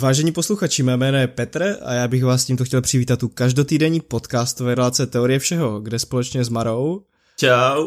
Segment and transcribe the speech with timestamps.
[0.00, 4.00] Vážení posluchači, mé jméno je Petr a já bych vás tímto chtěl přivítat tu každotýdenní
[4.00, 7.04] podcastové relace Teorie všeho, kde společně s Marou
[7.36, 7.86] Čau.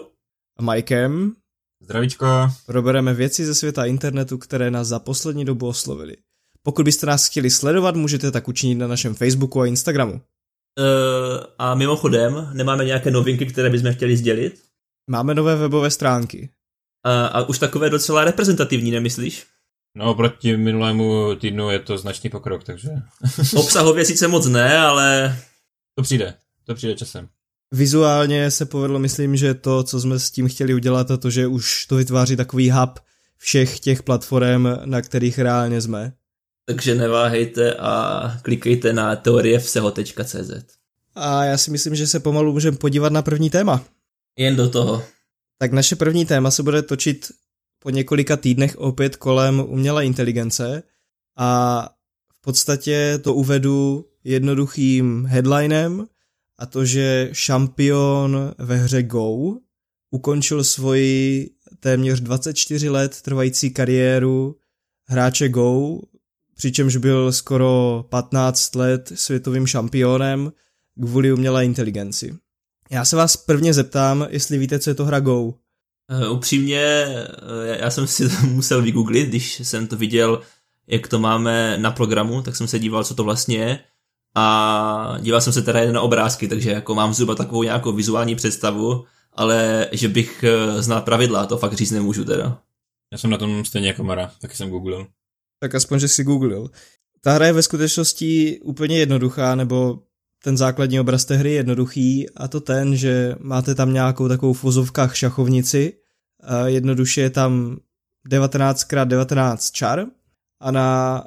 [0.58, 1.32] a Mikem
[1.82, 2.26] Zdravíčko.
[2.66, 6.16] probereme věci ze světa internetu, které nás za poslední dobu oslovily.
[6.64, 10.14] Pokud byste nás chtěli sledovat, můžete tak učinit na našem Facebooku a Instagramu.
[10.14, 10.20] Uh,
[11.58, 14.64] a mimochodem, nemáme nějaké novinky, které bychom chtěli sdělit?
[15.10, 16.50] Máme nové webové stránky.
[17.06, 19.46] A, a už takové docela reprezentativní, nemyslíš?
[19.98, 22.90] No, proti minulému týdnu je to značný pokrok, takže
[23.56, 25.38] Obsahově sice moc ne, ale
[25.96, 26.34] to přijde.
[26.66, 27.30] To přijde časem.
[27.72, 31.48] Vizuálně se povedlo, myslím, že to, co jsme s tím chtěli udělat, a to, že
[31.48, 33.00] už to vytváří takový hub
[33.38, 36.14] všech těch platform, na kterých reálně jsme.
[36.66, 40.52] Takže neváhejte a klikejte na teorievseho.cz.
[41.16, 43.84] A já si myslím, že se pomalu můžeme podívat na první téma.
[44.38, 45.04] Jen do toho.
[45.58, 47.32] Tak naše první téma se bude točit
[47.80, 50.84] po několika týdnech opět kolem umělé inteligence
[51.38, 51.90] a
[52.38, 56.08] v podstatě to uvedu jednoduchým headlinem
[56.58, 59.58] a to, že šampion ve hře Go
[60.12, 61.50] ukončil svoji
[61.80, 64.56] téměř 24 let trvající kariéru
[65.06, 66.00] hráče Go,
[66.56, 70.52] přičemž byl skoro 15 let světovým šampionem
[71.02, 72.38] kvůli umělé inteligenci.
[72.90, 75.42] Já se vás prvně zeptám, jestli víte, co je to hra Go.
[75.42, 75.54] Uh,
[76.32, 80.42] upřímně, uh, já jsem si to musel vygooglit, když jsem to viděl,
[80.88, 83.80] jak to máme na programu, tak jsem se díval, co to vlastně je.
[84.36, 88.36] A díval jsem se teda jen na obrázky, takže jako mám zhruba takovou nějakou vizuální
[88.36, 92.62] představu, ale že bych uh, znal pravidla, to fakt říct nemůžu teda.
[93.12, 95.08] Já jsem na tom stejně jako Mara, taky jsem googlil.
[95.64, 96.68] Tak aspoň, že si googlil.
[97.22, 100.00] Ta hra je ve skutečnosti úplně jednoduchá, nebo
[100.44, 104.54] ten základní obraz té hry je jednoduchý a to ten, že máte tam nějakou takovou
[104.54, 105.94] v vozovkách šachovnici,
[106.44, 107.78] a jednoduše je tam
[108.32, 110.06] 19x19 čar
[110.60, 111.24] a na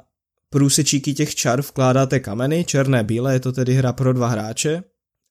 [0.49, 4.83] průsečíky těch čar vkládáte kameny, černé, bílé, je to tedy hra pro dva hráče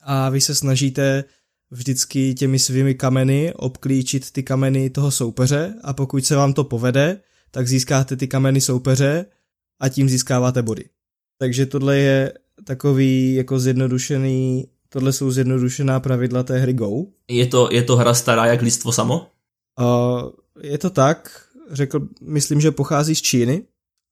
[0.02, 1.24] a vy se snažíte
[1.70, 7.20] vždycky těmi svými kameny obklíčit ty kameny toho soupeře a pokud se vám to povede,
[7.50, 9.26] tak získáte ty kameny soupeře
[9.80, 10.84] a tím získáváte body.
[11.38, 12.32] Takže tohle je
[12.64, 17.04] takový jako zjednodušený, tohle jsou zjednodušená pravidla té hry Go.
[17.28, 19.26] Je to, je to hra stará jak lidstvo samo?
[19.78, 20.16] A
[20.62, 23.62] je to tak, řekl, myslím, že pochází z Číny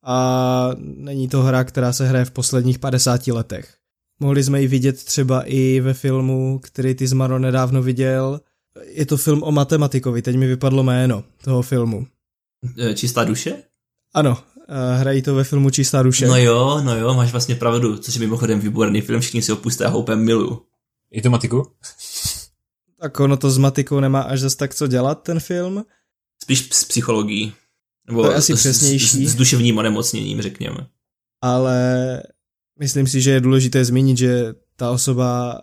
[0.04, 3.74] a není to hra, která se hraje v posledních 50 letech.
[4.20, 8.40] Mohli jsme ji vidět třeba i ve filmu, který ty Zmaro nedávno viděl.
[8.86, 12.06] Je to film o matematikovi, teď mi vypadlo jméno toho filmu.
[12.78, 13.62] Eh, Čistá duše?
[14.14, 14.38] Ano,
[14.68, 16.26] eh, hrají to ve filmu Čistá duše.
[16.26, 19.56] No jo, no jo, máš vlastně pravdu, což je mimochodem výborný film, všichni si ho
[19.56, 20.62] pusté, já ho úplně miluju.
[21.10, 21.66] I to matiku?
[23.00, 25.84] Tak ono to s matikou nemá až zas tak co dělat, ten film.
[26.42, 27.52] Spíš s psychologií.
[28.06, 29.26] Nebo To je asi s- s- přesnější.
[29.26, 30.86] S, s duševním onemocněním, řekněme.
[31.42, 32.22] ale
[32.80, 35.60] myslím si, že je důležité zmínit, že ta osoba,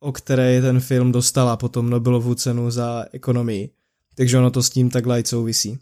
[0.00, 3.70] o které je ten film, dostala potom Nobelovu cenu za ekonomii.
[4.14, 5.78] Takže ono to s tím tak light souvisí.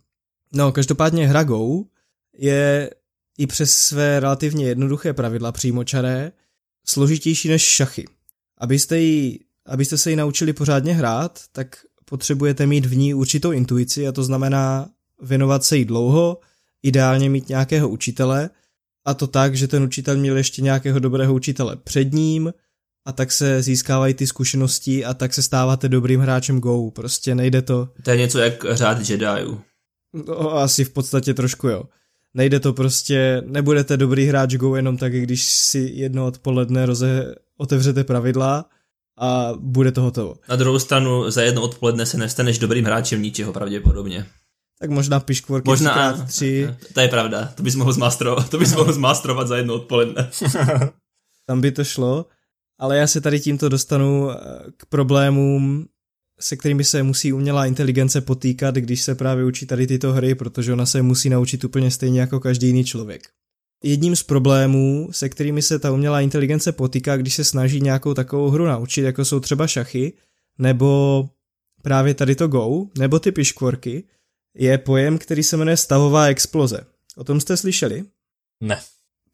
[0.53, 1.85] No, každopádně hra Go
[2.39, 2.91] je
[3.39, 6.33] i přes své relativně jednoduché pravidla přímočaré
[6.87, 8.05] složitější než šachy.
[8.59, 14.09] Abyste, ji, abyste se ji naučili pořádně hrát, tak potřebujete mít v ní určitou intuici
[14.09, 14.89] a to znamená
[15.23, 16.41] věnovat se jí dlouho,
[16.83, 18.51] ideálně mít nějakého učitele,
[19.05, 22.53] a to tak, že ten učitel měl ještě nějakého dobrého učitele před ním
[23.05, 26.91] a tak se získávají ty zkušenosti a tak se stáváte dobrým hráčem Go.
[26.91, 29.61] Prostě nejde to, To je něco jak řád Jediů.
[30.13, 31.85] No, asi v podstatě trošku jo.
[32.35, 38.05] Nejde to prostě, nebudete dobrý hráč Go jenom tak, když si jedno odpoledne roze, otevřete
[38.05, 38.65] pravidla
[39.19, 40.35] a bude to hotovo.
[40.49, 44.27] Na druhou stranu za jedno odpoledne se nestaneš dobrým hráčem ničeho pravděpodobně.
[44.81, 48.93] Tak možná piškvorky Možná, 3x3, to je pravda, to bys mohl zmástrovat, to bys mohl
[48.93, 50.31] zmástrovat za jedno odpoledne.
[51.47, 52.27] tam by to šlo,
[52.79, 54.37] ale já se tady tímto dostanu eh,
[54.77, 55.87] k problémům,
[56.41, 60.73] se kterými se musí umělá inteligence potýkat, když se právě učí tady tyto hry, protože
[60.73, 63.29] ona se musí naučit úplně stejně jako každý jiný člověk.
[63.83, 68.51] Jedním z problémů, se kterými se ta umělá inteligence potýká, když se snaží nějakou takovou
[68.51, 70.13] hru naučit, jako jsou třeba šachy,
[70.59, 71.29] nebo
[71.83, 74.05] právě tady to Go, nebo ty piškvorky,
[74.55, 76.81] je pojem, který se jmenuje stavová exploze.
[77.17, 78.05] O tom jste slyšeli?
[78.61, 78.81] Ne.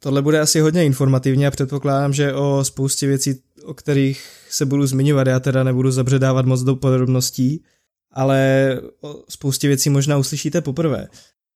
[0.04, 4.86] Tohle bude asi hodně informativně a předpokládám, že o spoustě věcí, o kterých se budu
[4.86, 7.64] zmiňovat, já teda nebudu zabředávat moc do podrobností,
[8.10, 11.08] ale o spoustě věcí možná uslyšíte poprvé.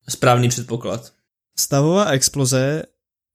[0.09, 1.12] Správný předpoklad.
[1.59, 2.83] Stavová exploze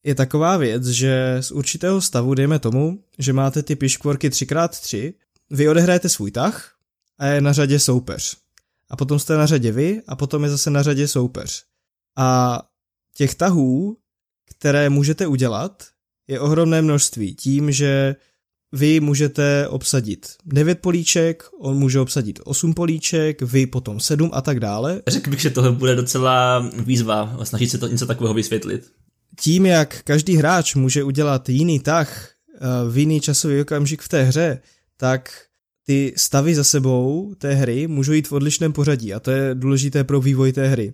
[0.03, 5.13] je taková věc, že z určitého stavu, dejme tomu, že máte ty piškvorky 3x3,
[5.49, 6.71] vy odehrajete svůj tah
[7.17, 8.37] a je na řadě soupeř.
[8.89, 11.63] A potom jste na řadě vy a potom je zase na řadě soupeř.
[12.17, 12.59] A
[13.15, 13.97] těch tahů,
[14.63, 15.83] které můžete udělat,
[16.27, 17.35] je ohromné množství.
[17.35, 18.15] Tím, že
[18.71, 24.59] vy můžete obsadit 9 políček, on může obsadit 8 políček, vy potom 7 a tak
[24.59, 25.01] dále.
[25.07, 28.91] Řekl bych, že tohle bude docela výzva snažit se to něco takového vysvětlit.
[29.39, 34.23] Tím, jak každý hráč může udělat jiný tah eh, v jiný časový okamžik v té
[34.23, 34.59] hře,
[34.97, 35.31] tak
[35.85, 40.03] ty stavy za sebou té hry můžou jít v odlišném pořadí a to je důležité
[40.03, 40.93] pro vývoj té hry.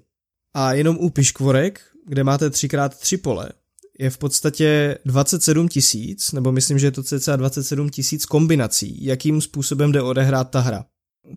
[0.54, 3.50] A jenom u piškvorek, kde máte 3x3 pole,
[4.00, 9.42] je v podstatě 27 tisíc, nebo myslím, že je to cca 27 tisíc kombinací, jakým
[9.42, 10.86] způsobem jde odehrát ta hra.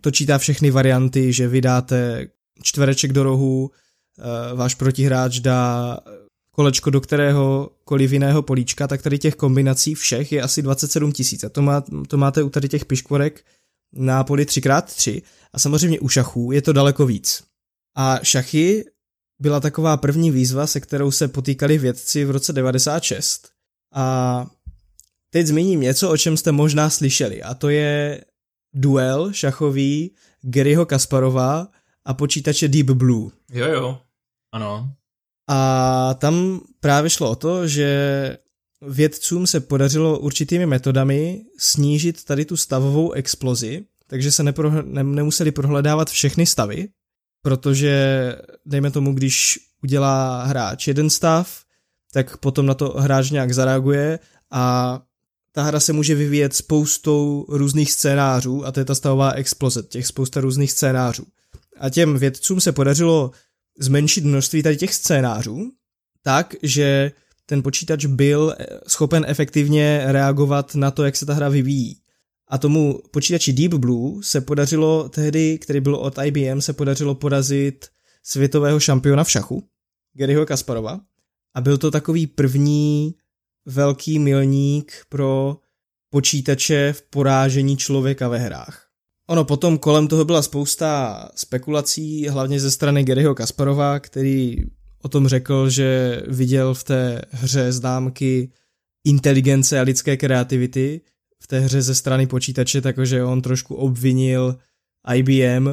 [0.00, 2.26] To čítá všechny varianty, že vydáte
[2.62, 5.98] čtvereček do rohu, eh, váš protihráč dá
[6.54, 11.44] kolečko do kteréhokoliv jiného políčka, tak tady těch kombinací všech je asi 27 tisíc.
[11.44, 13.44] A to, má, to máte u tady těch piškvorek
[13.92, 15.22] na poli 3x3
[15.52, 17.42] a samozřejmě u šachů je to daleko víc.
[17.96, 18.84] A šachy
[19.42, 23.48] byla taková první výzva, se kterou se potýkali vědci v roce 96.
[23.94, 24.46] A
[25.30, 28.24] teď zmíním něco, o čem jste možná slyšeli, a to je
[28.74, 31.68] duel šachový Garyho Kasparova
[32.04, 33.30] a počítače Deep Blue.
[33.52, 33.98] Jo, jo.
[34.52, 34.94] Ano.
[35.50, 37.88] A tam právě šlo o to, že
[38.82, 45.52] vědcům se podařilo určitými metodami snížit tady tu stavovou explozi, takže se nepro, ne, nemuseli
[45.52, 46.88] prohledávat všechny stavy,
[47.42, 48.36] protože
[48.66, 51.62] dejme tomu, když udělá hráč jeden stav,
[52.12, 54.18] tak potom na to hráč nějak zareaguje
[54.50, 55.00] a
[55.52, 60.06] ta hra se může vyvíjet spoustou různých scénářů a to je ta stavová exploze, těch
[60.06, 61.24] spousta různých scénářů.
[61.80, 63.30] A těm vědcům se podařilo
[63.78, 65.72] zmenšit množství tady těch scénářů,
[66.22, 67.12] tak, že
[67.46, 68.56] ten počítač byl
[68.86, 72.01] schopen efektivně reagovat na to, jak se ta hra vyvíjí.
[72.52, 77.86] A tomu počítači Deep Blue se podařilo tehdy, který byl od IBM, se podařilo porazit
[78.22, 79.68] světového šampiona v šachu,
[80.14, 81.00] Garyho Kasparova.
[81.54, 83.14] A byl to takový první
[83.66, 85.56] velký milník pro
[86.10, 88.86] počítače v porážení člověka ve hrách.
[89.28, 94.56] Ono potom kolem toho byla spousta spekulací, hlavně ze strany Garyho Kasparova, který
[95.02, 98.52] o tom řekl, že viděl v té hře známky
[99.04, 101.00] inteligence a lidské kreativity,
[101.42, 104.58] v té hře ze strany počítače, takže on trošku obvinil
[105.14, 105.68] IBM,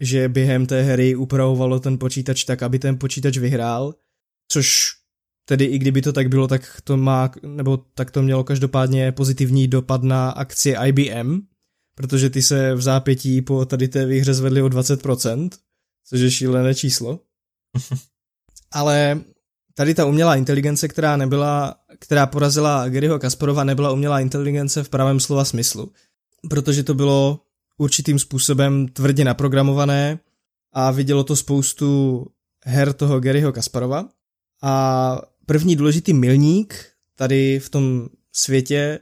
[0.00, 3.94] že během té hry upravovalo ten počítač tak, aby ten počítač vyhrál,
[4.48, 4.96] což
[5.44, 9.68] tedy i kdyby to tak bylo, tak to má, nebo tak to mělo každopádně pozitivní
[9.68, 11.40] dopad na akcie IBM,
[11.96, 15.50] protože ty se v zápětí po tady té výhře zvedly o 20%,
[16.08, 17.20] což je šílené číslo.
[18.72, 19.20] Ale
[19.74, 25.20] tady ta umělá inteligence, která nebyla, která porazila Garyho Kasparova, nebyla umělá inteligence v pravém
[25.20, 25.92] slova smyslu,
[26.50, 27.40] protože to bylo
[27.78, 30.18] určitým způsobem tvrdě naprogramované
[30.72, 32.26] a vidělo to spoustu
[32.64, 34.08] her toho Garyho Kasparova.
[34.62, 38.98] A první důležitý milník tady v tom světě,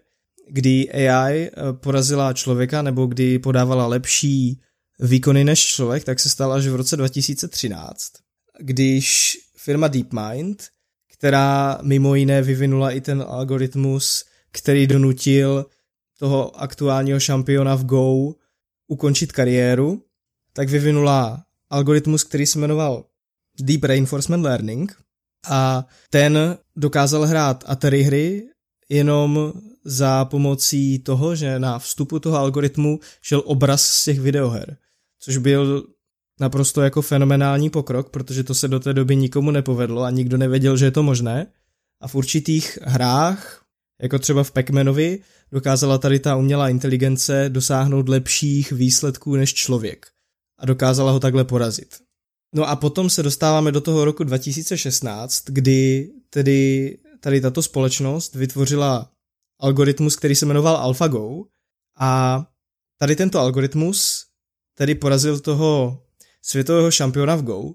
[0.50, 4.60] kdy AI eh, porazila člověka nebo kdy podávala lepší
[5.00, 8.12] výkony než člověk, tak se stala až v roce 2013,
[8.60, 9.36] když
[9.68, 10.68] firma DeepMind,
[11.12, 15.66] která mimo jiné vyvinula i ten algoritmus, který donutil
[16.18, 18.34] toho aktuálního šampiona v Go
[18.86, 20.02] ukončit kariéru,
[20.52, 23.04] tak vyvinula algoritmus, který se jmenoval
[23.60, 24.96] Deep Reinforcement Learning
[25.48, 28.48] a ten dokázal hrát Atari hry
[28.88, 29.52] jenom
[29.84, 34.76] za pomocí toho, že na vstupu toho algoritmu šel obraz z těch videoher,
[35.18, 35.86] což byl
[36.40, 40.76] naprosto jako fenomenální pokrok, protože to se do té doby nikomu nepovedlo a nikdo nevěděl,
[40.76, 41.46] že je to možné.
[42.00, 43.62] A v určitých hrách,
[44.02, 45.18] jako třeba v Pac-Manovi,
[45.52, 50.06] dokázala tady ta umělá inteligence dosáhnout lepších výsledků než člověk.
[50.58, 51.96] A dokázala ho takhle porazit.
[52.54, 59.10] No a potom se dostáváme do toho roku 2016, kdy tedy tady tato společnost vytvořila
[59.60, 61.44] algoritmus, který se jmenoval AlphaGo
[61.98, 62.44] a
[62.98, 64.26] tady tento algoritmus
[64.74, 66.00] tedy porazil toho
[66.42, 67.74] světového šampiona v Go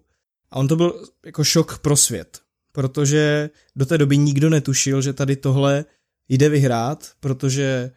[0.52, 2.40] a on to byl jako šok pro svět,
[2.72, 5.86] protože do té doby nikdo netušil, že tady tohle
[6.30, 7.92] jde vyhrát, protože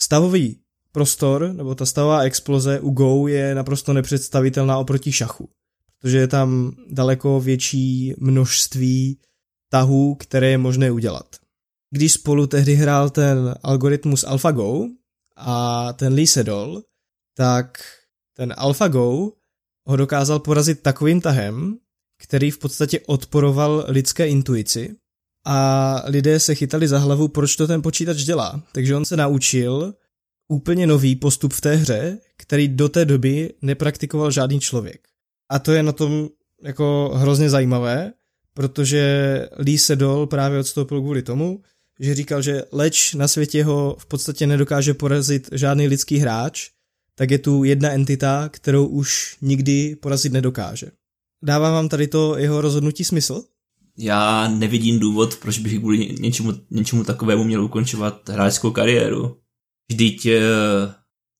[0.00, 0.60] stavový
[0.92, 5.48] prostor nebo ta stavová exploze u Go je naprosto nepředstavitelná oproti šachu,
[6.00, 9.20] protože je tam daleko větší množství
[9.70, 11.36] tahů, které je možné udělat.
[11.90, 14.86] Když spolu tehdy hrál ten algoritmus AlphaGo
[15.36, 16.82] a ten Lee Sedol,
[17.36, 17.78] tak
[18.36, 19.32] ten AlphaGo
[19.86, 21.78] ho dokázal porazit takovým tahem,
[22.22, 24.96] který v podstatě odporoval lidské intuici
[25.46, 28.62] a lidé se chytali za hlavu, proč to ten počítač dělá.
[28.72, 29.94] Takže on se naučil
[30.48, 35.08] úplně nový postup v té hře, který do té doby nepraktikoval žádný člověk.
[35.50, 36.28] A to je na tom
[36.62, 38.12] jako hrozně zajímavé,
[38.54, 41.62] protože Lee Sedol právě odstoupil kvůli tomu,
[42.00, 46.70] že říkal, že leč na světě ho v podstatě nedokáže porazit žádný lidský hráč,
[47.18, 50.90] tak je tu jedna entita, kterou už nikdy porazit nedokáže.
[51.44, 53.44] Dává vám tady to jeho rozhodnutí smysl?
[53.98, 59.36] Já nevidím důvod, proč bych kvůli něčemu, něčemu takovému měl ukončovat hráčskou kariéru.
[59.88, 60.40] Vždyť eh,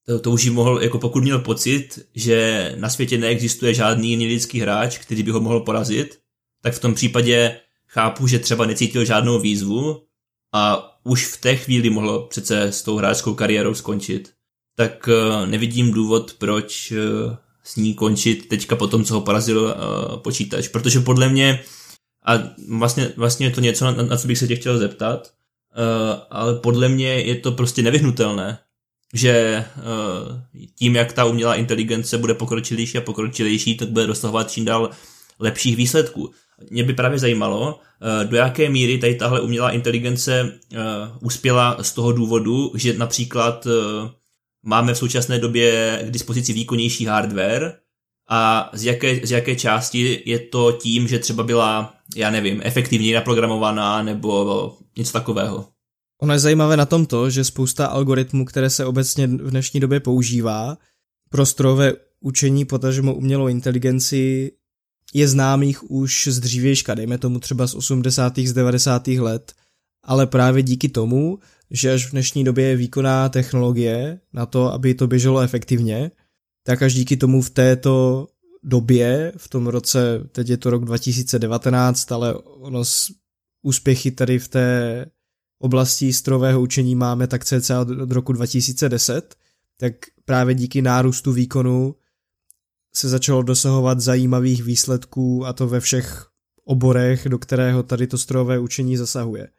[0.05, 4.59] to, to už mohl, jako pokud měl pocit, že na světě neexistuje žádný jiný lidský
[4.59, 6.19] hráč, který by ho mohl porazit,
[6.61, 10.03] tak v tom případě chápu, že třeba necítil žádnou výzvu
[10.53, 14.36] a už v té chvíli mohl přece s tou hráčskou kariérou skončit.
[14.77, 19.75] Tak eh, nevidím důvod, proč eh, s ní končit teďka po tom, co ho porazil
[20.23, 20.67] počítač.
[20.67, 21.63] Protože podle mě,
[22.25, 22.33] a
[22.69, 25.33] vlastně, vlastně je to něco, na, na co bych se tě chtěl zeptat,
[26.29, 28.59] ale podle mě je to prostě nevyhnutelné
[29.13, 29.65] že eh,
[30.75, 34.89] tím, jak ta umělá inteligence bude pokročilejší a pokročilejší, tak bude dosahovat čím dál
[35.39, 36.31] lepších výsledků.
[36.71, 40.77] Mě by právě zajímalo, eh, do jaké míry tady tahle umělá inteligence eh,
[41.21, 43.67] uspěla z toho důvodu, že například
[44.65, 47.73] máme v současné době k dispozici výkonnější hardware
[48.29, 53.13] a z jaké, z jaké části je to tím, že třeba byla, já nevím, efektivněji
[53.13, 55.67] naprogramovaná nebo něco takového.
[56.21, 59.99] Ono je zajímavé na tom to, že spousta algoritmů, které se obecně v dnešní době
[59.99, 60.77] používá
[61.29, 64.51] pro strojové učení, potažmo umělou inteligenci,
[65.13, 68.39] je známých už z dřívějška, dejme tomu třeba z 80.
[68.39, 69.07] z 90.
[69.07, 69.53] let,
[70.03, 71.39] ale právě díky tomu,
[71.71, 76.11] že až v dnešní době je výkonná technologie na to, aby to běželo efektivně,
[76.63, 78.27] tak až díky tomu v této
[78.63, 82.83] době, v tom roce, teď je to rok 2019, ale ono
[83.61, 85.05] úspěchy tady v té
[85.59, 89.35] oblastí strojového učení máme tak cca od roku 2010,
[89.77, 89.93] tak
[90.25, 91.95] právě díky nárůstu výkonu
[92.95, 96.27] se začalo dosahovat zajímavých výsledků a to ve všech
[96.63, 99.49] oborech, do kterého tady to strojové učení zasahuje.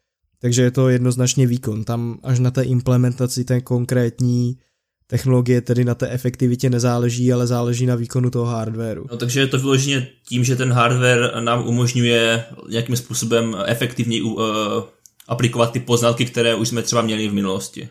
[0.41, 1.85] Takže je to jednoznačně výkon.
[1.85, 4.59] Tam až na té implementaci té konkrétní
[5.07, 9.07] technologie, tedy na té efektivitě nezáleží, ale záleží na výkonu toho hardwareu.
[9.11, 14.43] No, takže je to vyloženě tím, že ten hardware nám umožňuje nějakým způsobem efektivně uh,
[15.29, 17.89] aplikovat ty poznatky, které už jsme třeba měli v minulosti.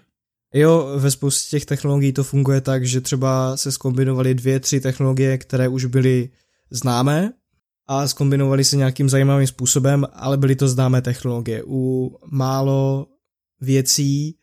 [0.54, 5.38] Jo, ve spoustě těch technologií to funguje tak, že třeba se skombinovaly dvě, tři technologie,
[5.38, 6.30] které už byly
[6.72, 7.34] známé
[7.88, 11.63] a skombinovali se nějakým zajímavým způsobem, ale byly to známé technologie.
[11.67, 13.08] U málo
[13.62, 14.38] věcí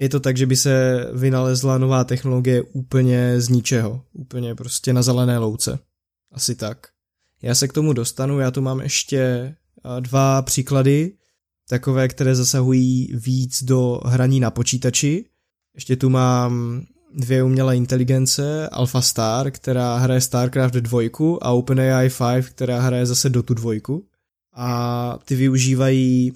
[0.00, 5.02] je to tak, že by se vynalezla nová technologie úplně z ničeho, úplně prostě na
[5.02, 5.78] zelené louce.
[6.32, 6.86] Asi tak.
[7.42, 9.54] Já se k tomu dostanu, já tu mám ještě
[10.00, 11.12] dva příklady,
[11.68, 15.24] takové, které zasahují víc do hraní na počítači.
[15.74, 16.82] Ještě tu mám
[17.14, 21.00] dvě umělé inteligence, Alpha Star, která hraje StarCraft 2
[21.42, 23.72] a OpenAI 5, která hraje zase Dotu 2.
[24.54, 26.32] A ty využívají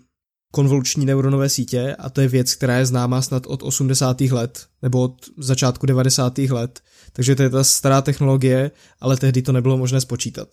[0.52, 4.20] konvoluční neuronové sítě a to je věc, která je známá snad od 80.
[4.20, 6.38] let nebo od začátku 90.
[6.38, 6.80] let.
[7.12, 10.48] Takže to je ta stará technologie, ale tehdy to nebylo možné spočítat.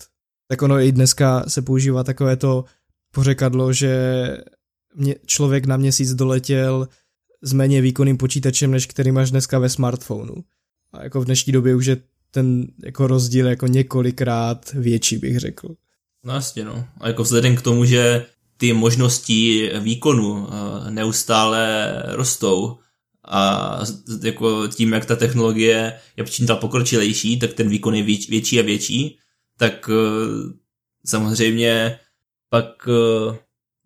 [0.48, 2.66] Tak ono i dneska se používá takové to
[3.14, 3.94] pořekadlo, že
[4.96, 6.88] mě, člověk na měsíc doletěl
[7.41, 10.36] s méně výkonným počítačem, než který máš dneska ve smartphonu.
[10.93, 11.98] A jako v dnešní době už je
[12.31, 15.75] ten jako rozdíl jako několikrát větší, bych řekl.
[16.24, 16.86] No jasně, no.
[16.98, 18.25] A jako vzhledem k tomu, že
[18.58, 22.77] ty možnosti výkonu eh, neustále rostou
[23.27, 23.79] a
[24.24, 28.63] jako tím, jak ta technologie je čím dál pokročilejší, tak ten výkon je větší a
[28.63, 29.19] větší,
[29.58, 30.53] tak eh,
[31.05, 32.00] samozřejmě
[32.50, 33.38] pak eh,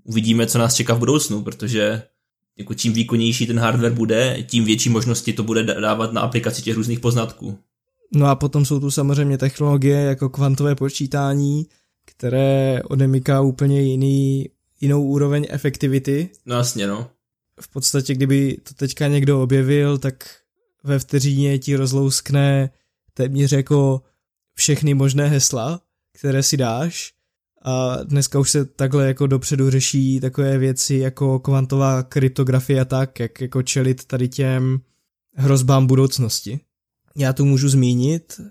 [0.04, 2.04] uvidíme, co nás čeká v budoucnu, protože
[2.58, 6.76] jako čím výkonnější ten hardware bude, tím větší možnosti to bude dávat na aplikaci těch
[6.76, 7.58] různých poznatků.
[8.16, 11.66] No a potom jsou tu samozřejmě technologie jako kvantové počítání,
[12.06, 14.50] které odemyká úplně jiný,
[14.82, 16.30] jinou úroveň efektivity.
[16.46, 17.10] No jasně, no.
[17.62, 20.30] V podstatě, kdyby to teďka někdo objevil, tak
[20.84, 22.70] ve vteřině ti rozlouskne
[23.14, 24.02] téměř jako
[24.54, 25.82] všechny možné hesla,
[26.14, 27.14] které si dáš
[27.64, 33.20] a dneska už se takhle jako dopředu řeší takové věci jako kvantová kryptografie a tak,
[33.20, 34.80] jak jako čelit tady těm
[35.36, 36.60] hrozbám budoucnosti.
[37.16, 38.42] Já tu můžu zmínit,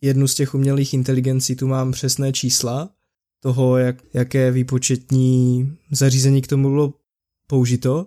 [0.00, 2.90] jednu z těch umělých inteligencí tu mám přesné čísla
[3.40, 6.94] toho, jak, jaké výpočetní zařízení k tomu bylo
[7.46, 8.06] použito.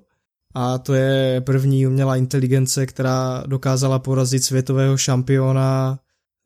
[0.55, 5.99] A to je první umělá inteligence, která dokázala porazit světového šampiona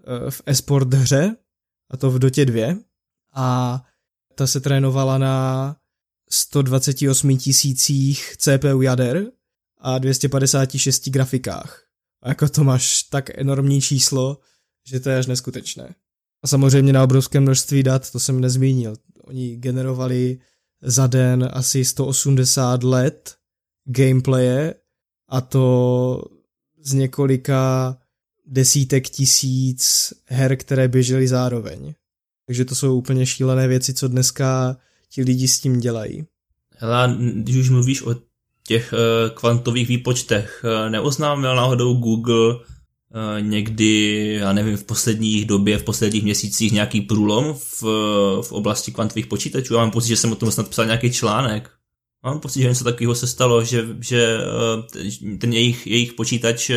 [0.07, 1.35] eh, v esport hře,
[1.89, 2.75] a to v Dotě 2.
[3.35, 3.81] A
[4.35, 5.75] ta se trénovala na
[6.29, 9.25] 128 tisících CPU jader
[9.81, 11.83] a 256 grafikách.
[12.21, 14.37] A jako to máš tak enormní číslo,
[14.87, 15.95] že to je až neskutečné.
[16.43, 18.95] A samozřejmě na obrovské množství dat, to jsem nezmínil.
[19.23, 20.39] Oni generovali
[20.81, 23.35] za den asi 180 let
[23.85, 24.73] gameplaye
[25.29, 26.23] a to
[26.81, 27.97] z několika
[28.45, 31.93] desítek tisíc her, které běžely zároveň.
[32.45, 34.77] Takže to jsou úplně šílené věci, co dneska
[35.09, 36.23] ti lidi s tím dělají.
[36.77, 38.15] Hele, když už mluvíš o
[38.67, 42.61] těch uh, kvantových výpočtech, uh, neoznámil náhodou Google uh,
[43.39, 47.83] někdy, já nevím, v posledních době, v posledních měsících nějaký průlom v,
[48.41, 49.73] v oblasti kvantových počítačů?
[49.73, 51.69] Já mám pocit, že jsem o tom snad psal nějaký článek.
[52.23, 54.37] Mám pocit, že něco takového se stalo, že, že
[55.39, 56.71] ten jejich, jejich počítač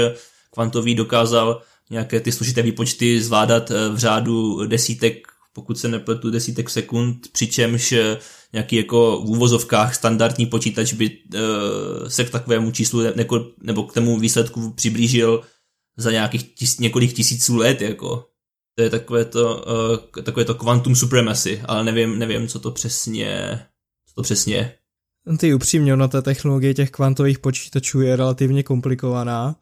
[0.50, 7.32] kvantový dokázal nějaké ty složité výpočty zvládat v řádu desítek pokud se nepletu, desítek sekund,
[7.32, 8.18] přičemž eh,
[8.52, 13.00] nějaký jako v úvozovkách standardní počítač by uh, se k takovému číslu
[13.62, 15.42] nebo k tomu výsledku přiblížil
[15.96, 18.26] za nějakých tis, několik tisíců let, jako.
[18.78, 19.64] To je takové to,
[20.16, 23.60] uh, takové to quantum supremacy, ale nevím, nevím, co to přesně,
[24.08, 24.72] co to přesně je.
[25.38, 29.56] Ty upřímně, na té technologie těch kvantových počítačů je relativně komplikovaná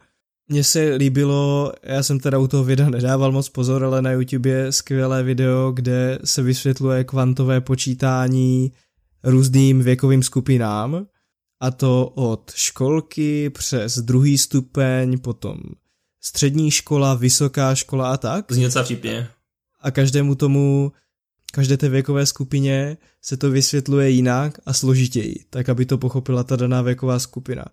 [0.49, 4.51] mně se líbilo, já jsem teda u toho videa nedával moc pozor, ale na YouTube
[4.51, 8.73] je skvělé video, kde se vysvětluje kvantové počítání
[9.25, 11.07] různým věkovým skupinám,
[11.61, 15.59] a to od školky přes druhý stupeň, potom
[16.21, 18.53] střední škola, vysoká škola a tak.
[18.53, 19.29] Zní docela vtipně.
[19.81, 20.93] A každému tomu,
[21.53, 26.57] každé té věkové skupině se to vysvětluje jinak a složitěji, tak aby to pochopila ta
[26.57, 27.65] daná věková skupina.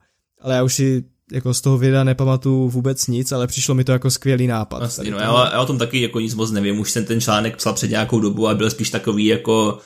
[0.41, 3.91] Ale já už si jako z toho videa nepamatuju vůbec nic, ale přišlo mi to
[3.91, 4.77] jako skvělý nápad.
[4.77, 7.57] Vlastně, no, já, já, o tom taky jako nic moc nevím, už jsem ten článek
[7.57, 9.79] psal před nějakou dobu a byl spíš takový jako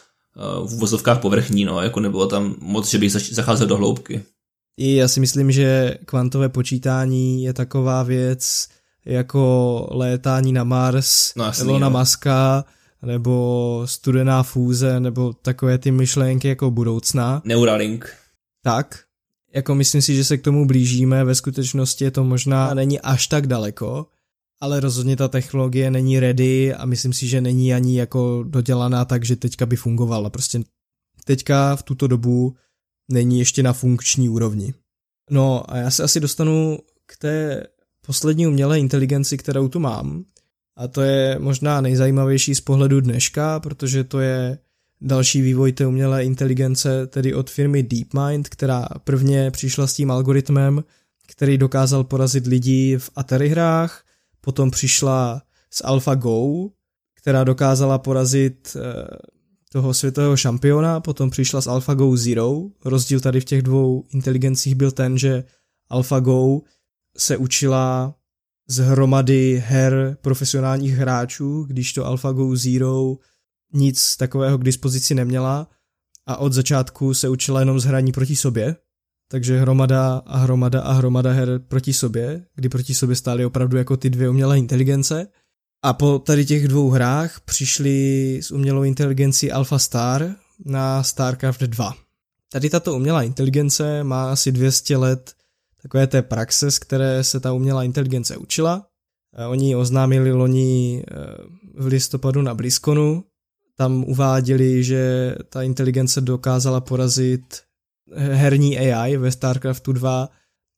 [0.61, 4.23] uh, v vozovkách povrchní, no, jako nebylo tam moc, že bych zacházel do hloubky.
[4.79, 8.67] I já si myslím, že kvantové počítání je taková věc
[9.05, 12.65] jako létání na Mars, no, jasný, nebo na Maska,
[13.01, 17.41] nebo studená fúze, nebo takové ty myšlenky jako budoucna.
[17.45, 18.13] Neuralink.
[18.63, 19.04] Tak,
[19.55, 23.27] jako myslím si, že se k tomu blížíme, ve skutečnosti je to možná není až
[23.27, 24.07] tak daleko,
[24.61, 29.25] ale rozhodně ta technologie není ready a myslím si, že není ani jako dodělaná tak,
[29.25, 30.29] že teďka by fungovala.
[30.29, 30.63] Prostě
[31.25, 32.55] teďka v tuto dobu
[33.11, 34.73] není ještě na funkční úrovni.
[35.31, 37.67] No a já se asi dostanu k té
[38.05, 40.25] poslední umělé inteligenci, kterou tu mám.
[40.77, 44.57] A to je možná nejzajímavější z pohledu dneška, protože to je
[45.01, 50.83] další vývoj té umělé inteligence, tedy od firmy DeepMind, která prvně přišla s tím algoritmem,
[51.27, 54.03] který dokázal porazit lidi v Atari hrách,
[54.41, 56.69] potom přišla s AlphaGo,
[57.15, 59.07] která dokázala porazit eh,
[59.71, 62.61] toho světového šampiona, potom přišla s AlphaGo Zero.
[62.85, 65.43] Rozdíl tady v těch dvou inteligencích byl ten, že
[65.89, 66.61] AlphaGo
[67.17, 68.15] se učila
[68.67, 73.17] z hromady her profesionálních hráčů, když to AlphaGo Zero
[73.75, 75.67] nic takového k dispozici neměla
[76.27, 78.75] a od začátku se učila jenom z hraní proti sobě,
[79.31, 83.97] takže hromada a hromada a hromada her proti sobě, kdy proti sobě stály opravdu jako
[83.97, 85.27] ty dvě umělé inteligence.
[85.83, 90.35] A po tady těch dvou hrách přišli s umělou inteligencí Alpha Star
[90.65, 91.93] na StarCraft 2.
[92.51, 95.33] Tady tato umělá inteligence má asi 200 let
[95.81, 98.87] takové té praxe, z které se ta umělá inteligence učila.
[99.49, 101.15] Oni oznámili loni eh,
[101.77, 103.23] v listopadu na BlizzConu,
[103.77, 107.61] tam uváděli, že ta inteligence dokázala porazit
[108.15, 110.29] herní AI ve StarCraftu 2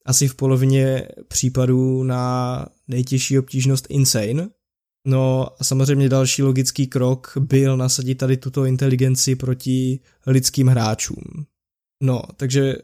[0.05, 4.49] asi v polovině případů na nejtěžší obtížnost Insane.
[5.07, 11.45] No a samozřejmě další logický krok byl nasadit tady tuto inteligenci proti lidským hráčům.
[12.03, 12.75] No, takže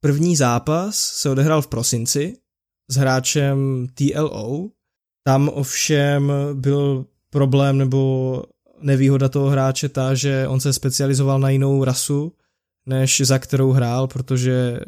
[0.00, 2.36] první zápas se odehrál v prosinci
[2.90, 4.70] s hráčem TLO.
[5.26, 8.42] Tam ovšem byl problém nebo
[8.84, 12.32] nevýhoda toho hráče ta, že on se specializoval na jinou rasu,
[12.86, 14.80] než za kterou hrál, protože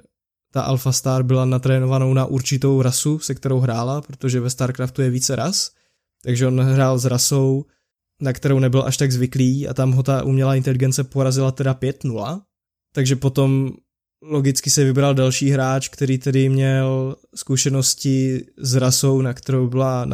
[0.53, 5.11] ta Alpha Star byla natrénovanou na určitou rasu, se kterou hrála, protože ve StarCraftu je
[5.11, 5.71] více ras,
[6.23, 7.65] takže on hrál s rasou,
[8.21, 12.41] na kterou nebyl až tak zvyklý a tam ho ta umělá inteligence porazila teda 5-0,
[12.95, 13.73] takže potom
[14.29, 20.07] logicky se vybral další hráč, který tedy měl zkušenosti s rasou, na kterou byla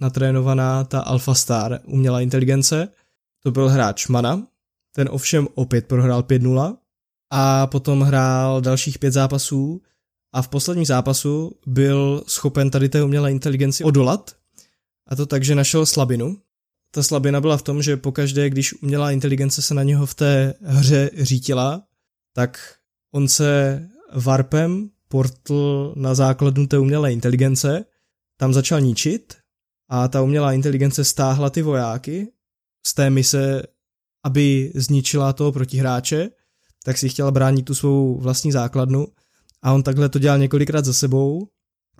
[0.00, 2.88] natrénovaná ta Alpha Star umělá inteligence.
[3.42, 4.46] To byl hráč Mana,
[4.94, 6.76] ten ovšem opět prohrál 5-0
[7.30, 9.82] a potom hrál dalších pět zápasů
[10.32, 14.36] a v posledním zápasu byl schopen tady té umělé inteligenci odolat
[15.08, 16.36] a to tak, že našel slabinu.
[16.90, 20.54] Ta slabina byla v tom, že pokaždé, když umělá inteligence se na něho v té
[20.62, 21.82] hře řítila,
[22.34, 22.79] tak
[23.12, 23.82] on se
[24.14, 27.84] warpem portl na základnu té umělé inteligence,
[28.36, 29.34] tam začal ničit
[29.88, 32.28] a ta umělá inteligence stáhla ty vojáky
[32.86, 33.62] z té mise,
[34.24, 36.30] aby zničila toho protihráče,
[36.84, 39.06] tak si chtěla bránit tu svou vlastní základnu
[39.62, 41.48] a on takhle to dělal několikrát za sebou,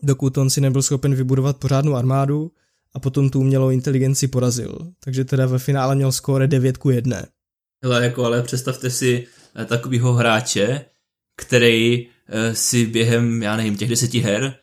[0.03, 2.53] dokud on si nebyl schopen vybudovat pořádnou armádu
[2.94, 4.79] a potom tu umělou inteligenci porazil.
[5.05, 7.23] Takže teda ve finále měl skóre 9 ku 1.
[7.83, 10.85] Hele, jako, ale představte si eh, takového hráče,
[11.40, 14.55] který eh, si během, já nevím, těch deseti her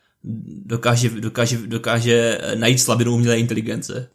[0.65, 4.09] dokáže, dokáže, dokáže eh, najít slabinu umělé inteligence.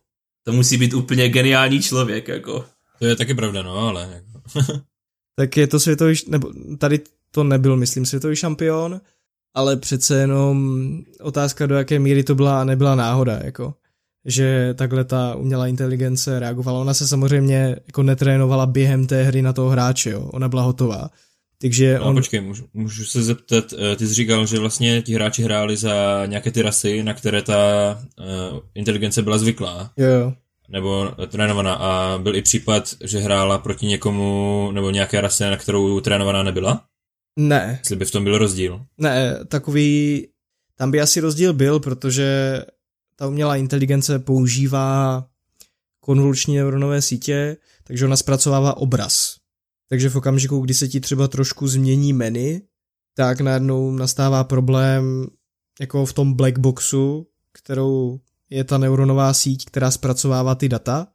[0.44, 2.64] To musí být úplně geniální člověk, jako.
[2.98, 4.08] To je taky pravda, no, ale...
[4.14, 4.72] Jako.
[5.36, 9.00] tak je to světový, nebo tady to nebyl, myslím, světový šampion,
[9.54, 13.74] ale přece jenom otázka, do jaké míry to byla a nebyla náhoda, jako
[14.24, 16.80] že takhle ta umělá inteligence reagovala.
[16.80, 20.20] Ona se samozřejmě jako netrénovala během té hry na toho hráče, jo.
[20.32, 21.10] Ona byla hotová.
[21.62, 22.14] Takže no, on...
[22.14, 26.26] počkej, můžu, můžu se zeptat, eh, ty jsi říkal, že vlastně ti hráči hráli za
[26.26, 27.56] nějaké ty rasy, na které ta
[28.18, 29.92] uh, inteligence byla zvyklá.
[29.96, 30.32] Jo, jo.
[30.68, 36.00] Nebo trénovaná a byl i případ, že hrála proti někomu nebo nějaké rase, na kterou
[36.00, 36.84] trénovaná nebyla?
[37.38, 37.78] Ne.
[37.78, 38.86] Jestli by v tom byl rozdíl?
[38.98, 40.28] Ne, takový,
[40.78, 42.58] tam by asi rozdíl byl, protože
[43.16, 45.24] ta umělá inteligence používá
[46.00, 49.41] konvoluční neuronové sítě, takže ona zpracovává obraz.
[49.92, 52.60] Takže v okamžiku, kdy se ti třeba trošku změní menu,
[53.16, 55.26] tak najednou nastává problém
[55.80, 61.06] jako v tom black boxu, kterou je ta neuronová síť, která zpracovává ty data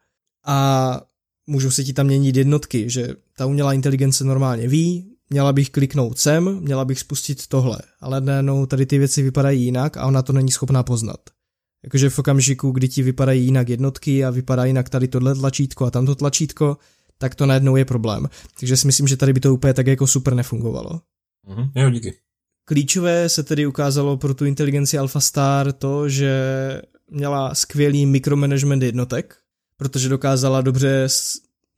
[0.46, 1.02] a
[1.48, 6.20] můžou se ti tam měnit jednotky, že ta umělá inteligence normálně ví, měla bych kliknout
[6.20, 10.34] sem, měla bych spustit tohle, ale najednou tady ty věci vypadají jinak a ona to
[10.34, 11.20] není schopná poznat.
[11.84, 15.92] Jakože v okamžiku, kdy ti vypadají jinak jednotky a vypadá jinak tady tohle tlačítko a
[15.92, 16.78] tamto tlačítko,
[17.18, 18.28] tak to najednou je problém.
[18.60, 21.02] Takže si myslím, že tady by to úplně tak jako super nefungovalo.
[21.48, 22.14] Mhm, jo, díky.
[22.66, 26.32] Klíčové se tedy ukázalo pro tu inteligenci Alpha Star to, že
[27.12, 29.36] měla skvělý mikromanagement jednotek,
[29.78, 31.08] protože dokázala dobře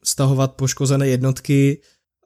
[0.03, 1.81] stahovat poškozené jednotky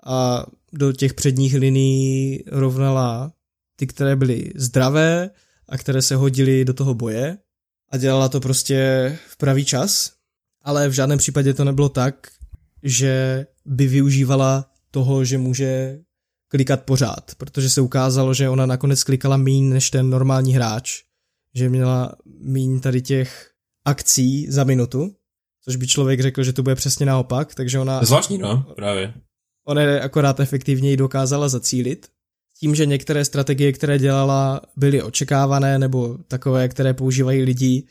[0.06, 3.34] a do těch předních linií rovnala
[3.76, 5.30] ty, které byly zdravé
[5.70, 7.38] a které se hodily do toho boje
[7.90, 10.12] a dělala to prostě v pravý čas,
[10.62, 12.28] ale v žádném případě to nebylo tak,
[12.84, 16.00] že by využívala toho, že může
[16.48, 21.04] klikat pořád, protože se ukázalo, že ona nakonec klikala méně než ten normální hráč,
[21.56, 23.52] že měla méně tady těch
[23.86, 25.16] akcí za minutu,
[25.64, 28.04] což by člověk řekl, že to bude přesně naopak, takže ona...
[28.04, 29.14] Zvláštní, no, právě.
[29.68, 32.08] Ona je akorát efektivněji dokázala zacílit
[32.60, 37.84] tím, že některé strategie, které dělala, byly očekávané nebo takové, které používají lidi,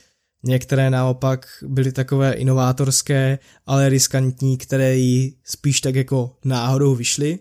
[0.44, 7.38] některé naopak byly takové inovátorské, ale riskantní, které jí spíš tak jako náhodou vyšly.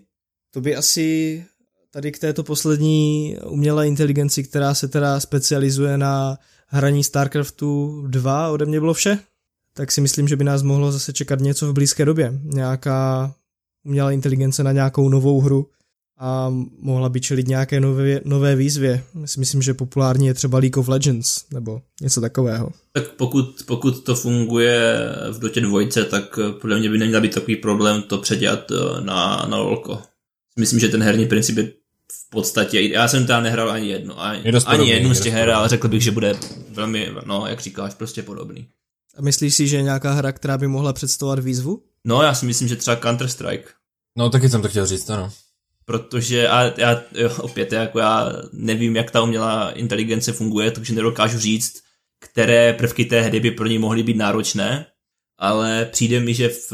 [0.50, 1.44] To by asi
[1.90, 8.66] tady k této poslední umělé inteligenci, která se teda specializuje na hraní StarCraftu 2, ode
[8.66, 9.18] mě bylo vše.
[9.74, 12.40] Tak si myslím, že by nás mohlo zase čekat něco v blízké době.
[12.42, 13.34] Nějaká
[13.84, 15.66] umělá inteligence na nějakou novou hru,
[16.18, 19.04] a mohla by čelit nějaké nové, nové výzvě.
[19.38, 22.70] Myslím, že populární je třeba League of Legends nebo něco takového.
[22.92, 24.98] Tak pokud, pokud to funguje
[25.32, 29.46] v Dotě dvojce, tak podle mě by neměl být takový problém to předělat eh, na,
[29.48, 30.02] na LoLko.
[30.58, 31.64] Myslím, že ten herní princip je
[32.12, 35.68] v podstatě, já jsem tam nehrál ani jednu, ani, ani jednu z těch her, ale
[35.68, 36.34] řekl bych, že bude
[36.70, 38.68] velmi, no, jak říkáš, prostě podobný.
[39.16, 41.82] A myslíš si, že je nějaká hra, která by mohla představovat výzvu?
[42.04, 43.64] No, já si myslím, že třeba Counter-Strike.
[44.18, 45.32] No, taky jsem to chtěl říct, ano
[45.84, 51.38] protože a já jo, opět jako já nevím, jak ta umělá inteligence funguje, takže nedokážu
[51.38, 51.82] říct,
[52.20, 54.86] které prvky té hry by pro ní mohly být náročné,
[55.38, 56.72] ale přijde mi, že v,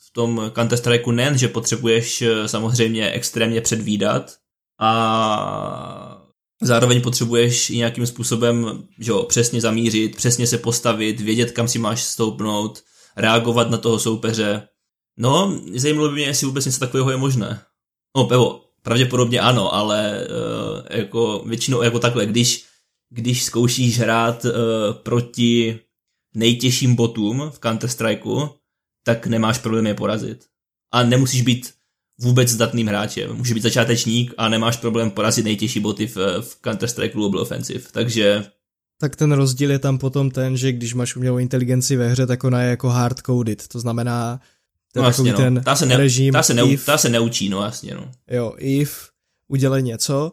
[0.00, 4.36] v tom Counter-Strike nejen, že potřebuješ samozřejmě extrémně předvídat
[4.80, 6.20] a
[6.62, 11.78] zároveň potřebuješ i nějakým způsobem že jo, přesně zamířit, přesně se postavit, vědět, kam si
[11.78, 12.82] máš stoupnout,
[13.16, 14.68] reagovat na toho soupeře.
[15.16, 17.60] No, zajímalo by mě, jestli vůbec něco takového je možné.
[18.16, 22.64] No, pevo, pravděpodobně ano, ale uh, jako většinou jako takhle, když,
[23.10, 24.50] když zkoušíš hrát uh,
[25.02, 25.80] proti
[26.34, 28.50] nejtěžším botům v Counter-Strikeu,
[29.04, 30.44] tak nemáš problém je porazit.
[30.92, 31.74] A nemusíš být
[32.20, 33.36] vůbec zdatným hráčem.
[33.36, 37.84] Může být začátečník a nemáš problém porazit nejtěžší boty v, v Counter-Strike Global Offensive.
[37.92, 38.44] Takže...
[39.00, 42.44] Tak ten rozdíl je tam potom ten, že když máš umělou inteligenci ve hře, tak
[42.44, 43.68] ona je jako hardcoded.
[43.68, 44.40] To znamená,
[44.94, 45.38] to no jasně, no.
[45.38, 48.10] ten ta se, ne, režim ta, se neu, if, ta se neučí, no jasně, no.
[48.30, 49.08] Jo, if
[49.48, 50.32] udělej něco,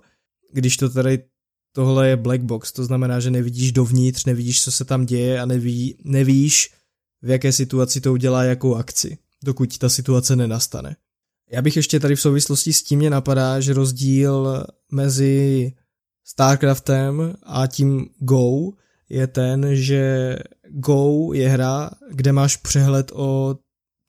[0.53, 1.23] když to tady
[1.73, 5.45] tohle je black box, to znamená, že nevidíš dovnitř, nevidíš, co se tam děje a
[5.45, 6.73] neví, nevíš,
[7.21, 10.95] v jaké situaci to udělá jakou akci, dokud ta situace nenastane.
[11.51, 15.73] Já bych ještě tady v souvislosti s tím mě napadá, že rozdíl mezi
[16.23, 18.71] StarCraftem a tím Go
[19.09, 20.35] je ten, že
[20.69, 23.55] Go je hra, kde máš přehled o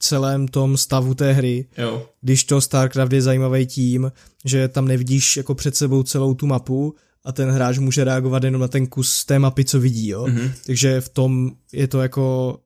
[0.03, 1.67] celém tom stavu té hry.
[1.79, 2.07] Jo.
[2.21, 4.13] Když to StarCraft je zajímavý tím,
[4.45, 8.61] že tam nevidíš jako před sebou celou tu mapu a ten hráč může reagovat jenom
[8.61, 10.27] na ten kus té mapy, co vidí, jo.
[10.27, 10.53] Mhm.
[10.67, 12.59] Takže v tom je to jako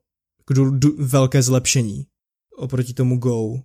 [0.51, 2.05] du- du- velké zlepšení
[2.57, 3.59] oproti tomu Go.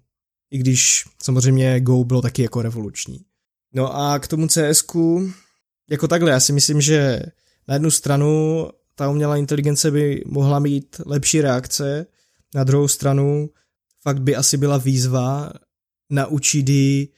[0.51, 3.21] I když samozřejmě Go bylo taky jako revoluční.
[3.75, 5.31] No a k tomu CSku,
[5.91, 7.23] jako takhle, já si myslím, že
[7.69, 12.07] na jednu stranu ta umělá inteligence by mohla mít lepší reakce,
[12.55, 13.51] na druhou stranu
[14.03, 15.53] fakt by asi byla výzva
[16.11, 17.09] naučit ji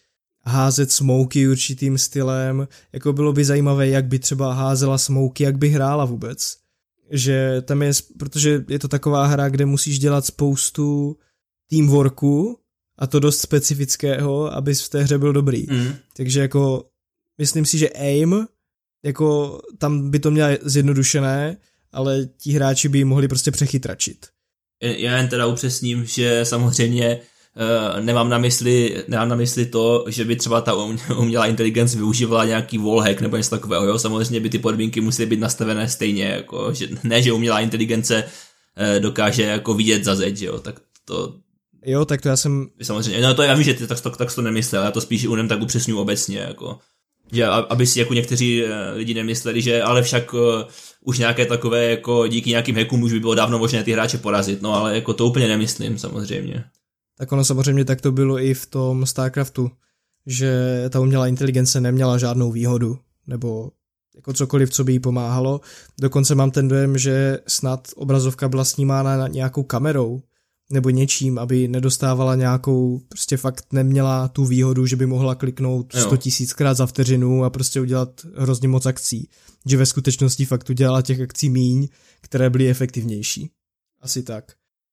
[0.45, 5.69] házet smouky určitým stylem, jako bylo by zajímavé, jak by třeba házela smouky, jak by
[5.69, 6.57] hrála vůbec.
[7.11, 11.17] Že tam je, protože je to taková hra, kde musíš dělat spoustu
[11.71, 12.59] teamworku
[12.99, 15.67] a to dost specifického, abys v té hře byl dobrý.
[15.71, 15.95] Mm.
[16.17, 16.89] Takže jako
[17.39, 18.47] myslím si, že aim,
[19.05, 21.57] jako tam by to měla zjednodušené,
[21.93, 24.27] ale ti hráči by ji mohli prostě přechytračit.
[24.83, 30.25] Já jen teda upřesním, že samozřejmě uh, nemám na mysli, nemám na mysli to, že
[30.25, 33.99] by třeba ta um- umělá inteligence využívala nějaký wallhack nebo něco takového, jo?
[33.99, 39.03] samozřejmě by ty podmínky musely být nastavené stejně, jako, že, ne, že umělá inteligence uh,
[39.03, 40.59] dokáže jako vidět za zeď, jo?
[40.59, 41.35] tak to
[41.87, 44.35] Jo, tak to já jsem, samozřejmě, no to já vím, že ty tak, tak, tak
[44.35, 46.79] to nemyslel, já to spíš unem tak upřesňuji obecně, jako
[47.33, 48.63] že aby si jako někteří
[48.95, 50.35] lidi nemysleli, že ale však
[51.05, 54.63] už nějaké takové, jako díky nějakým hackům už by bylo dávno možné ty hráče porazit,
[54.63, 56.65] no ale jako to úplně nemyslím samozřejmě.
[57.19, 59.71] tak ono samozřejmě tak to bylo i v tom StarCraftu,
[60.27, 63.71] že ta umělá inteligence neměla žádnou výhodu, nebo
[64.17, 65.61] jako cokoliv, co by jí pomáhalo.
[66.01, 70.23] Dokonce mám ten dojem, že snad obrazovka byla snímána na nějakou kamerou,
[70.73, 76.01] nebo něčím, aby nedostávala nějakou, prostě fakt neměla tu výhodu, že by mohla kliknout Jo.
[76.01, 79.29] 100 tisíckrát za vteřinu a prostě udělat hrozně moc akcí.
[79.67, 81.89] Že ve skutečnosti fakt udělala těch akcí míň,
[82.21, 83.51] které byly efektivnější.
[84.03, 84.45] Asi tak.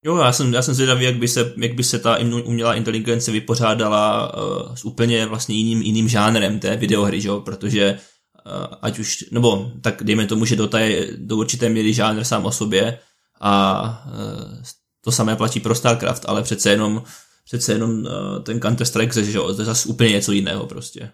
[0.06, 3.32] Jo, já jsem, já jsem zvědavý, jak by se, jak by se ta umělá inteligence
[3.32, 7.98] vypořádala uh, s úplně vlastně jiným, jiným žánrem té videohry, že jo, protože
[8.46, 12.46] uh, ať už, nebo tak dejme tomu, že Dota je do určité míry žánr sám
[12.46, 13.00] o sobě
[13.42, 14.64] a uh,
[15.02, 17.04] to samé platí pro StarCraft, ale přece jenom,
[17.46, 21.12] přece jenom uh, ten Counter-Strike, že jo, to je zase úplně něco jiného prostě.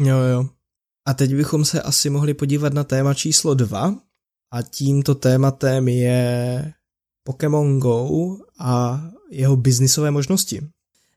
[0.00, 0.48] Jo, jo.
[1.06, 3.94] A teď bychom se asi mohli podívat na téma číslo dva.
[4.52, 6.72] A tímto tématem je
[7.24, 10.68] Pokémon Go a jeho biznisové možnosti.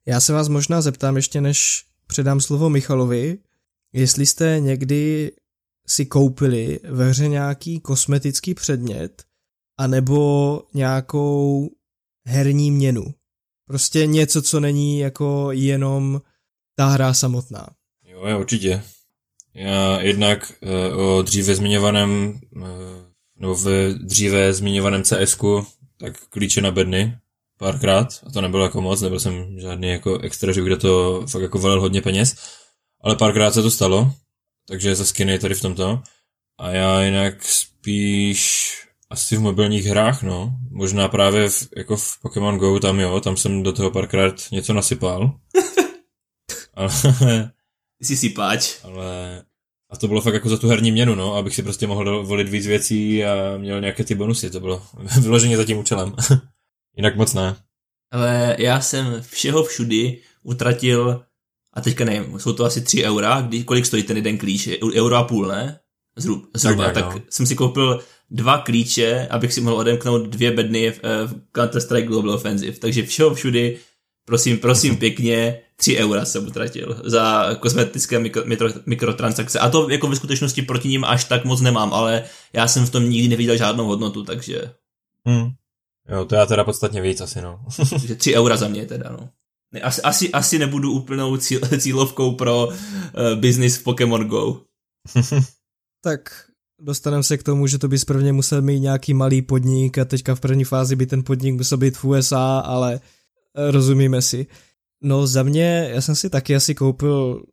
[0.05, 3.37] Já se vás možná zeptám ještě, než předám slovo Michalovi,
[3.93, 5.31] jestli jste někdy
[5.87, 9.23] si koupili ve hře nějaký kosmetický předmět
[9.79, 11.69] anebo nějakou
[12.29, 13.05] herní měnu.
[13.65, 16.21] Prostě něco, co není jako jenom
[16.75, 17.67] ta hra samotná.
[18.05, 18.83] Jo, jo, určitě.
[19.53, 20.53] Já jednak
[20.93, 22.63] uh, o dříve zmiňovaném, uh,
[23.35, 25.65] nebo v dříve zmiňovaném CSku,
[25.97, 27.17] tak klíče na bedny
[27.57, 31.41] párkrát, a to nebylo jako moc, nebyl jsem žádný jako extra, že kde to fakt
[31.41, 32.35] jako valil hodně peněz,
[33.01, 34.13] ale párkrát se to stalo,
[34.67, 36.01] takže za skiny tady v tomto.
[36.57, 38.71] A já jinak spíš
[39.09, 40.55] asi v mobilních hrách, no.
[40.71, 44.73] Možná právě v, jako v Pokémon Go, tam jo, tam jsem do toho párkrát něco
[44.73, 45.39] nasypal.
[46.73, 46.89] ale,
[47.99, 48.75] Ty jsi sypáč.
[48.83, 49.43] ale
[49.91, 52.49] a to bylo fakt jako za tu herní měnu, no, abych si prostě mohl volit
[52.49, 54.83] víc věcí a měl nějaké ty bonusy, to bylo
[55.21, 56.15] vyloženě za tím účelem.
[56.97, 57.55] Jinak moc ne.
[58.11, 61.25] Ale já jsem všeho všudy utratil,
[61.73, 64.69] a teďka nevím, jsou to asi 3 eura, kdy, kolik stojí ten jeden klíč?
[64.95, 65.79] Euro a půl, ne?
[66.15, 66.83] Zhruba, zhruba.
[66.83, 67.11] nějak, tak, no.
[67.11, 71.35] tak jsem si koupil dva klíče, abych si mohl odemknout dvě bedny v, eh, v
[71.53, 72.77] Counter-Strike Global Offensive.
[72.77, 73.79] Takže všeho všudy,
[74.25, 79.59] prosím, prosím pěkně, 3 eura jsem utratil za kosmetické mikro, mikro, mikrotransakce.
[79.59, 82.89] A to jako ve skutečnosti proti ním až tak moc nemám, ale já jsem v
[82.89, 84.71] tom nikdy neviděl žádnou hodnotu, takže,
[85.25, 85.49] Hmm.
[86.09, 87.59] Jo, to já teda podstatně víc asi, no.
[87.89, 89.29] takže 3 eura za mě teda, no.
[89.83, 92.73] Asi, asi, asi nebudu úplnou cíl, cílovkou pro uh,
[93.35, 94.61] business v Pokémon Go.
[96.03, 96.48] Tak
[96.81, 100.35] dostaneme se k tomu, že to bys prvně musel mít nějaký malý podnik a teďka
[100.35, 102.93] v první fázi by ten podnik musel být v USA, ale
[103.55, 104.47] eh, rozumíme si.
[105.03, 107.43] No za mě, já jsem si taky asi koupil,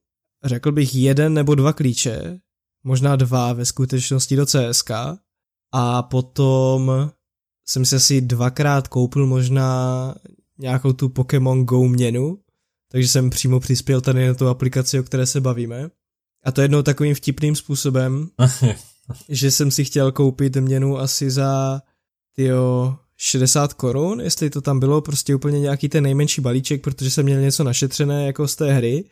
[0.45, 2.41] řekl bych jeden nebo dva klíče,
[2.85, 4.91] možná dva ve skutečnosti do CSK
[5.73, 7.11] a potom
[7.69, 10.15] jsem si asi dvakrát koupil možná
[10.59, 12.39] nějakou tu Pokémon Go měnu,
[12.91, 15.91] takže jsem přímo přispěl tady na tu aplikaci, o které se bavíme.
[16.45, 18.29] A to jednou takovým vtipným způsobem,
[19.29, 21.83] že jsem si chtěl koupit měnu asi za
[22.33, 27.25] tyjo 60 korun, jestli to tam bylo prostě úplně nějaký ten nejmenší balíček, protože jsem
[27.25, 29.05] měl něco našetřené jako z té hry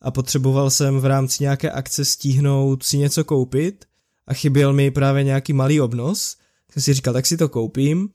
[0.00, 3.84] a potřeboval jsem v rámci nějaké akce stíhnout si něco koupit
[4.26, 6.36] a chyběl mi právě nějaký malý obnos,
[6.72, 8.08] jsem si říkal, tak si to koupím.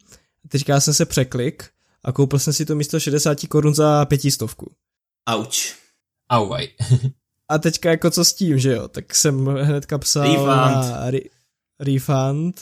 [0.48, 1.70] Teďka jsem se překlik
[2.04, 4.72] a koupil jsem si to místo 60 korun za pětistovku.
[5.28, 5.76] Auč.
[6.30, 6.68] Auvaj.
[7.50, 8.88] A teďka jako co s tím, že jo?
[8.88, 10.50] Tak jsem hnedka psal Refund.
[10.92, 11.20] na re-
[11.80, 12.62] refund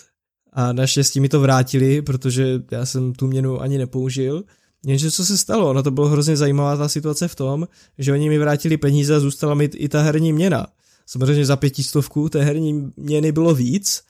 [0.54, 4.44] a naštěstí mi to vrátili, protože já jsem tu měnu ani nepoužil.
[4.86, 5.70] Jenže co se stalo?
[5.70, 7.68] Ono to bylo hrozně zajímavá ta situace v tom,
[7.98, 10.68] že oni mi vrátili peníze a zůstala mi i ta herní měna.
[11.06, 14.04] Samozřejmě za pětistovku té herní měny bylo víc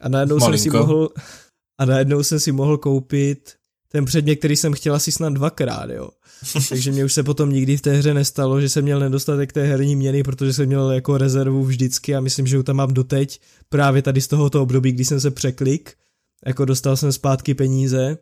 [0.00, 0.78] a najednou jsem si Malinko.
[0.78, 1.08] mohl
[1.78, 3.54] a najednou jsem si mohl koupit
[3.88, 6.10] ten předmět, který jsem chtěl asi snad dvakrát, jo.
[6.68, 9.66] Takže mě už se potom nikdy v té hře nestalo, že jsem měl nedostatek té
[9.66, 13.40] herní měny, protože jsem měl jako rezervu vždycky a myslím, že ji tam mám doteď
[13.68, 15.94] právě tady z tohoto období, kdy jsem se překlik,
[16.46, 18.18] jako dostal jsem zpátky peníze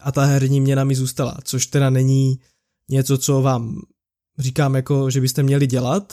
[0.00, 2.38] a ta herní měna mi zůstala, což teda není
[2.90, 3.82] něco, co vám
[4.38, 6.12] říkám jako, že byste měli dělat.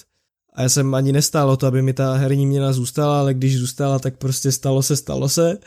[0.55, 3.99] A já jsem ani nestálo to, aby mi ta herní měna zůstala, ale když zůstala,
[3.99, 5.57] tak prostě stalo se, stalo se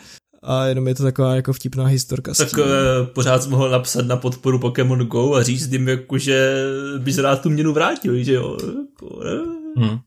[0.47, 2.35] a jenom je to taková jako vtipná historka.
[2.35, 2.61] Tak tím.
[2.61, 6.65] eh, pořád jsi mohl napsat na podporu Pokémon Go a říct jim, jako, že
[6.99, 8.57] bys rád tu měnu vrátil, že jo?
[8.67, 9.57] Jako, ne?
[9.79, 9.99] Hm.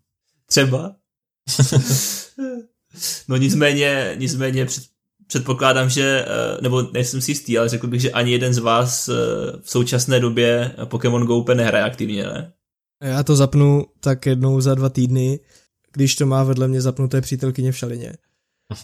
[0.46, 0.96] Třeba.
[3.28, 4.84] no nicméně, nicméně před,
[5.28, 9.10] předpokládám, že, eh, nebo nejsem si jistý, ale řekl bych, že ani jeden z vás
[9.10, 9.14] eh,
[9.62, 12.54] v současné době Pokémon Go úplně nehraje aktivně, ne?
[13.04, 15.40] Já to zapnu tak jednou za dva týdny,
[15.94, 18.14] když to má vedle mě zapnuté přítelkyně v šalině.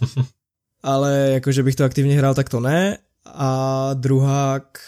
[0.86, 2.98] Ale jakože bych to aktivně hrál, tak to ne.
[3.26, 4.80] A druhák,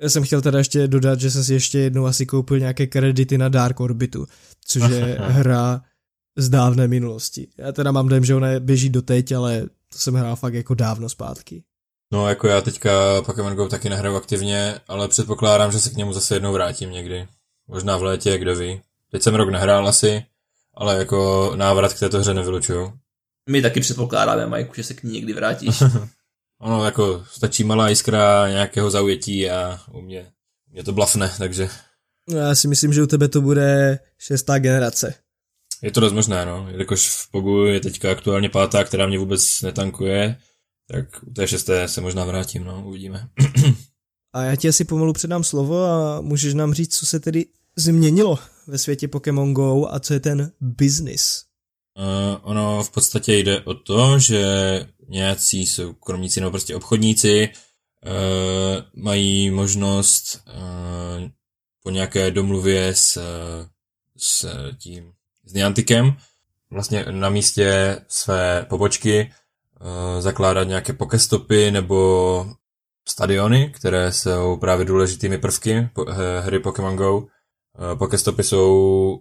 [0.00, 3.38] já jsem chtěl teda ještě dodat, že jsem si ještě jednou asi koupil nějaké kredity
[3.38, 4.26] na Dark Orbitu,
[4.64, 5.82] což je hra
[6.36, 7.48] z dávné minulosti.
[7.58, 9.60] Já teda mám dojem, že ona běží doteď, ale
[9.92, 11.62] to jsem hrál fakt jako dávno zpátky.
[12.12, 16.12] No jako já teďka Pokémon Go taky nehraju aktivně, ale předpokládám, že se k němu
[16.12, 17.28] zase jednou vrátím někdy.
[17.68, 18.80] Možná v létě, kdo ví.
[19.10, 20.24] Teď jsem rok nehrál asi,
[20.74, 22.92] ale jako návrat k této hře nevylučuju.
[23.50, 25.82] My taky předpokládáme, Majku, že se k ní někdy vrátíš.
[26.60, 30.32] Ono jako stačí malá jiskra nějakého zaujetí a u mě,
[30.70, 31.68] u mě to blafne, takže
[32.28, 35.14] No já si myslím, že u tebe to bude šestá generace.
[35.82, 36.66] je to dost možné, no.
[36.70, 40.36] Jakož v Pogu je teďka aktuálně pátá, která mě vůbec netankuje,
[40.92, 43.28] tak u té šesté se možná vrátím, no, uvidíme.
[44.34, 48.38] A já ti asi pomalu předám slovo a můžeš nám říct, co se tedy změnilo
[48.66, 51.44] ve světě Pokémon Go a co je ten business.
[51.98, 54.44] Uh, ono v podstatě jde o to, že
[55.08, 61.28] nějací soukromníci nebo prostě obchodníci uh, mají možnost uh,
[61.82, 63.18] po nějaké domluvě s,
[64.16, 64.46] s
[64.78, 65.12] tím
[65.44, 66.16] s Niantikem
[66.70, 69.32] vlastně na místě své pobočky
[70.18, 72.46] zakládat nějaké pokestopy nebo
[73.08, 75.88] stadiony, které jsou právě důležitými prvky
[76.40, 77.26] hry Pokémon Go.
[77.98, 79.18] Pokestopy jsou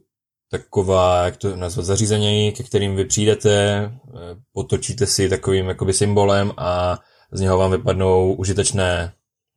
[0.52, 4.20] taková, jak to nazvat, zařízení, ke kterým vy přijdete, eh,
[4.54, 7.00] potočíte si takovým jakoby symbolem a
[7.32, 9.14] z něho vám vypadnou užitečné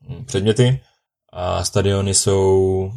[0.09, 0.81] hm, předměty
[1.33, 2.91] a stadiony jsou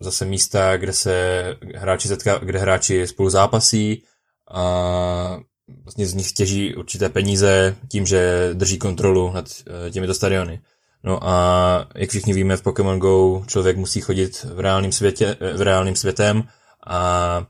[0.00, 4.02] zase místa, kde se hráči setká, kde hráči spolu zápasí
[4.50, 5.38] a
[5.84, 9.44] vlastně z nich těží určité peníze tím, že drží kontrolu nad
[9.86, 10.60] eh, těmito stadiony.
[11.04, 15.52] No a jak všichni víme, v Pokémon Go člověk musí chodit v reálném světě, eh,
[15.52, 16.48] v reálným světem
[16.86, 17.46] a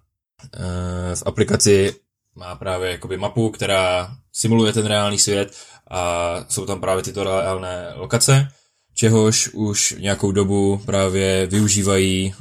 [1.15, 1.95] v aplikaci
[2.35, 5.57] má právě jakoby mapu, která simuluje ten reálný svět
[5.91, 8.49] a jsou tam právě tyto reálné lokace,
[8.95, 12.35] čehož už nějakou dobu právě využívají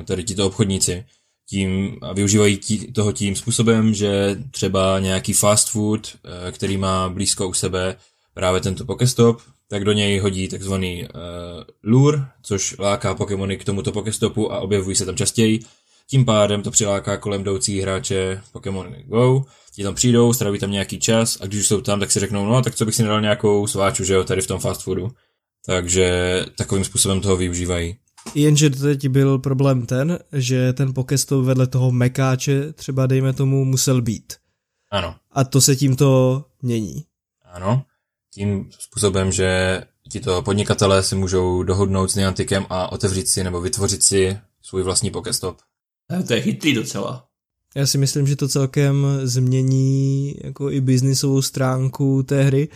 [0.00, 1.04] e, tady tito obchodníci.
[1.48, 6.16] Tím, a využívají tí, toho tím způsobem, že třeba nějaký fast food,
[6.48, 7.96] e, který má blízko u sebe
[8.34, 11.10] právě tento Pokestop, tak do něj hodí takzvaný uh,
[11.82, 15.60] lure, což láká Pokémony k tomuto Pokestopu a objevují se tam častěji.
[16.10, 19.44] Tím pádem to přiláká kolem jdoucí hráče Pokémon Go,
[19.74, 22.46] ti tam přijdou, straví tam nějaký čas a když už jsou tam, tak si řeknou,
[22.46, 25.10] no tak co bych si nedal nějakou sváču, že jo, tady v tom fast foodu.
[25.66, 27.96] Takže takovým způsobem toho využívají.
[28.34, 34.02] Jenže teď byl problém ten, že ten Pokestop vedle toho mekáče třeba dejme tomu musel
[34.02, 34.32] být.
[34.90, 35.14] Ano.
[35.32, 37.04] A to se tímto mění.
[37.44, 37.82] Ano.
[38.34, 39.80] Tím způsobem, že
[40.10, 45.10] tito podnikatelé si můžou dohodnout s Niantikem a otevřít si nebo vytvořit si svůj vlastní
[45.10, 45.58] Pokestop.
[46.26, 47.24] To je chytrý docela.
[47.76, 52.68] Já si myslím, že to celkem změní jako i biznisovou stránku té hry,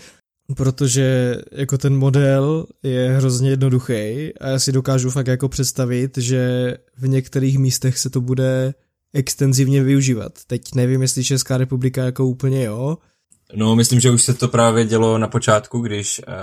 [0.56, 3.92] protože jako ten model je hrozně jednoduchý
[4.40, 8.74] a já si dokážu fakt jako představit, že v některých místech se to bude
[9.14, 10.32] extenzivně využívat.
[10.46, 12.98] Teď nevím, jestli Česká republika jako úplně jo,
[13.54, 16.34] No, myslím, že už se to právě dělo na počátku, když uh,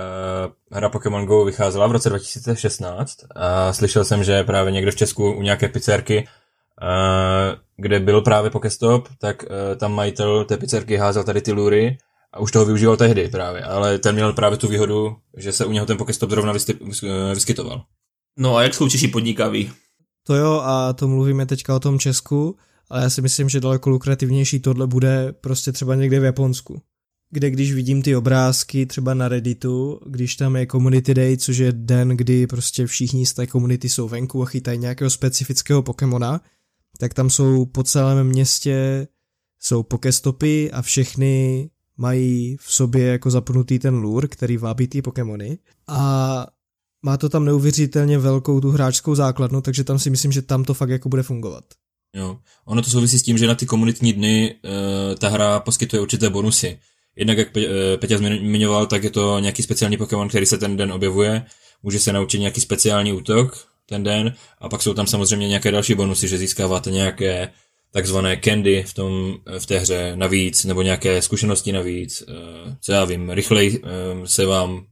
[0.71, 5.31] hra Pokémon Go vycházela v roce 2016 a slyšel jsem, že právě někdo v Česku
[5.31, 6.29] u nějaké pizzerky, uh,
[7.77, 11.97] kde byl právě Pokestop, tak uh, tam majitel té pizzerky házel tady ty lury
[12.33, 15.71] a už toho využíval tehdy právě, ale ten měl právě tu výhodu, že se u
[15.71, 16.53] něho ten Pokestop zrovna
[17.33, 17.83] vyskytoval.
[18.37, 19.71] No a jak jsou Češi podnikaví?
[20.27, 22.57] To jo, a to mluvíme teďka o tom Česku,
[22.89, 26.81] ale já si myslím, že daleko lukrativnější tohle bude prostě třeba někde v Japonsku.
[27.31, 31.71] Kde když vidím ty obrázky třeba na Redditu, když tam je Community Day, což je
[31.71, 36.41] den, kdy prostě všichni z té komunity jsou venku a chytají nějakého specifického Pokémona,
[36.99, 39.07] tak tam jsou po celém městě
[39.59, 45.57] jsou pokestopy a všechny mají v sobě jako zapnutý ten lure, který vábí ty Pokémony.
[45.87, 46.47] A
[47.01, 50.73] má to tam neuvěřitelně velkou tu hráčskou základnu, takže tam si myslím, že tam to
[50.73, 51.63] fakt jako bude fungovat.
[52.15, 56.01] Jo, ono to souvisí s tím, že na ty komunitní dny uh, ta hra poskytuje
[56.01, 56.79] určité bonusy.
[57.15, 60.77] Jednak, jak Pe- uh, Peťa zmiňoval, tak je to nějaký speciální Pokémon, který se ten
[60.77, 61.45] den objevuje,
[61.83, 64.33] může se naučit nějaký speciální útok ten den.
[64.59, 67.49] A pak jsou tam samozřejmě nějaké další bonusy, že získáváte nějaké
[67.91, 72.35] takzvané candy v, tom, v té hře navíc, nebo nějaké zkušenosti navíc, uh,
[72.81, 73.89] co já vím, rychleji uh,
[74.25, 74.85] se vám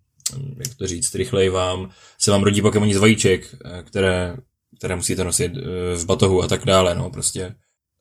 [0.57, 1.89] jak to říct, rychleji vám,
[2.19, 4.37] se vám rodí Pokémoni z vajíček, které,
[4.77, 7.55] které musíte nosit eh, v batohu a tak dále, no prostě.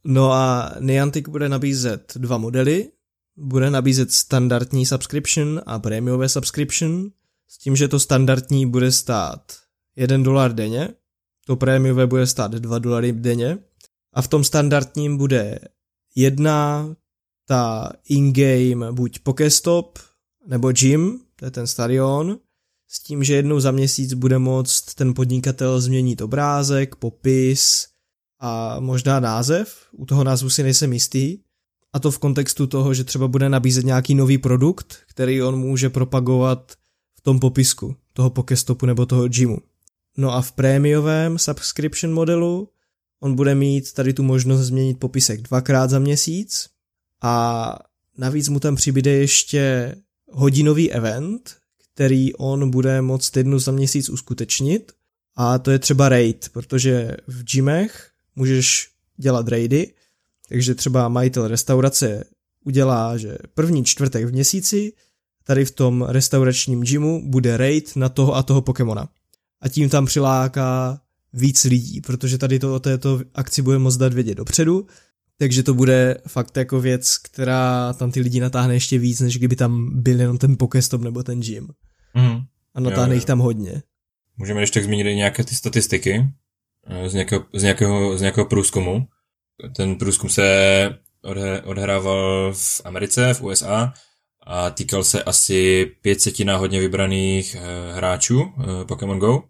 [0.04, 2.88] No a Niantic bude nabízet dva modely,
[3.36, 7.10] bude nabízet standardní subscription a prémiové subscription,
[7.48, 9.42] s tím, že to standardní bude stát
[9.96, 10.88] 1 dolar denně,
[11.46, 13.58] to prémiové bude stát 2 dolary denně
[14.14, 15.58] a v tom standardním bude
[16.14, 16.88] jedna
[17.48, 19.98] ta in-game buď Pokestop
[20.46, 22.38] nebo Gym, to je ten stadion,
[22.88, 27.86] s tím, že jednou za měsíc bude moct ten podnikatel změnit obrázek, popis
[28.40, 29.86] a možná název.
[29.92, 31.38] U toho názvu si nejsem jistý.
[31.92, 35.90] A to v kontextu toho, že třeba bude nabízet nějaký nový produkt, který on může
[35.90, 36.72] propagovat
[37.18, 39.58] v tom popisku toho Pokestopu nebo toho gymu.
[40.16, 42.68] No a v prémiovém subscription modelu
[43.20, 46.68] on bude mít tady tu možnost změnit popisek dvakrát za měsíc
[47.22, 47.78] a
[48.18, 49.94] navíc mu tam přibyde ještě
[50.32, 51.56] hodinový event,
[51.94, 54.92] který on bude moct jednu za měsíc uskutečnit
[55.36, 59.94] a to je třeba raid, protože v gymech můžeš dělat raidy,
[60.48, 62.24] takže třeba majitel restaurace
[62.64, 64.92] udělá, že první čtvrtek v měsíci
[65.44, 69.08] tady v tom restauračním gymu bude raid na toho a toho Pokémona.
[69.60, 71.00] A tím tam přiláká
[71.32, 74.86] víc lidí, protože tady to o této akci bude moct dát vědět dopředu
[75.38, 79.56] takže to bude fakt jako věc, která tam ty lidi natáhne ještě víc, než kdyby
[79.56, 81.68] tam byl jenom ten Pokestop nebo ten gym.
[82.14, 82.40] Mm.
[82.74, 83.82] A natáhne jo, jich tam hodně.
[84.36, 86.24] Můžeme ještě zmínit nějaké ty statistiky
[86.86, 89.06] eh, z nějakého, z nějakého, z nějakého průzkumu.
[89.76, 90.98] Ten průzkum se
[91.64, 93.94] odhrával v Americe, v USA
[94.46, 99.42] a týkal se asi 500 náhodně vybraných eh, hráčů eh, Pokémon Go.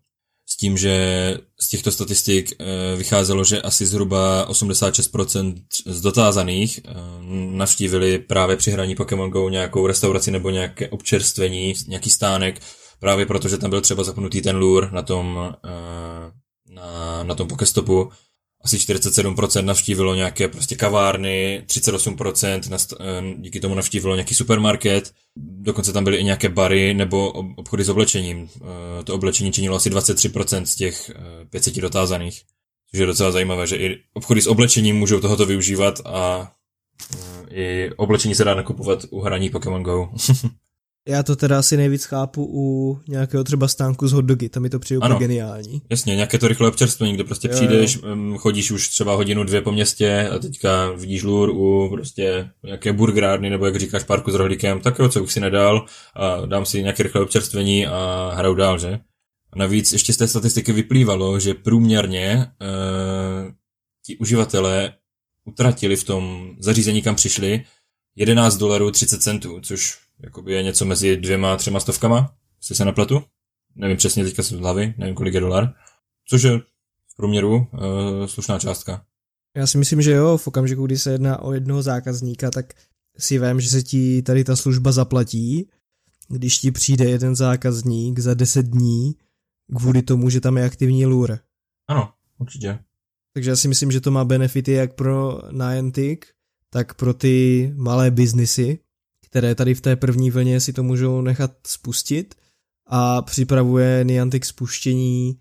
[0.49, 5.55] S tím, že z těchto statistik eh, vycházelo, že asi zhruba 86%
[5.87, 6.81] z dotázaných
[7.51, 12.61] navštívili právě při hraní Pokémon Go nějakou restauraci nebo nějaké občerstvení, nějaký stánek,
[13.01, 15.55] právě protože tam byl třeba zapnutý ten lure na tom,
[16.71, 18.11] na, na tom Pokestopu
[18.65, 25.93] asi 47% navštívilo nějaké prostě kavárny, 38% nast, eh, díky tomu navštívilo nějaký supermarket, dokonce
[25.93, 28.49] tam byly i nějaké bary nebo obchody s oblečením.
[28.57, 31.11] Eh, to oblečení činilo asi 23% z těch
[31.51, 32.43] 500 eh, dotázaných,
[32.91, 36.53] což je docela zajímavé, že i obchody s oblečením můžou tohoto využívat a
[37.51, 40.09] i oblečení se dá nakupovat u hraní Pokémon Go.
[41.09, 44.79] Já to teda asi nejvíc chápu u nějakého třeba stánku z hotdogy, tam mi to
[44.79, 45.83] přijde úplně geniální.
[45.91, 48.39] Jasně, nějaké to rychlé občerstvení, kde prostě jo, přijdeš, jo.
[48.39, 53.51] chodíš už třeba hodinu, dvě po městě a teďka vidíš lůr u prostě nějaké burgerárny
[53.51, 56.83] nebo jak říkáš parku s rohlíkem, tak jo, co bych si nedal a dám si
[56.83, 58.99] nějaké rychlé občerstvení a hraju dál, že?
[59.53, 62.47] A navíc ještě z té statistiky vyplývalo, že průměrně e,
[64.07, 64.93] ti uživatelé
[65.45, 67.65] utratili v tom zařízení, kam přišli,
[68.17, 73.23] 11 dolarů 30 centů, což jakoby je něco mezi dvěma, třema stovkama, jestli se nepletu.
[73.75, 75.75] Nevím přesně teďka z hlavy, nevím kolik je dolar.
[76.29, 76.59] Což je
[77.09, 79.05] v průměru uh, slušná částka.
[79.57, 82.75] Já si myslím, že jo, v okamžiku, kdy se jedná o jednoho zákazníka, tak
[83.19, 85.71] si vím, že se ti tady ta služba zaplatí,
[86.29, 89.15] když ti přijde jeden zákazník za 10 dní
[89.79, 91.39] kvůli tomu, že tam je aktivní lure.
[91.89, 92.79] Ano, určitě.
[93.33, 96.21] Takže já si myslím, že to má benefity jak pro Niantic,
[96.71, 98.79] tak pro ty malé biznisy,
[99.37, 102.35] které tady v té první vlně si to můžou nechat spustit
[102.87, 105.39] a připravuje Niantic spuštění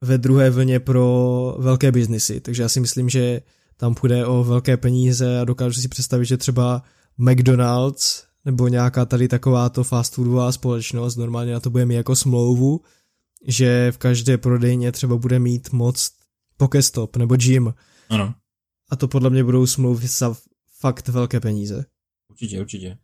[0.00, 2.40] ve druhé vlně pro velké biznisy.
[2.40, 3.42] Takže já si myslím, že
[3.76, 6.82] tam půjde o velké peníze a dokážu si představit, že třeba
[7.18, 12.80] McDonald's nebo nějaká tady takováto fast foodová společnost normálně na to bude mít jako smlouvu,
[13.46, 16.10] že v každé prodejně třeba bude mít moc
[16.56, 17.74] Pokestop nebo gym.
[18.08, 18.34] Ano.
[18.90, 20.36] A to podle mě budou smlouvy za
[20.80, 21.84] fakt velké peníze.
[22.30, 22.98] Určitě, určitě.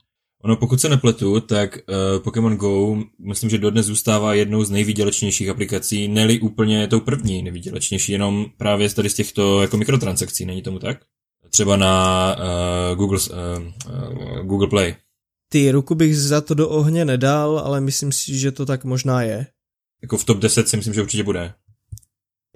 [0.44, 5.48] Ono, pokud se nepletu, tak uh, Pokémon Go, myslím, že dodnes zůstává jednou z nejvýdělečnějších
[5.48, 10.78] aplikací, neli úplně tou první nejvýdělečnější, jenom právě tady z těchto jako mikrotransakcí, není tomu
[10.78, 10.98] tak?
[11.50, 14.94] Třeba na uh, Google, uh, uh, Google Play.
[15.48, 19.22] Ty ruku bych za to do ohně nedal, ale myslím si, že to tak možná
[19.22, 19.46] je.
[20.02, 21.54] Jako v top 10 si myslím, že určitě bude.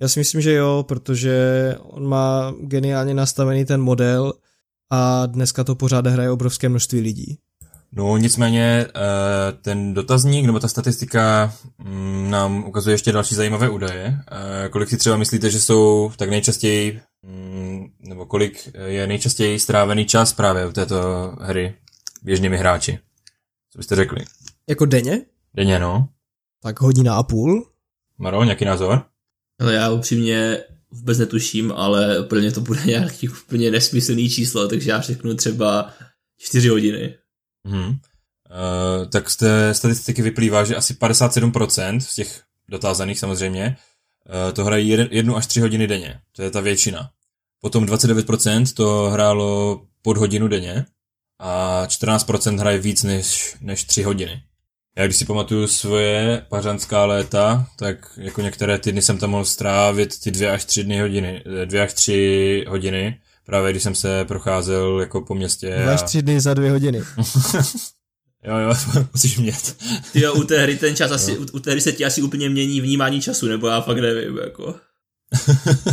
[0.01, 4.33] Já si myslím, že jo, protože on má geniálně nastavený ten model
[4.91, 7.39] a dneska to pořád hraje obrovské množství lidí.
[7.97, 8.87] No nicméně
[9.63, 14.19] ten dotazník nebo ta statistika mm, nám ukazuje ještě další zajímavé údaje.
[14.71, 20.33] Kolik si třeba myslíte, že jsou tak nejčastěji, mm, nebo kolik je nejčastěji strávený čas
[20.33, 20.97] právě u této
[21.41, 21.75] hry
[22.23, 22.99] běžnými hráči?
[23.73, 24.25] Co byste řekli?
[24.69, 25.25] Jako denně?
[25.55, 26.09] Denně, no.
[26.63, 27.67] Tak hodina a půl.
[28.19, 29.03] Maro, nějaký názor?
[29.61, 30.59] Ale já upřímně
[30.91, 35.93] vůbec netuším, ale pro mě to bude nějaký úplně nesmyslný číslo, takže já řeknu třeba
[36.39, 37.15] 4 hodiny.
[37.67, 37.89] Hmm.
[37.89, 43.77] Uh, tak z té statistiky vyplývá, že asi 57% z těch dotázaných samozřejmě
[44.47, 46.21] uh, to hrají jeden, jednu až tři hodiny denně.
[46.33, 47.11] To je ta většina.
[47.61, 50.87] Potom 29% to hrálo pod hodinu denně
[51.39, 54.43] a 14% hraje víc než, než 3 hodiny.
[54.99, 60.21] Já když si pamatuju svoje pařanská léta, tak jako některé týdny jsem tam mohl strávit
[60.21, 65.01] ty dvě až tři dny hodiny, dvě až tři hodiny, právě když jsem se procházel
[65.01, 65.79] jako po městě.
[65.83, 66.99] Dva až tři dny za dvě hodiny.
[68.45, 68.75] jo, jo,
[69.13, 69.77] musíš mět.
[70.13, 72.23] Ty jo, u té hry ten čas asi, u, u té hry se ti asi
[72.23, 74.75] úplně mění vnímání času, nebo já fakt nevím, jako.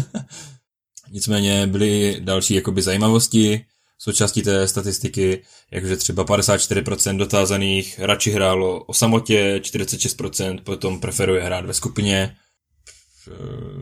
[1.12, 3.66] Nicméně byly další jakoby zajímavosti,
[3.98, 11.66] součástí té statistiky, jakože třeba 54% dotázaných radši hrálo o samotě, 46% potom preferuje hrát
[11.66, 12.36] ve skupině.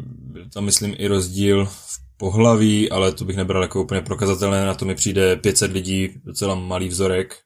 [0.06, 4.74] Byl tam, myslím, i rozdíl v pohlaví, ale to bych nebral jako úplně prokazatelné, na
[4.74, 7.38] to mi přijde 500 lidí, docela malý vzorek.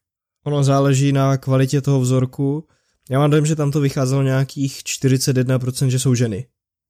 [0.45, 2.67] Ono záleží na kvalitě toho vzorku.
[3.09, 6.45] Já mám dojem, že tam to vycházelo nějakých 41%, že jsou ženy.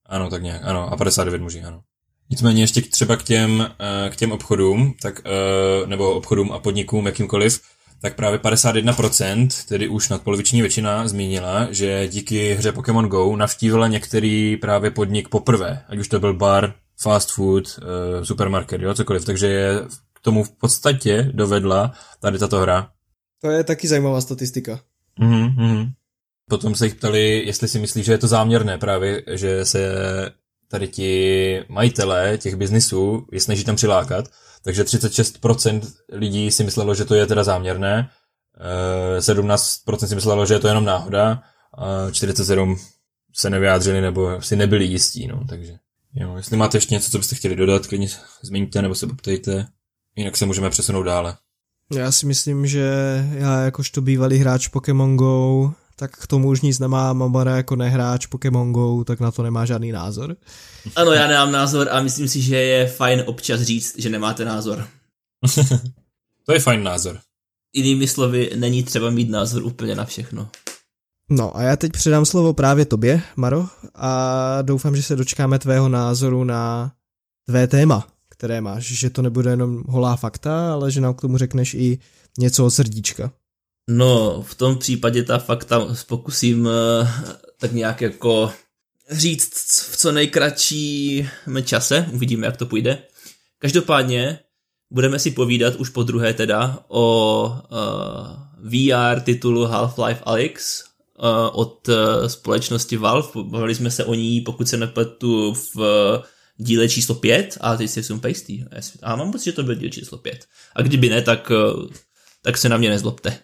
[0.06, 1.82] Ano, tak nějak, ano, a 59 muži, ano.
[2.30, 7.06] Nicméně ještě třeba k těm, eh, k těm obchodům, tak, eh, nebo obchodům a podnikům
[7.06, 7.62] jakýmkoliv,
[8.02, 14.58] tak právě 51%, tedy už nadpoloviční většina, zmínila, že díky hře Pokémon Go navštívila některý
[14.58, 19.48] právě podnik poprvé, ať už to byl bar, fast food, eh, supermarket, jo, cokoliv, takže
[19.48, 19.82] je
[20.14, 22.90] k tomu v podstatě dovedla tady tato hra.
[23.42, 24.80] To je taky zajímavá statistika.
[25.20, 25.92] Mhm, mhm.
[26.50, 29.96] Potom se jich ptali, jestli si myslí, že je to záměrné právě, že se
[30.68, 34.26] tady ti majitelé těch biznisů je snaží tam přilákat,
[34.64, 35.82] takže 36%
[36.12, 38.10] lidí si myslelo, že to je teda záměrné,
[39.20, 41.44] 17% eh, si myslelo, že je to jenom náhoda
[41.74, 42.78] a 47%
[43.34, 45.74] se nevyjádřili nebo si nebyli jistí, no, takže
[46.16, 48.08] jo, jestli máte ještě něco, co byste chtěli dodat, klidně
[48.42, 49.68] změňte nebo se poptejte,
[50.16, 51.38] jinak se můžeme přesunout dále.
[51.94, 52.90] Já si myslím, že
[53.32, 58.26] já jakožto bývalý hráč Pokémon GO tak k tomu už nic nemá Mamara jako nehráč
[58.26, 60.36] Pokémon Go, tak na to nemá žádný názor.
[60.96, 64.88] Ano, já nemám názor a myslím si, že je fajn občas říct, že nemáte názor.
[66.46, 67.20] to je fajn názor.
[67.74, 70.50] Jinými slovy, není třeba mít názor úplně na všechno.
[71.30, 75.90] No a já teď předám slovo právě tobě, Maro, a doufám, že se dočkáme tvého
[75.90, 76.92] názoru na
[77.46, 81.38] tvé téma, které máš, že to nebude jenom holá fakta, ale že nám k tomu
[81.38, 82.00] řekneš i
[82.38, 83.32] něco od srdíčka.
[83.90, 86.72] No, v tom případě ta fakta pokusím uh,
[87.60, 88.52] tak nějak jako
[89.12, 91.30] říct v co nejkratším
[91.64, 92.98] čase, uvidíme, jak to půjde.
[93.60, 94.40] Každopádně
[94.92, 100.84] budeme si povídat už po druhé teda o uh, VR titulu Half-Life Alyx
[101.52, 103.30] od uh, společnosti Valve.
[103.44, 105.86] Bavili jsme se o ní, pokud se nepletu, v uh,
[106.58, 108.64] díle číslo 5 a teď si jsem pejstý.
[109.02, 110.46] A mám pocit, že to byl díl číslo 5.
[110.76, 111.88] A kdyby ne, tak, uh,
[112.42, 113.40] tak se na mě nezlobte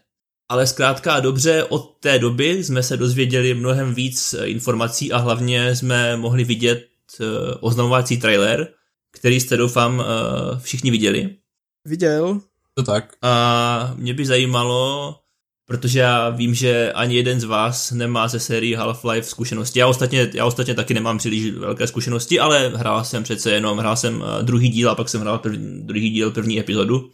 [0.51, 5.76] ale zkrátka dobře od té doby jsme se dozvěděli mnohem víc eh, informací a hlavně
[5.76, 6.88] jsme mohli vidět
[7.19, 7.26] eh,
[7.59, 8.67] oznamovací trailer,
[9.11, 11.36] který jste doufám eh, všichni viděli.
[11.86, 12.41] Viděl.
[12.74, 13.15] To tak.
[13.22, 15.15] A mě by zajímalo,
[15.72, 19.80] protože já vím, že ani jeden z vás nemá ze sérii Half-Life zkušenosti.
[19.80, 23.95] Já ostatně, já ostatně taky nemám příliš velké zkušenosti, ale hrál jsem přece jenom, hrál
[23.95, 27.09] jsem druhý díl a pak jsem hrál první, druhý díl, první epizodu.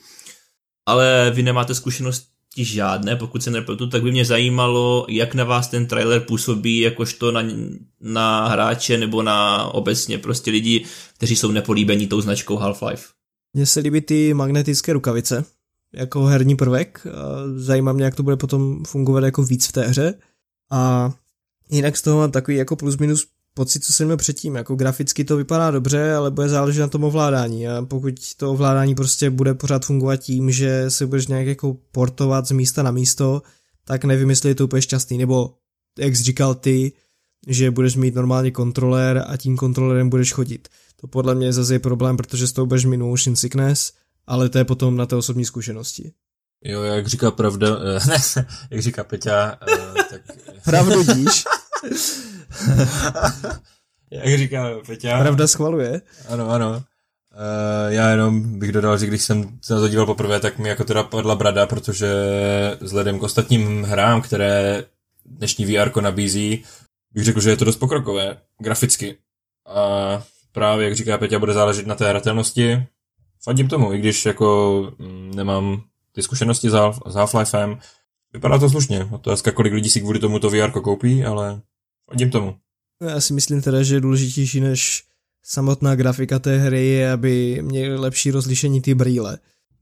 [0.86, 2.24] Ale vy nemáte zkušenost
[2.58, 7.32] žádné, pokud se nepletu, tak by mě zajímalo, jak na vás ten trailer působí, jakožto
[7.32, 7.44] na,
[8.02, 10.86] na hráče nebo na obecně prostě lidi,
[11.18, 13.06] kteří jsou nepolíbení tou značkou Half-Life.
[13.54, 15.46] Mně se líbí ty magnetické rukavice,
[15.98, 17.08] jako herní prvek.
[17.56, 20.14] Zajímá mě, jak to bude potom fungovat jako víc v té hře.
[20.72, 21.14] A
[21.70, 24.56] jinak z toho mám takový jako plus minus pocit, co jsem měl předtím.
[24.56, 27.68] Jako graficky to vypadá dobře, ale bude záležet na tom ovládání.
[27.68, 32.48] A pokud to ovládání prostě bude pořád fungovat tím, že se budeš nějak jako portovat
[32.48, 33.42] z místa na místo,
[33.86, 35.18] tak nevím, jestli je to úplně šťastný.
[35.18, 35.54] Nebo,
[36.00, 36.92] jak jsi říkal ty,
[37.48, 40.68] že budeš mít normálně kontroler a tím kontrolerem budeš chodit.
[41.02, 43.00] To podle mě zase je problém, protože s tou budeš mít
[43.34, 43.92] sickness,
[44.28, 46.14] ale to je potom na té osobní zkušenosti.
[46.64, 50.22] Jo, jak říká pravda, eh, ne, jak říká Peťa, eh, tak...
[50.66, 51.44] Pravdu díš.
[54.12, 55.20] jak říká Peťa...
[55.20, 56.02] Pravda schvaluje.
[56.30, 56.84] Ano, ano.
[57.38, 60.70] Uh, já jenom bych dodal, že když jsem se na to díval poprvé, tak mi
[60.70, 62.08] jako teda padla brada, protože
[62.82, 64.84] vzhledem k ostatním hrám, které
[65.26, 66.64] dnešní VR nabízí,
[67.12, 69.18] bych řekl, že je to dost pokrokové, graficky.
[69.68, 72.88] A právě, jak říká Peťa, bude záležet na té hratelnosti.
[73.48, 77.80] Fandím tomu, i když jako mm, nemám ty zkušenosti s Half-Lifem.
[78.34, 79.08] Vypadá to slušně.
[79.12, 81.62] Otázka, kolik lidí si kvůli tomu to VR koupí, ale
[82.10, 82.56] fandím tomu.
[83.02, 85.04] Já si myslím teda, že je důležitější než
[85.44, 89.38] samotná grafika té hry je, aby měli lepší rozlišení ty brýle.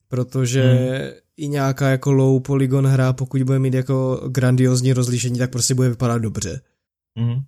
[0.07, 1.11] Protože hmm.
[1.37, 5.89] i nějaká jako low polygon hra, pokud bude mít jako grandiozní rozlišení, tak prostě bude
[5.89, 6.61] vypadat dobře.
[7.17, 7.41] Hmm.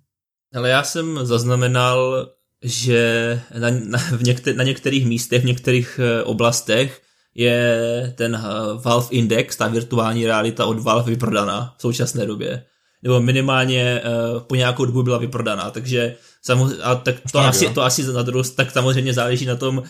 [0.54, 2.28] Ale já jsem zaznamenal,
[2.62, 7.00] že na, na, v někter, na některých místech, v některých eh, oblastech
[7.34, 8.40] je ten eh,
[8.84, 12.64] Valve Index, ta virtuální realita od Valve vyprodaná v současné době.
[13.02, 17.82] Nebo minimálně uh, po nějakou dobu byla vyprodaná, takže samozřejmě, a tak to, asi, to
[17.82, 19.82] asi na druhou, tak samozřejmě záleží na tom,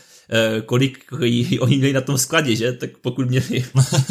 [0.66, 1.12] kolik
[1.60, 2.72] oni měli na tom skladě, že?
[2.72, 3.64] Tak pokud měli...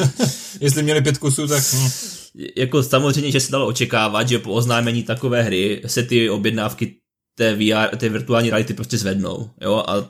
[0.61, 1.63] Jestli měli pět kusů, tak...
[1.73, 1.89] Hm.
[2.57, 6.95] Jako samozřejmě, že se dalo očekávat, že po oznámení takové hry se ty objednávky
[7.37, 10.07] té, VR, té virtuální reality prostě zvednou, jo, a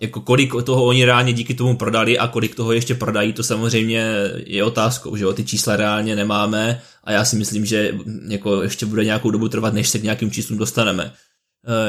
[0.00, 4.06] jako kolik toho oni reálně díky tomu prodali a kolik toho ještě prodají, to samozřejmě
[4.46, 7.94] je otázkou, že jo, ty čísla reálně nemáme a já si myslím, že
[8.28, 11.12] jako ještě bude nějakou dobu trvat, než se k nějakým číslům dostaneme.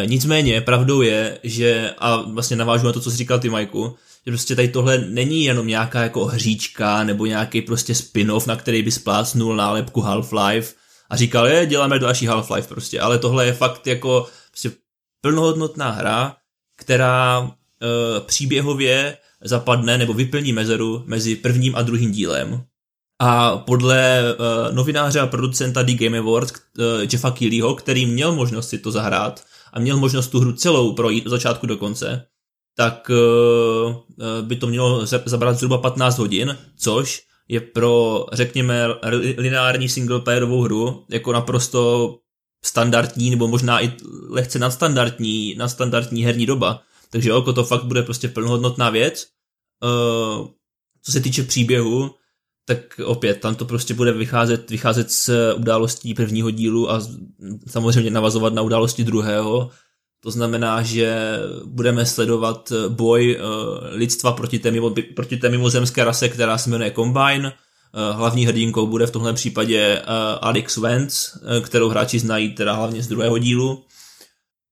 [0.04, 3.96] E, nicméně pravdou je, že, a vlastně navážu na to, co jsi říkal ty, Majku,
[4.26, 8.84] že prostě tady tohle není jenom nějaká jako hříčka nebo nějaký prostě spin-off, na který
[8.84, 10.74] by splácnul nálepku Half-Life
[11.10, 14.28] a říkal, je, děláme další Half-Life prostě, ale tohle je fakt jako
[14.58, 14.82] prostě
[15.22, 16.36] plnohodnotná hra,
[16.78, 22.64] která e, příběhově zapadne nebo vyplní mezeru mezi prvním a druhým dílem.
[23.22, 24.36] A podle e,
[24.72, 29.46] novináře a producenta The Game Awards e, Jeffa Keelyho, který měl možnost si to zahrát
[29.74, 32.26] a měl možnost tu hru celou projít od začátku do konce,
[32.78, 38.88] tak e, by to mělo zabrat zhruba 15 hodin, což je pro, řekněme,
[39.38, 42.14] lineární singleplayerovou hru jako naprosto
[42.66, 43.92] standardní nebo možná i
[44.30, 46.82] lehce nadstandardní, nadstandardní herní doba.
[47.10, 49.28] Takže oko to fakt bude prostě plnohodnotná věc.
[49.84, 50.48] Uh,
[51.02, 52.12] co se týče příběhu,
[52.66, 57.02] tak opět tam to prostě bude vycházet, vycházet z událostí prvního dílu a
[57.68, 59.70] samozřejmě navazovat na události druhého.
[60.24, 66.30] To znamená, že budeme sledovat boj uh, lidstva proti té, mimo, proti té mimozemské rase,
[66.30, 67.54] která se jmenuje Combine.
[67.98, 70.06] Uh, hlavní hrdinkou bude v tomhle případě uh,
[70.42, 73.84] Alex Vance, uh, kterou hráči znají teda hlavně z druhého dílu.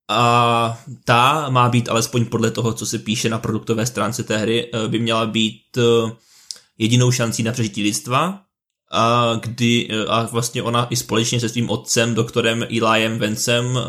[0.10, 4.70] A ta má být alespoň podle toho, co se píše na produktové stránce té hry,
[4.74, 6.12] eh, by měla být eh,
[6.78, 8.42] jedinou šancí na přežití lidstva,
[8.92, 13.80] a, kdy, eh, a vlastně ona i společně se svým otcem, doktorem Eliem Vencem,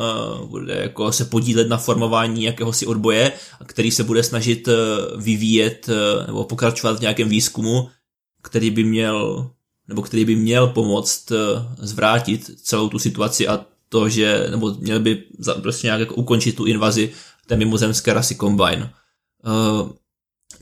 [0.44, 3.32] bude jako se podílet na formování jakéhosi odboje,
[3.66, 4.68] který se bude snažit
[5.16, 5.90] vyvíjet
[6.26, 7.88] nebo pokračovat v nějakém výzkumu,
[8.46, 9.50] který by měl
[9.88, 11.32] nebo který by měl pomoct
[11.78, 15.24] zvrátit celou tu situaci a to, že, nebo měli by
[15.62, 17.12] prostě nějak jako ukončit tu invazi
[17.46, 18.92] té mimozemské rasy Combine.
[19.46, 19.90] Uh,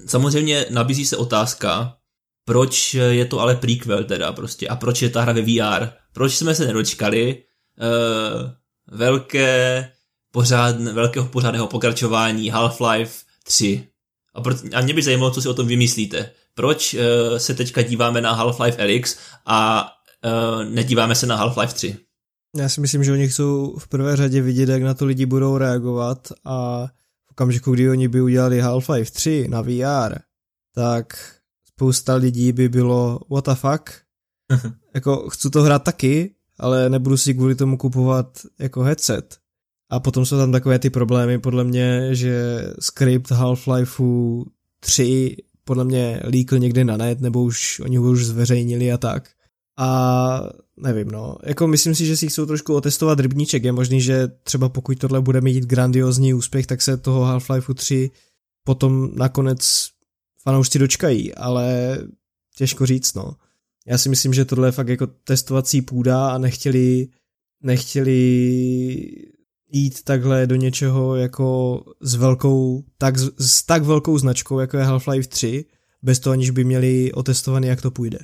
[0.07, 1.97] samozřejmě nabízí se otázka,
[2.45, 5.89] proč je to ale prequel teda prostě a proč je ta hra ve VR.
[6.13, 7.43] Proč jsme se nedočkali
[7.81, 8.51] uh,
[8.99, 9.93] velké
[10.31, 13.89] pořád, velkého pořádného pokračování Half-Life 3.
[14.35, 16.31] A, pro, a mě by zajímalo, co si o tom vymyslíte.
[16.55, 17.01] Proč uh,
[17.37, 19.89] se teďka díváme na Half-Life Alyx a
[20.25, 21.97] uh, nedíváme se na Half-Life 3?
[22.57, 25.59] Já si myslím, že oni chcou v prvé řadě vidět, jak na to lidi budou
[25.59, 26.87] reagovat a
[27.27, 30.19] v okamžiku, kdy oni by udělali Half-Life 3 na VR,
[30.75, 33.91] tak spousta lidí by bylo what the fuck,
[34.95, 39.39] jako chci to hrát taky, ale nebudu si kvůli tomu kupovat jako headset.
[39.91, 44.45] A potom jsou tam takové ty problémy, podle mě, že skript Half-Lifeu
[44.81, 49.31] 3 podle mě líkl někde na net, nebo už oni ho už zveřejnili a tak.
[49.79, 50.41] A
[50.77, 51.37] nevím, no.
[51.43, 53.65] Jako myslím si, že si chcou trošku otestovat rybníček.
[53.65, 58.11] Je možný, že třeba pokud tohle bude mít grandiozní úspěch, tak se toho Half-Life 3
[58.65, 59.89] potom nakonec
[60.43, 61.99] fanoušci dočkají, ale
[62.57, 63.33] těžko říct, no.
[63.87, 67.09] Já si myslím, že tohle je fakt jako testovací půda a nechtěli,
[67.63, 68.17] nechtěli
[69.75, 75.29] jít takhle do něčeho jako s velkou, tak, s tak velkou značkou, jako je Half-Life
[75.29, 75.65] 3,
[76.03, 78.19] bez toho, aniž by měli otestovaný, jak to půjde.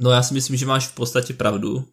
[0.00, 1.84] No já si myslím, že máš v podstatě pravdu, uh,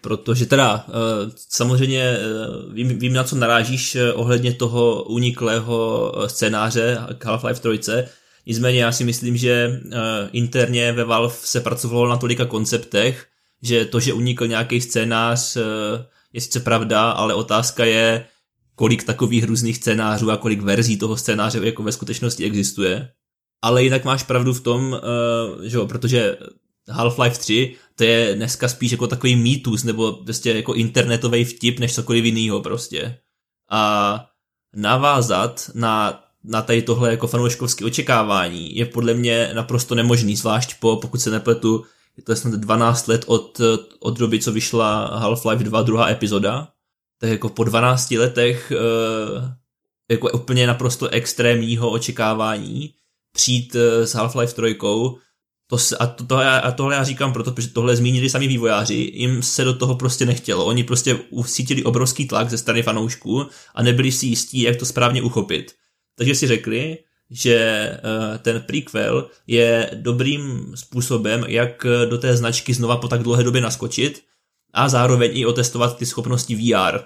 [0.00, 7.24] protože teda uh, samozřejmě uh, vím, vím, na co narážíš ohledně toho uniklého scénáře k
[7.24, 8.04] Half-Life 3,
[8.46, 9.80] nicméně já si myslím, že
[10.32, 13.26] interně ve Valve se pracovalo na tolika konceptech,
[13.62, 15.56] že to, že unikl nějaký scénář,
[16.32, 18.26] je sice pravda, ale otázka je,
[18.74, 23.08] kolik takových různých scénářů a kolik verzí toho scénáře jako ve skutečnosti existuje.
[23.62, 26.36] Ale jinak máš pravdu v tom, uh, že jo, protože
[26.88, 31.94] Half-Life 3, to je dneska spíš jako takový mýtus, nebo prostě jako internetový vtip, než
[31.94, 33.18] cokoliv jiného prostě.
[33.70, 34.26] A
[34.76, 40.96] navázat na, na tady tohle jako fanouškovské očekávání je podle mě naprosto nemožný, zvlášť po,
[40.96, 41.84] pokud se nepletu,
[42.20, 43.60] je to snad 12 let od,
[44.00, 46.68] od doby, co vyšla Half-Life 2 druhá epizoda,
[47.20, 49.44] tak jako po 12 letech uh,
[50.10, 52.94] jako úplně naprosto extrémního očekávání
[53.32, 54.78] přijít uh, s Half-Life 3
[55.66, 59.42] to a, to, to, a tohle já říkám proto, protože tohle zmínili sami vývojáři, jim
[59.42, 60.66] se do toho prostě nechtělo.
[60.66, 65.22] Oni prostě usítili obrovský tlak ze strany fanoušků a nebyli si jistí, jak to správně
[65.22, 65.72] uchopit.
[66.18, 66.98] Takže si řekli,
[67.30, 73.44] že uh, ten prequel je dobrým způsobem, jak do té značky znova po tak dlouhé
[73.44, 74.22] době naskočit
[74.72, 76.98] a zároveň i otestovat ty schopnosti VR.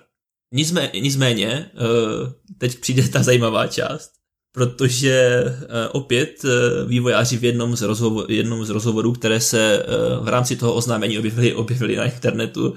[1.00, 4.10] Nicméně, uh, teď přijde ta zajímavá část
[4.54, 5.44] protože
[5.92, 6.42] opět
[6.86, 9.86] vývojáři v jednom z, rozhovor, jednom z rozhovorů, které se
[10.20, 12.74] v rámci toho oznámení objevili, objevili na internetu,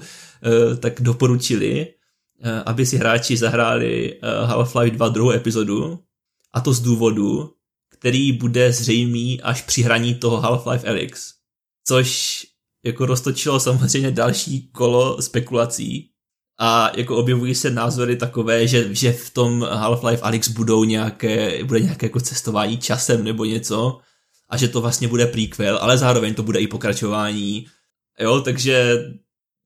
[0.78, 1.86] tak doporučili,
[2.66, 5.98] aby si hráči zahráli Half-Life 2 druhou epizodu,
[6.52, 7.54] a to z důvodu,
[7.90, 11.34] který bude zřejmý až při hraní toho Half-Life Alyx.
[11.86, 12.46] Což
[12.84, 16.10] jako roztočilo samozřejmě další kolo spekulací,
[16.60, 21.80] a jako objevují se názory takové, že, že v tom Half-Life Alyx budou nějaké, bude
[21.80, 23.98] nějaké jako cestování časem nebo něco
[24.48, 27.66] a že to vlastně bude prequel, ale zároveň to bude i pokračování.
[28.20, 29.04] Jo, takže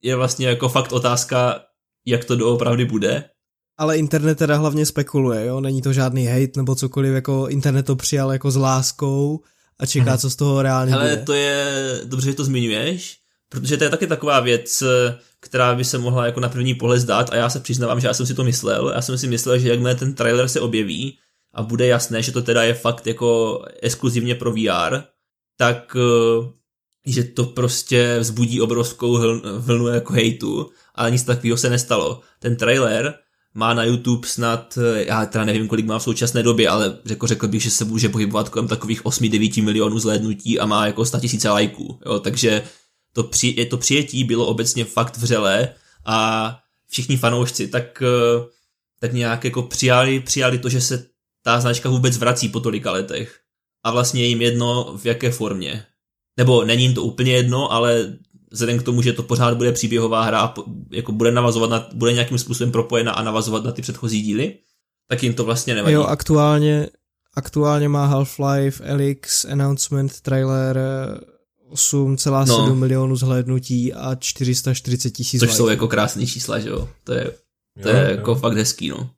[0.01, 1.63] je vlastně jako fakt otázka,
[2.05, 3.29] jak to doopravdy bude.
[3.77, 7.95] Ale internet teda hlavně spekuluje, jo, není to žádný hate nebo cokoliv, jako internet to
[7.95, 9.41] přijal jako s láskou
[9.79, 10.19] a čeká, hmm.
[10.19, 11.25] co z toho reálně Ale bude.
[11.25, 13.17] to je, dobře, že to zmiňuješ,
[13.49, 14.83] protože to je taky taková věc,
[15.39, 18.13] která by se mohla jako na první pohled zdát a já se přiznávám, že já
[18.13, 18.91] jsem si to myslel.
[18.95, 21.17] Já jsem si myslel, že jakmile ten trailer se objeví
[21.53, 25.01] a bude jasné, že to teda je fakt jako exkluzivně pro VR,
[25.57, 26.49] tak eh,
[27.05, 29.19] že to prostě vzbudí obrovskou
[29.57, 32.21] vlnu jako hejtu, ale nic takového se nestalo.
[32.39, 33.13] Ten trailer
[33.53, 37.27] má na YouTube snad, eh, já teda nevím, kolik má v současné době, ale řekl,
[37.27, 41.19] řekl bych, že se může pohybovat kolem takových 8-9 milionů zhlédnutí a má jako 100
[41.19, 42.63] tisíce lajků, jo, takže
[43.13, 45.69] to, při, to přijetí bylo obecně fakt vřelé
[46.05, 48.45] a všichni fanoušci tak, eh,
[48.99, 51.05] tak nějak jako přijali, přijali to, že se
[51.43, 53.39] ta značka vůbec vrací po tolika letech.
[53.83, 55.85] A vlastně jim jedno v jaké formě.
[56.37, 58.17] Nebo není jim to úplně jedno, ale
[58.53, 60.53] vzhledem k tomu, že to pořád bude příběhová hra,
[60.91, 64.57] jako bude navazovat na, bude nějakým způsobem propojena a navazovat na ty předchozí díly,
[65.09, 65.93] tak jim to vlastně nevadí.
[65.93, 66.87] Jo, aktuálně,
[67.33, 70.79] aktuálně má Half-Life Alyx announcement trailer
[71.71, 72.75] 8,7 no.
[72.75, 76.89] milionů zhlédnutí a 440 tisíc Což jsou jako krásné čísla, že jo?
[77.03, 77.31] To je,
[77.83, 78.09] to jo, je jo.
[78.09, 79.09] jako fakt hezký, no.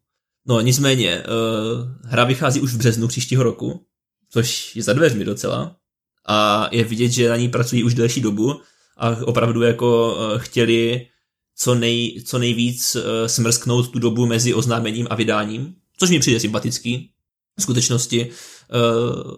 [0.48, 3.86] No nicméně, uh, hra vychází už v březnu příštího roku,
[4.30, 5.76] což je za dveřmi docela.
[6.28, 8.62] A je vidět, že na ní pracují už delší dobu
[8.98, 11.08] a opravdu jako uh, chtěli
[11.58, 16.40] co, nej, co nejvíc uh, smrsknout tu dobu mezi oznámením a vydáním, což mi přijde
[16.40, 17.10] sympatický.
[17.60, 19.36] V skutečnosti uh,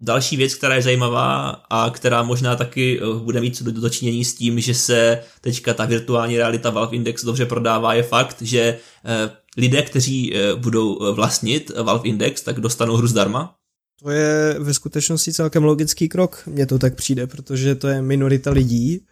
[0.00, 4.34] Další věc, která je zajímavá a která možná taky eh, bude mít do dočinění s
[4.34, 9.30] tím, že se teďka ta virtuální realita Valve Index dobře prodává, je fakt, že eh,
[9.56, 13.54] lidé, kteří eh, budou vlastnit Valve Index, tak dostanou hru zdarma.
[14.02, 18.50] To je ve skutečnosti celkem logický krok, mně to tak přijde, protože to je minorita
[18.50, 19.06] lidí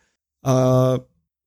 [0.44, 0.94] a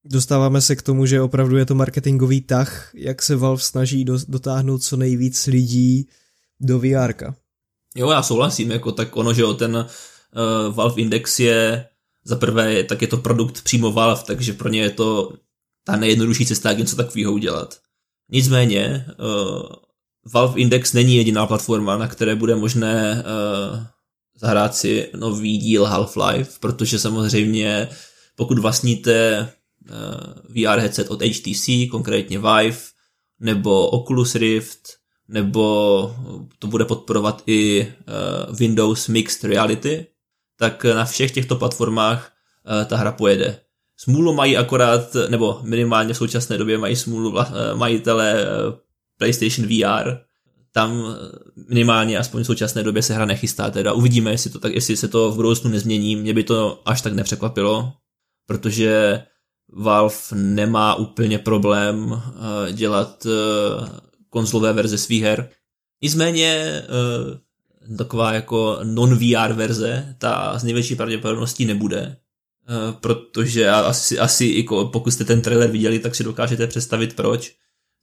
[0.06, 4.84] dostáváme se k tomu, že opravdu je to marketingový tah, jak se Valve snaží dotáhnout
[4.84, 6.10] co nejvíc lidí
[6.60, 7.14] do VR.
[7.96, 11.86] Jo, já souhlasím, jako tak ono, že jo, ten uh, Valve Index je
[12.26, 15.34] za prvé, tak je to produkt přímo Valve, takže pro ně je to
[15.84, 17.80] ta nejjednodušší cesta, jak něco takového udělat.
[18.32, 19.76] Nicméně, uh,
[20.34, 23.84] Valve Index není jediná platforma, na které bude možné uh,
[24.40, 27.88] zahrát si nový díl Half-Life, protože samozřejmě
[28.36, 29.48] pokud vlastníte
[29.90, 32.78] uh, VR headset od HTC, konkrétně Vive,
[33.40, 34.80] nebo Oculus Rift,
[35.28, 36.16] nebo
[36.60, 40.06] to bude podporovat i uh, Windows Mixed Reality,
[40.60, 42.32] tak na všech těchto platformách
[42.82, 43.60] uh, ta hra pojede.
[43.98, 48.46] Smůlu mají akorát, nebo minimálně v současné době mají smůlu uh, majitele
[49.18, 50.18] PlayStation VR,
[50.72, 51.16] tam
[51.70, 53.94] minimálně aspoň v současné době se hra nechystá teda.
[53.94, 56.16] Uvidíme, jestli, to tak, jestli se to v budoucnu nezmění.
[56.16, 57.94] Mě by to až tak nepřekvapilo,
[58.46, 59.24] protože
[59.74, 62.22] Valve nemá úplně problém uh,
[62.72, 63.88] dělat uh,
[64.30, 65.50] konzolové verze svých her.
[66.02, 66.82] Nicméně
[67.90, 72.18] uh, taková jako non-VR verze, ta z největší pravděpodobností nebude,
[73.02, 77.56] protože asi, asi jako pokud jste ten trailer viděli, tak si dokážete představit proč,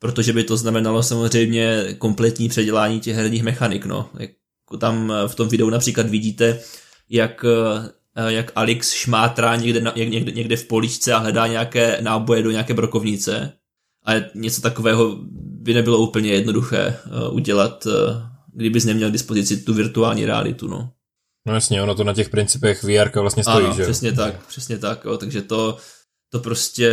[0.05, 4.11] protože by to znamenalo samozřejmě kompletní předělání těch herních mechanik, no.
[4.19, 6.61] Jako tam v tom videu například vidíte,
[7.11, 7.45] jak
[8.29, 12.75] jak Alex šmátrá někde, na, někde, někde v poličce a hledá nějaké náboje do nějaké
[12.75, 13.53] brokovnice.
[14.07, 17.87] A něco takového by nebylo úplně jednoduché uh, udělat,
[18.53, 20.91] kdybys neměl k dispozici tu virtuální realitu, no.
[21.47, 24.79] No jasně, ono to na těch principech VR vlastně stojí, ano, že přesně tak, přesně
[24.79, 25.77] tak, jo, takže to,
[26.35, 26.93] to prostě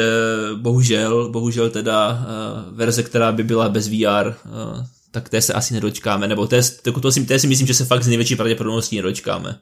[0.55, 5.73] bohužel, bohužel teda uh, verze, která by byla bez VR, uh, tak té se asi
[5.73, 8.95] nedočkáme, nebo té, to, to, si, té si myslím, že se fakt z největší pravděpodobností
[8.95, 9.59] nedočkáme.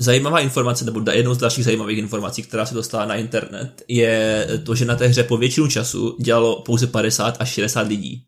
[0.00, 4.74] Zajímavá informace, nebo jednou z dalších zajímavých informací, která se dostala na internet, je to,
[4.74, 8.24] že na té hře po většinu času dělalo pouze 50 až 60 lidí.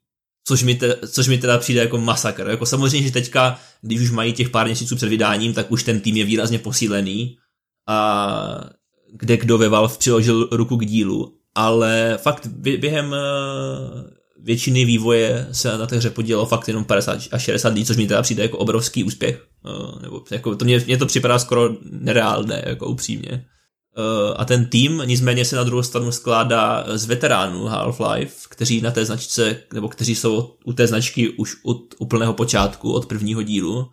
[0.49, 2.47] Což mi, te, což mi teda přijde jako masakr.
[2.49, 6.01] Jako samozřejmě, že teďka, když už mají těch pár měsíců před vydáním, tak už ten
[6.01, 7.37] tým je výrazně posílený
[7.89, 8.80] a
[9.13, 11.35] kde kdo ve Valve přiložil ruku k dílu.
[11.55, 13.15] Ale fakt během
[14.43, 18.07] většiny vývoje se na té hře podělalo fakt jenom 50 až 60 lidí, což mi
[18.07, 19.47] teda přijde jako obrovský úspěch.
[19.65, 23.47] Uh, nebo jako to mě, mě to připadá skoro nereálné, jako upřímně.
[23.99, 28.91] Uh, a ten tým nicméně se na druhou stranu skládá z veteránů Half-Life, kteří na
[28.91, 33.87] té značce, nebo kteří jsou u té značky už od úplného počátku, od prvního dílu.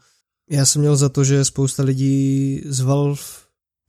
[0.49, 3.21] Já jsem měl za to, že spousta lidí z Valve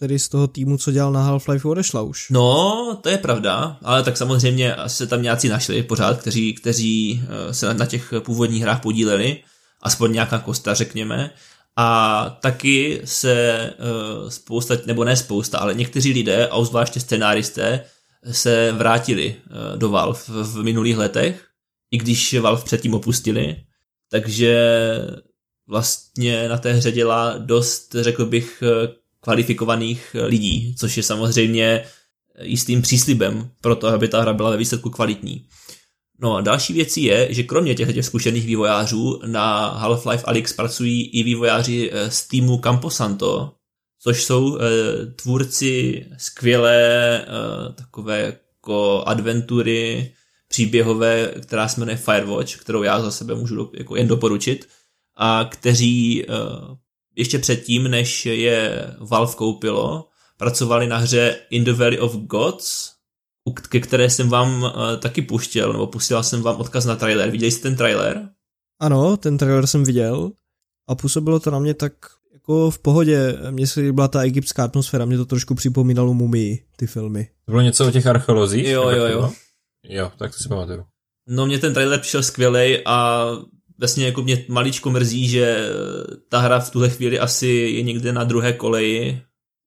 [0.00, 2.30] tedy z toho týmu, co dělal na Half-Life, odešla už.
[2.30, 7.54] No, to je pravda, ale tak samozřejmě se tam nějací našli pořád, kteří, kteří eh,
[7.54, 9.42] se na těch původních hrách podíleli,
[9.82, 11.30] aspoň nějaká kosta, řekněme.
[11.80, 17.84] A taky se uh, spousta, nebo ne spousta, ale někteří lidé, a zvláště scenáristé,
[18.30, 21.46] se vrátili uh, do Valve v minulých letech,
[21.90, 23.56] i když Valve předtím opustili.
[24.10, 24.58] Takže
[25.68, 28.62] vlastně na té hře dělá dost, řekl bych,
[29.20, 31.84] kvalifikovaných eh, lidí, což je samozřejmě
[32.42, 35.46] jistým příslibem pro to, aby ta hra byla ve výsledku kvalitní.
[36.20, 41.22] No a další věcí je, že kromě těch zkušených vývojářů na Half-Life Alyx pracují i
[41.22, 43.52] vývojáři eh, z týmu Camposanto,
[44.02, 47.24] což jsou eh, tvůrci skvělé
[47.74, 50.12] takové jako adventury
[50.48, 54.68] příběhové, která se jmenuje Firewatch, kterou já za sebe můžu jako jen doporučit,
[55.16, 56.26] a kteří
[57.18, 62.92] ještě předtím, než je Valve koupilo, pracovali na hře In the Valley of Gods,
[63.68, 67.30] ke které jsem vám uh, taky puštěl, nebo pustila jsem vám odkaz na trailer.
[67.30, 68.28] Viděli jste ten trailer?
[68.80, 70.30] Ano, ten trailer jsem viděl
[70.88, 71.92] a působilo to na mě tak
[72.32, 73.38] jako v pohodě.
[73.50, 77.28] Mně se líbila ta egyptská atmosféra, mě to trošku připomínalo mumii, ty filmy.
[77.44, 78.66] To bylo něco o těch archeolozích?
[78.66, 79.32] Jo, jo, jo.
[79.84, 80.84] Jo, tak to si pamatuju.
[81.28, 83.26] No mě ten trailer přišel skvělej a
[83.78, 85.70] vlastně jako mě maličko mrzí, že
[86.28, 89.22] ta hra v tuhle chvíli asi je někde na druhé koleji,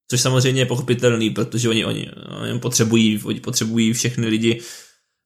[0.08, 4.62] což samozřejmě je pochopitelný, protože oni, oni, oni potřebují, oni potřebují všechny lidi,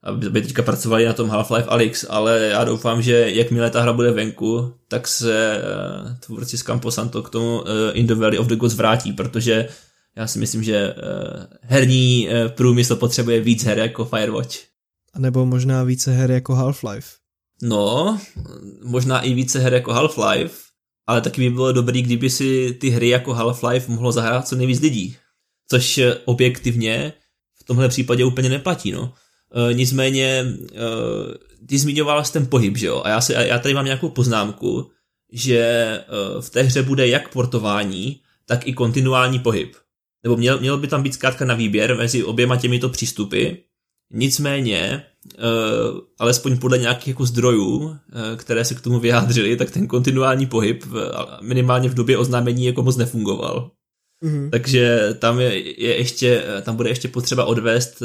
[0.04, 4.12] aby teďka pracovali na tom Half-Life Alyx, ale já doufám, že jakmile ta hra bude
[4.12, 8.56] venku, tak se uh, tvůrci z Camposanto k tomu uh, In the Valley of the
[8.56, 9.68] Gods vrátí, protože
[10.16, 14.56] já si myslím, že uh, herní uh, průmysl potřebuje víc her jako Firewatch.
[15.14, 17.25] A nebo možná více her jako Half-Life.
[17.62, 18.20] No,
[18.84, 20.52] možná i více her jako Half-Life,
[21.08, 24.82] ale taky by bylo dobrý, kdyby si ty hry jako Half-Life mohlo zahrát co nejvíc
[24.82, 25.18] lidí.
[25.70, 27.14] Což objektivně
[27.56, 29.14] v tomhle případě úplně neplatí, no.
[29.70, 30.46] E, nicméně, e,
[31.68, 33.02] ty zmiňoval jsi ten pohyb, že jo?
[33.06, 34.92] A já, si, já tady mám nějakou poznámku,
[35.32, 36.02] že e,
[36.42, 39.76] v té hře bude jak portování, tak i kontinuální pohyb.
[40.24, 43.50] Nebo měl, měl by tam být zkrátka na výběr mezi oběma těmito přístupy.
[44.14, 45.04] Nicméně,
[45.38, 47.98] uh, alespoň podle nějakých jako zdrojů, uh,
[48.36, 50.98] které se k tomu vyjádřili, tak ten kontinuální pohyb uh,
[51.42, 53.72] minimálně v době oznámení jako moc nefungoval.
[54.24, 54.50] Mm-hmm.
[54.50, 58.04] Takže tam je, je ještě, tam bude ještě potřeba odvést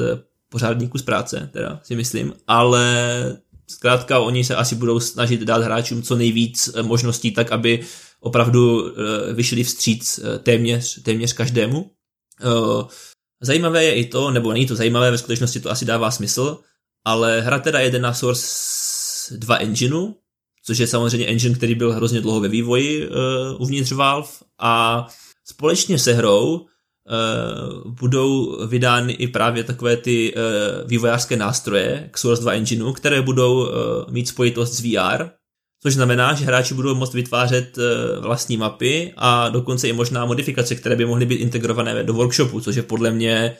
[0.49, 3.39] pořádný kus práce, teda si myslím, ale
[3.71, 7.81] zkrátka oni se asi budou snažit dát hráčům co nejvíc možností, tak aby
[8.21, 8.95] opravdu
[9.33, 11.91] vyšli vstříc téměř, téměř každému.
[13.43, 16.59] Zajímavé je i to, nebo není to zajímavé, ve skutečnosti to asi dává smysl,
[17.05, 20.15] ale hra teda jede na Source 2 engineu,
[20.65, 23.15] což je samozřejmě engine, který byl hrozně dlouho ve vývoji uh,
[23.59, 24.29] uvnitř Valve
[24.59, 25.07] a
[25.45, 26.67] společně se hrou
[27.11, 33.23] Uh, budou vydány i právě takové ty uh, vývojářské nástroje k Source 2 Engineu, které
[33.23, 33.69] budou uh,
[34.09, 35.29] mít spojitost s VR,
[35.83, 37.79] což znamená, že hráči budou moct vytvářet
[38.21, 42.77] vlastní mapy a dokonce i možná modifikace, které by mohly být integrované do workshopu, což
[42.77, 43.57] je podle mě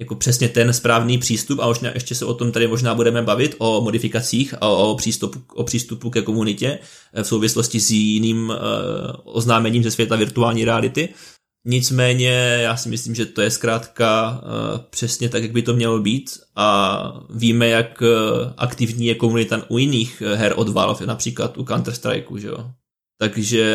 [0.00, 3.54] jako přesně ten správný přístup a už ještě se o tom tady možná budeme bavit,
[3.58, 6.78] o modifikacích a o přístupu, o přístupu ke komunitě
[7.22, 8.56] v souvislosti s jiným uh,
[9.24, 11.08] oznámením ze světa virtuální reality.
[11.64, 16.00] Nicméně já si myslím, že to je zkrátka uh, přesně tak, jak by to mělo
[16.00, 18.08] být a víme, jak uh,
[18.56, 22.70] aktivní je komunita u jiných her od Valve, například u Counter-Strike, že jo.
[23.18, 23.74] Takže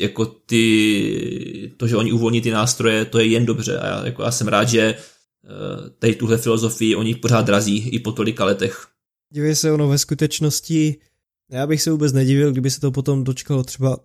[0.00, 4.22] jako ty, to, že oni uvolní ty nástroje, to je jen dobře a já, jako
[4.22, 4.94] já jsem rád, že
[5.98, 8.86] tady tuhle filozofii oni pořád drazí i po tolika letech.
[9.32, 10.96] Dívej se, ono ve skutečnosti,
[11.50, 13.98] já bych se vůbec nedivil, kdyby se to potom dočkalo třeba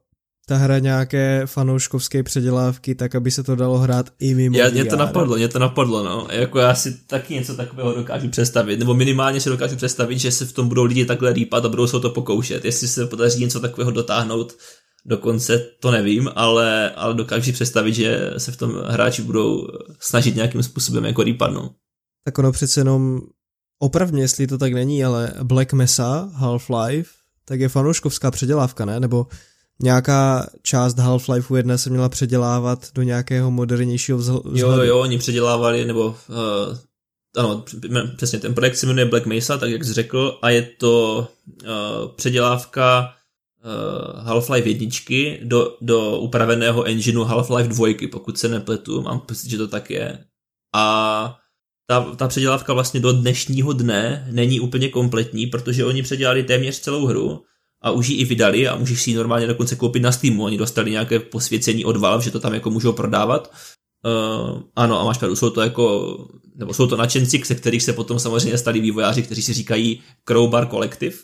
[0.51, 4.85] ta hra nějaké fanouškovské předělávky, tak aby se to dalo hrát i mimo já, Mě
[4.85, 6.27] to napadlo, mě to napadlo, no.
[6.31, 10.45] Jako já si taky něco takového dokážu představit, nebo minimálně si dokážu představit, že se
[10.45, 12.65] v tom budou lidi takhle rýpat a budou se o to pokoušet.
[12.65, 14.53] Jestli se podaří něco takového dotáhnout
[15.05, 19.67] dokonce, to nevím, ale, ale dokážu si představit, že se v tom hráči budou
[19.99, 21.69] snažit nějakým způsobem jako rýpat, no.
[22.25, 23.21] Tak ono přece jenom
[23.79, 27.09] opravně, jestli to tak není, ale Black Mesa, Half-Life,
[27.45, 28.99] tak je fanouškovská předělávka, ne?
[28.99, 29.27] Nebo
[29.83, 34.51] nějaká část Half-Life 1 se měla předělávat do nějakého modernějšího vzhledu.
[34.55, 36.77] Jo, jo, oni předělávali, nebo uh,
[37.37, 37.63] ano,
[38.15, 41.27] přesně, ten projekt se jmenuje Black Mesa, tak jak jsi řekl, a je to
[41.63, 43.13] uh, předělávka
[43.65, 49.57] uh, Half-Life 1 do, do upraveného engineu Half-Life 2, pokud se nepletu, mám pocit, že
[49.57, 50.25] to tak je.
[50.75, 51.37] A
[51.87, 57.05] ta, ta předělávka vlastně do dnešního dne není úplně kompletní, protože oni předělali téměř celou
[57.05, 57.43] hru,
[57.81, 60.43] a už ji i vydali a můžeš si ji normálně dokonce koupit na Steamu.
[60.43, 63.51] Oni dostali nějaké posvěcení od Valve, že to tam jako můžou prodávat.
[64.05, 66.17] Uh, ano, a máš pravdu, jsou to jako,
[66.55, 70.67] nebo jsou to nadšenci, se kterých se potom samozřejmě stali vývojáři, kteří si říkají Crowbar
[70.69, 71.15] Collective.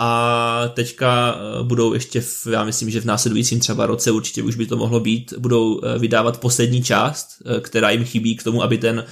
[0.00, 4.54] A teďka uh, budou ještě, v, já myslím, že v následujícím třeba roce určitě už
[4.54, 7.28] by to mohlo být, budou uh, vydávat poslední část,
[7.60, 9.04] která jim chybí k tomu, aby ten,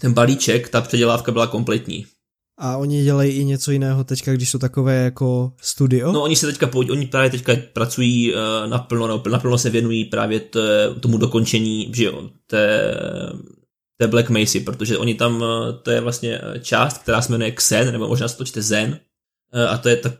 [0.00, 2.06] ten balíček, ta předělávka byla kompletní.
[2.58, 6.12] A oni dělají i něco jiného teďka, když jsou takové jako studio?
[6.12, 8.40] No oni se teďka, oni právě teďka pracují uh,
[8.70, 10.60] naplno, no, naplno se věnují právě t,
[11.00, 12.94] tomu dokončení, že jo, té,
[13.96, 15.48] té Black Macy, protože oni tam, uh,
[15.82, 18.98] to je vlastně část, která se jmenuje Xen, nebo možná se to čte Zen,
[19.68, 20.12] a to je tak,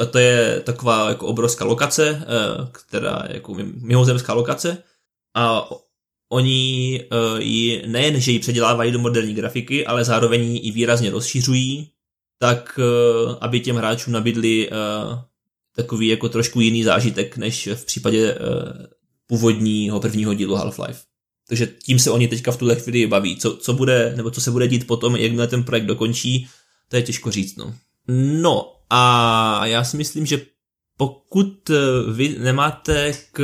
[0.00, 2.26] a to je taková jako obrovská lokace,
[2.72, 4.82] která je jako mimozemská lokace
[5.36, 5.68] a
[6.32, 11.10] Oni uh, ji nejen, že ji předělávají do moderní grafiky, ale zároveň ji i výrazně
[11.10, 11.90] rozšiřují,
[12.38, 14.74] tak uh, aby těm hráčům nabídli uh,
[15.76, 18.40] takový jako trošku jiný zážitek, než v případě uh,
[19.26, 20.98] původního prvního dílu Half-Life.
[21.48, 23.36] Takže tím se oni teďka v tuhle chvíli baví.
[23.36, 26.48] Co, co bude, nebo co se bude dít potom, jakmile ten projekt dokončí,
[26.88, 27.74] to je těžko říct, no.
[28.42, 30.46] No a já si myslím, že
[30.96, 31.70] pokud
[32.12, 33.40] vy nemáte k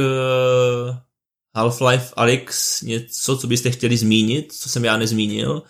[1.57, 5.63] Half-Life Alyx něco, co byste chtěli zmínit, co jsem já nezmínil?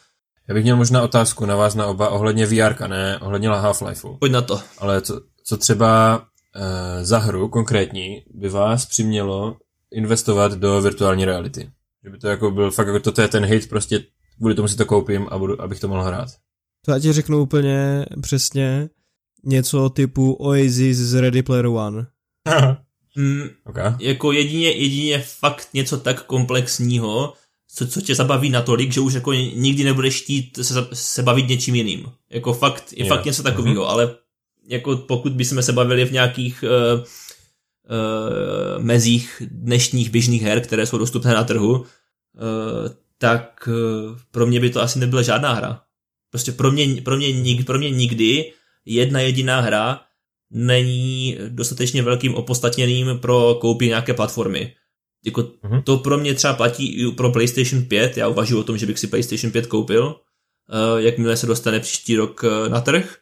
[0.48, 4.18] Já bych měl možná otázku na vás na oba ohledně VR, ne ohledně Half-Lifeu.
[4.18, 4.60] Pojď na to.
[4.78, 6.22] Ale co, co třeba
[6.54, 9.56] e, za hru konkrétní by vás přimělo
[9.90, 11.70] investovat do virtuální reality?
[12.04, 14.04] Že by to jako byl fakt jako toto je ten hit, prostě
[14.38, 16.28] kvůli tomu si to koupím a budu, abych to mohl hrát.
[16.84, 18.88] To já ti řeknu úplně přesně
[19.44, 22.06] něco typu Oasis z Ready Player One.
[23.16, 23.92] Mm, okay.
[24.00, 27.32] Jako jedině, jedině fakt něco tak komplexního,
[27.74, 31.74] co, co tě zabaví natolik, že už jako nikdy nebudeš chtít se, se bavit něčím
[31.74, 32.06] jiným.
[32.30, 33.16] Jako fakt, je yeah.
[33.16, 33.90] fakt něco takového, mm-hmm.
[33.90, 34.14] ale
[34.68, 40.98] jako pokud bychom se bavili v nějakých uh, uh, mezích dnešních běžných her, které jsou
[40.98, 41.84] dostupné na trhu, uh,
[43.18, 45.80] tak uh, pro mě by to asi nebyla žádná hra.
[46.30, 48.52] Prostě pro mě, pro mě, nik, pro mě nikdy
[48.84, 50.00] jedna jediná hra
[50.50, 54.72] není dostatečně velkým opostatněným pro koupi nějaké platformy.
[55.24, 55.82] Jako uh-huh.
[55.82, 58.98] To pro mě třeba platí i pro PlayStation 5, já uvažuji o tom, že bych
[58.98, 63.16] si PlayStation 5 koupil, uh, jakmile se dostane příští rok uh, na trh,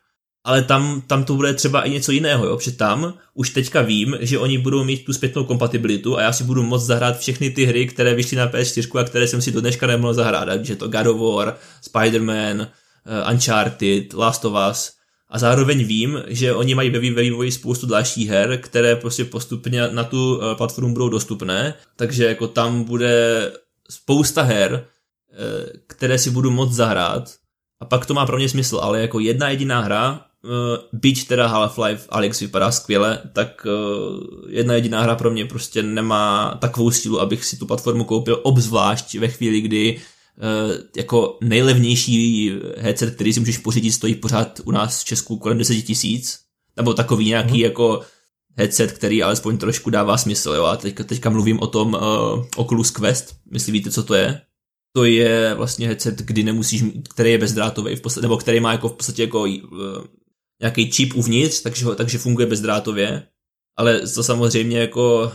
[0.45, 2.57] ale tam, tam to bude třeba i něco jiného, jo?
[2.57, 6.45] protože tam už teďka vím, že oni budou mít tu zpětnou kompatibilitu a já si
[6.45, 9.61] budu moct zahrát všechny ty hry, které vyšly na PS4 a které jsem si do
[9.61, 14.93] dneška nemohl zahrát, je to God of War, Spider-Man, uh, Uncharted, Last of Us,
[15.29, 20.05] a zároveň vím, že oni mají ve vývoji spoustu dalších her, které prostě postupně na
[20.05, 23.53] tu eh, platformu budou dostupné, takže jako tam bude
[23.91, 24.87] spousta her,
[25.33, 25.37] eh,
[25.87, 27.35] které si budu moct zahrát.
[27.81, 30.25] A pak to má pro mě smysl, ale jako jedna jediná hra
[30.93, 33.67] byť teda Half-Life Alex vypadá skvěle, tak
[34.49, 39.15] jedna jediná hra pro mě prostě nemá takovou sílu, abych si tu platformu koupil, obzvlášť
[39.15, 40.01] ve chvíli, kdy
[40.97, 45.75] jako nejlevnější headset, který si můžeš pořídit, stojí pořád u nás v Česku kolem 10
[45.75, 46.41] tisíc,
[46.77, 47.61] nebo takový nějaký hmm.
[47.61, 48.01] jako
[48.57, 52.91] headset, který alespoň trošku dává smysl, jo, a teďka, teďka mluvím o tom uh, Oculus
[52.91, 54.41] Quest, jestli víte, co to je.
[54.97, 58.89] To je vlastně headset, kdy nemusíš, který je bezdrátový, v podstatě, nebo který má jako
[58.89, 59.49] v podstatě jako uh,
[60.61, 63.23] nějaký čip uvnitř, takže, takže funguje bezdrátově,
[63.77, 65.33] ale to samozřejmě jako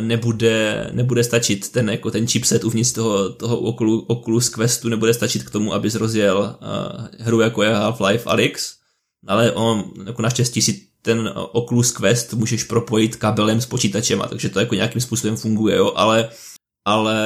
[0.00, 3.58] nebude, nebude stačit ten, jako ten chipset uvnitř toho, toho
[4.06, 8.76] Oculus Questu, nebude stačit k tomu, aby rozjel uh, hru jako je Half-Life Alyx,
[9.26, 14.48] ale on jako naštěstí si ten Oculus Quest můžeš propojit kabelem s počítačem, a takže
[14.48, 16.30] to jako nějakým způsobem funguje, jo, ale,
[16.84, 17.18] ale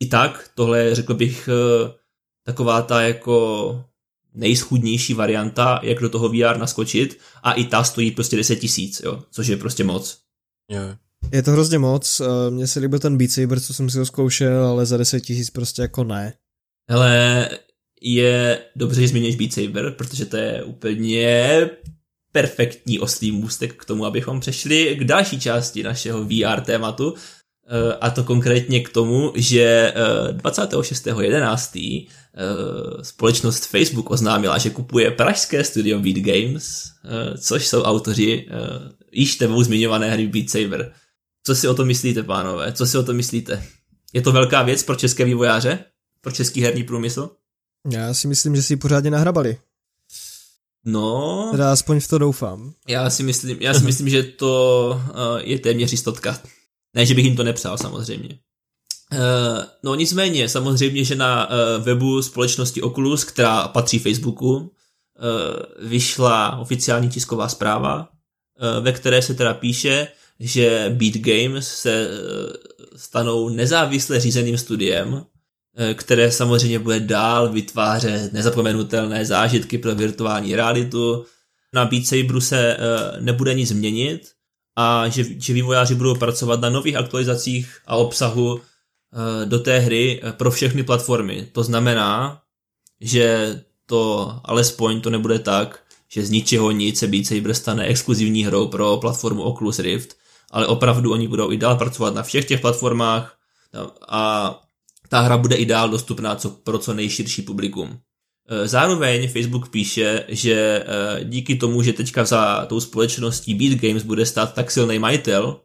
[0.00, 1.92] i tak tohle řekl bych eh,
[2.44, 3.84] taková ta jako
[4.34, 9.46] nejschudnější varianta, jak do toho VR naskočit a i ta stojí prostě 10 tisíc, což
[9.46, 10.23] je prostě moc.
[11.32, 14.06] Je to hrozně moc, eh, mně se líbil ten Beat Saber, co jsem si ho
[14.06, 16.34] zkoušel, ale za 10 tisíc prostě jako ne.
[16.90, 17.48] Hele,
[18.00, 21.70] je dobře, že zmíníš Beat Saber, protože to je úplně
[22.32, 28.10] perfektní oslý můstek k tomu, abychom přešli k další části našeho VR tématu, eh, a
[28.10, 29.94] to konkrétně k tomu, že
[30.32, 32.08] 26.11.
[32.36, 32.42] Eh,
[33.00, 36.84] eh, společnost Facebook oznámila, že kupuje pražské studio Beat Games,
[37.40, 38.48] což jsou autoři
[39.12, 40.92] již tebou zmiňované hry Beat Saber.
[41.46, 42.72] Co si o to myslíte, pánové?
[42.72, 43.66] Co si o to myslíte?
[44.12, 45.84] Je to velká věc pro české vývojáře?
[46.20, 47.30] Pro český herní průmysl?
[47.90, 49.58] Já si myslím, že si ji pořádně nahrabali.
[50.84, 51.48] No...
[51.50, 52.72] Teda aspoň v to doufám.
[52.88, 55.00] Já si myslím, já si myslím že to
[55.42, 56.40] je téměř jistotka.
[56.94, 58.38] Ne, že bych jim to nepřál, samozřejmě.
[59.14, 64.68] Uh, no nicméně, samozřejmě, že na uh, webu společnosti Oculus, která patří Facebooku, uh,
[65.88, 68.08] vyšla oficiální tisková zpráva,
[68.80, 70.08] ve které se teda píše,
[70.40, 72.08] že Beat Games se
[72.96, 75.24] stanou nezávisle řízeným studiem,
[75.76, 81.24] Eh, které samozřejmě bude dál vytvářet nezapomenutelné zážitky pro virtuální realitu.
[81.72, 84.30] Na Beat Saberu se eh, nebude nic změnit
[84.76, 88.62] a že, že vývojáři budou pracovat na nových aktualizacích a obsahu eh,
[89.44, 91.48] do té hry pro všechny platformy.
[91.52, 92.40] To znamená,
[93.00, 98.44] že to alespoň to nebude tak, že z ničeho nic se Beat Saber stane exkluzivní
[98.44, 100.16] hrou pro platformu Oculus Rift,
[100.50, 103.36] ale opravdu oni budou i dál pracovat na všech těch platformách
[104.08, 104.54] a
[105.08, 107.98] ta hra bude i dál dostupná co, pro co nejširší publikum.
[108.48, 110.84] E, zároveň Facebook píše, že
[111.24, 115.60] díky tomu, že teďka za tou společností Beat Games bude stát tak silný majitel,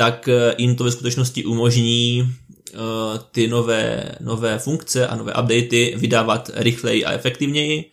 [0.00, 2.32] tak e, jim to ve skutečnosti umožní
[3.32, 7.90] ty nové, nové funkce a nové updaty vydávat rychleji a efektivněji.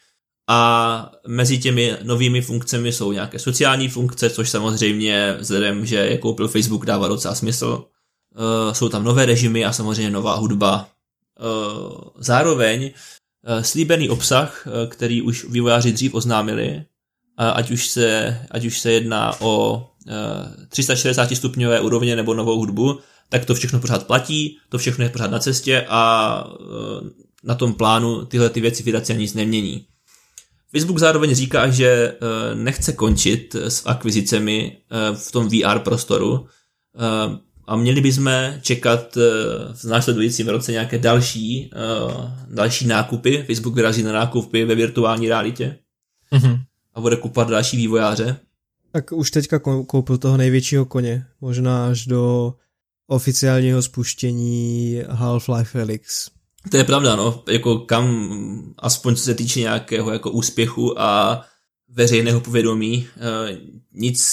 [0.50, 6.48] A mezi těmi novými funkcemi jsou nějaké sociální funkce, což samozřejmě vzhledem, že je koupil
[6.48, 7.86] Facebook, dává docela smysl.
[8.72, 10.90] Jsou tam nové režimy a samozřejmě nová hudba,
[11.40, 12.92] Eh, zároveň
[13.46, 16.84] eh, slíbený obsah, eh, který už vývojáři dřív oznámili,
[17.38, 19.86] ať už se, ať už se jedná o
[20.70, 23.00] 360 stupňové úrovně nebo novou hudbu,
[23.30, 26.44] tak to všechno pořád platí, to všechno je pořád na cestě a
[27.44, 29.86] na tom plánu tyhle ty věci vydat se nic nemění.
[30.72, 32.16] Facebook zároveň říká, že
[32.54, 34.78] nechce končit s akvizicemi
[35.14, 36.48] v tom VR prostoru,
[37.68, 38.32] a měli bychom
[38.62, 39.22] čekat eh,
[39.74, 41.72] v následujícím roce nějaké další,
[42.48, 43.44] další nákupy.
[43.48, 45.78] Facebook vyrazí na nákupy ve virtuální realitě
[46.34, 46.62] mm-hmm.
[46.94, 48.40] a bude kupovat další vývojáře.
[48.92, 52.54] Tak už teďka koupil toho největšího koně, možná až do
[53.08, 56.30] oficiálního spuštění Half-Life Felix.
[56.72, 61.42] To je pravda, no, jako kam, aspoň co se týče nějakého jako úspěchu a
[61.90, 63.58] veřejného povědomí, eh,
[63.94, 64.24] nic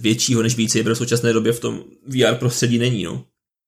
[0.00, 3.04] většího než více v současné době v tom VR prostředí není.
[3.04, 3.24] No.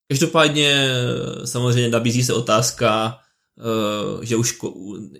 [0.09, 3.19] Každopádně eh, samozřejmě nabízí se otázka,
[4.23, 4.59] že už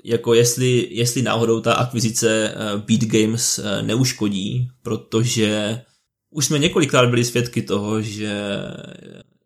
[0.05, 2.55] jako jestli, jestli náhodou ta akvizice
[2.87, 5.81] Beat Games neuškodí, protože
[6.31, 8.59] už jsme několikrát byli svědky toho, že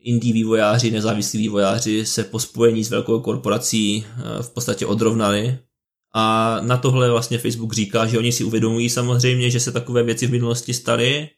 [0.00, 4.06] indie vývojáři, nezávislí vývojáři se po spojení s velkou korporací
[4.42, 5.58] v podstatě odrovnali.
[6.14, 10.26] A na tohle vlastně Facebook říká, že oni si uvědomují samozřejmě, že se takové věci
[10.26, 11.28] v minulosti staly,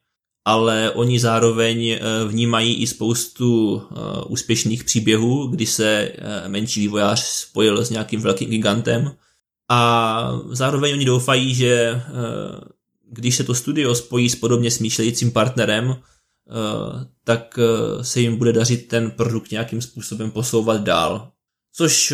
[0.49, 3.95] ale oni zároveň eh, vnímají i spoustu eh,
[4.29, 9.13] úspěšných příběhů, kdy se eh, menší vývojář spojil s nějakým velkým gigantem
[9.71, 12.03] a zároveň oni doufají, že
[13.11, 15.97] když se to studio spojí s podobně smýšlejícím partnerem,
[17.25, 17.59] tak
[18.03, 21.31] se jim bude dařit ten produkt nějakým způsobem posouvat dál.
[21.73, 22.13] Což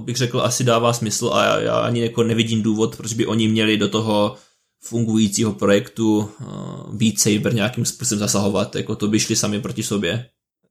[0.00, 3.48] bych řekl asi dává smysl a já, já ani jako nevidím důvod, proč by oni
[3.48, 4.36] měli do toho
[4.80, 10.26] fungujícího projektu uh, Beat Saber nějakým způsobem zasahovat, jako to by šli sami proti sobě.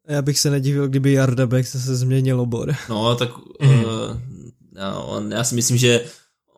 [0.08, 2.76] Já bych se nedivil, kdyby Jarda Beck se změnil obor.
[2.90, 3.30] No, tak
[3.62, 3.84] mm.
[3.84, 3.86] uh,
[5.06, 6.06] on, já si myslím, že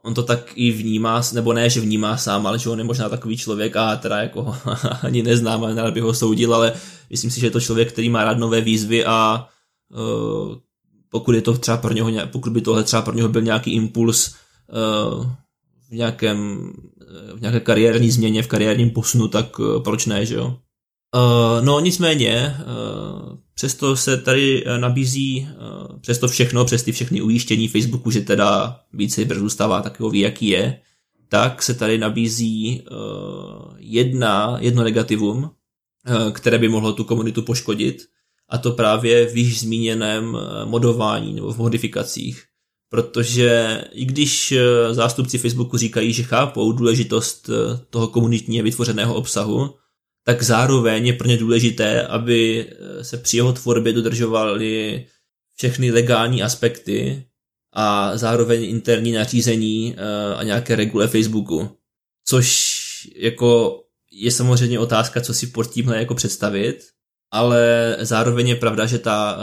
[0.01, 3.09] on to tak i vnímá, nebo ne, že vnímá sám, ale že on je možná
[3.09, 4.55] takový člověk a teda jako
[5.03, 6.73] ani neznám, ale nerad bych ho soudil, ale
[7.09, 9.47] myslím si, že je to člověk, který má rád nové výzvy a
[9.89, 10.55] uh,
[11.09, 14.35] pokud je to třeba pro něho, pokud by tohle třeba pro něho byl nějaký impuls
[15.17, 15.25] uh,
[15.89, 16.71] v nějakém,
[17.35, 20.57] v nějaké kariérní změně, v kariérním posunu, tak uh, proč ne, že jo?
[21.15, 25.47] Uh, no nicméně, uh, přesto se tady nabízí,
[26.01, 30.79] přesto všechno, přes ty všechny ujištění Facebooku, že teda Saber zůstává takový, jaký je,
[31.29, 32.83] tak se tady nabízí
[33.77, 35.51] jedna, jedno negativum,
[36.31, 38.05] které by mohlo tu komunitu poškodit,
[38.49, 42.43] a to právě v již zmíněném modování nebo v modifikacích.
[42.89, 44.53] Protože i když
[44.91, 47.49] zástupci Facebooku říkají, že chápou důležitost
[47.89, 49.75] toho komunitně vytvořeného obsahu,
[50.29, 55.05] tak zároveň je pro ně důležité, aby eh, se při jeho tvorbě dodržovaly
[55.55, 57.25] všechny legální aspekty
[57.73, 61.77] a zároveň interní nařízení eh, a nějaké regule Facebooku.
[62.25, 62.79] Což
[63.15, 66.79] jako je samozřejmě otázka, co si pod tímhle jako představit,
[67.31, 69.39] ale zároveň je pravda, že ta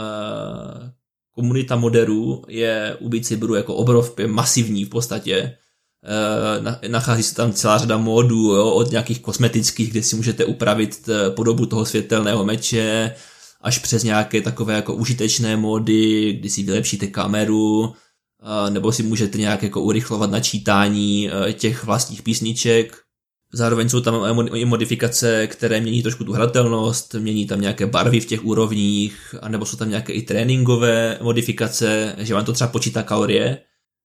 [1.37, 5.57] komunita moderů je u Beat Saberu jako obrovské, masivní v podstatě
[6.03, 11.09] Eh, nachází se tam celá řada módů, jo, od nějakých kosmetických, kde si můžete upravit
[11.09, 13.15] eh, podobu toho světelného meče,
[13.61, 19.37] až přes nějaké takové jako užitečné módy, kdy si vylepšíte kameru, eh, nebo si můžete
[19.37, 23.06] nějak jako urychlovat načítání těch vlastních písniček.
[23.53, 28.25] Zároveň jsou tam i modifikace, které mění trošku tu hratelnost, mění tam nějaké barvy v
[28.25, 33.57] těch úrovních, anebo jsou tam nějaké i tréninkové modifikace, že vám to třeba počítá kalorie,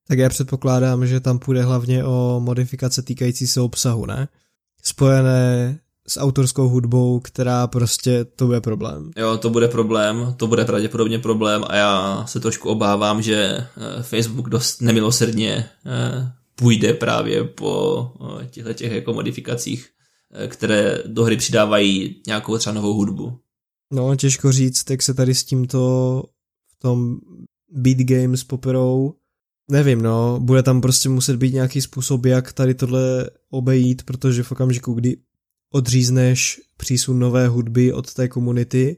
[0.09, 4.29] tak já předpokládám, že tam půjde hlavně o modifikace týkající se obsahu, ne?
[4.83, 5.79] Spojené
[6.09, 9.11] s autorskou hudbou, která prostě to bude problém.
[9.17, 14.03] Jo, to bude problém, to bude pravděpodobně problém a já se trošku obávám, že eh,
[14.03, 19.89] Facebook dost nemilosrdně eh, půjde právě po eh, těchto těch jako modifikacích,
[20.49, 23.39] které do hry přidávají nějakou třeba novou hudbu.
[23.93, 25.79] No, těžko říct, jak se tady s tímto
[26.69, 27.17] v tom
[27.71, 29.15] Beat Games poperou
[29.71, 34.53] Nevím, no, bude tam prostě muset být nějaký způsob, jak tady tohle obejít, protože v
[34.53, 35.17] okamžiku, kdy
[35.73, 38.97] odřízneš přísun nové hudby od té komunity,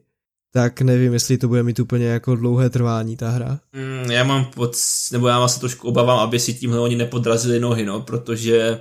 [0.55, 3.61] tak nevím, jestli to bude mít úplně jako dlouhé trvání ta hra.
[3.73, 4.77] Mm, já mám pod,
[5.13, 8.81] nebo já se trošku obávám, aby si tímhle oni nepodrazili nohy, no, protože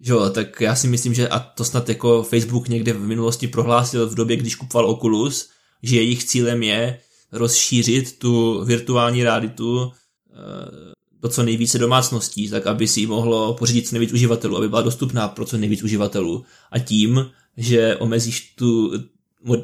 [0.00, 4.08] jo, tak já si myslím, že a to snad jako Facebook někde v minulosti prohlásil
[4.08, 5.50] v době, když kupoval Oculus,
[5.82, 6.98] že jejich cílem je
[7.32, 13.88] rozšířit tu virtuální realitu eh, do co nejvíce domácností, tak aby si ji mohlo pořídit
[13.88, 16.44] co nejvíc uživatelů, aby byla dostupná pro co nejvíc uživatelů.
[16.70, 18.92] A tím, že omezíš tu,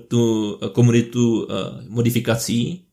[0.08, 1.54] tu komunitu eh,
[1.88, 2.84] modifikací,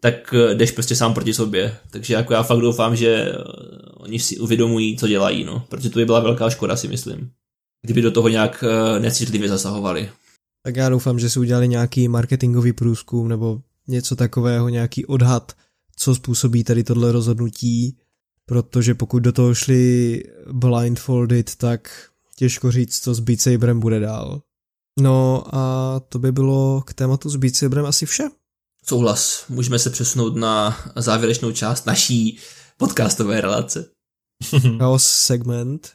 [0.00, 1.76] tak eh, jdeš prostě sám proti sobě.
[1.90, 3.36] Takže jako já fakt doufám, že eh,
[3.94, 5.66] oni si uvědomují, co dělají, no.
[5.68, 7.30] Protože to by byla velká škoda, si myslím.
[7.82, 8.64] Kdyby do toho nějak
[8.98, 10.10] necitlivě zasahovali.
[10.62, 15.52] Tak já doufám, že si udělali nějaký marketingový průzkum nebo něco takového, nějaký odhad
[15.96, 17.96] co způsobí tady tohle rozhodnutí,
[18.46, 20.22] protože pokud do toho šli
[20.52, 24.42] blindfolded, tak těžko říct, co s Beat Saberem bude dál.
[25.00, 28.22] No a to by bylo k tématu s Beat Saberem asi vše.
[28.84, 32.38] Souhlas, můžeme se přesunout na závěrečnou část naší
[32.76, 33.90] podcastové relace.
[34.78, 35.92] Chaos segment,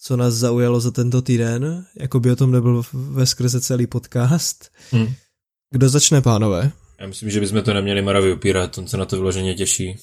[0.00, 4.70] co nás zaujalo za tento týden, jako by o tom nebyl ve skrze celý podcast.
[4.90, 5.14] Hmm.
[5.70, 6.72] Kdo začne, pánové?
[7.00, 9.96] Já myslím, že bychom to neměli Maravi upírat, on se na to vyloženě těší.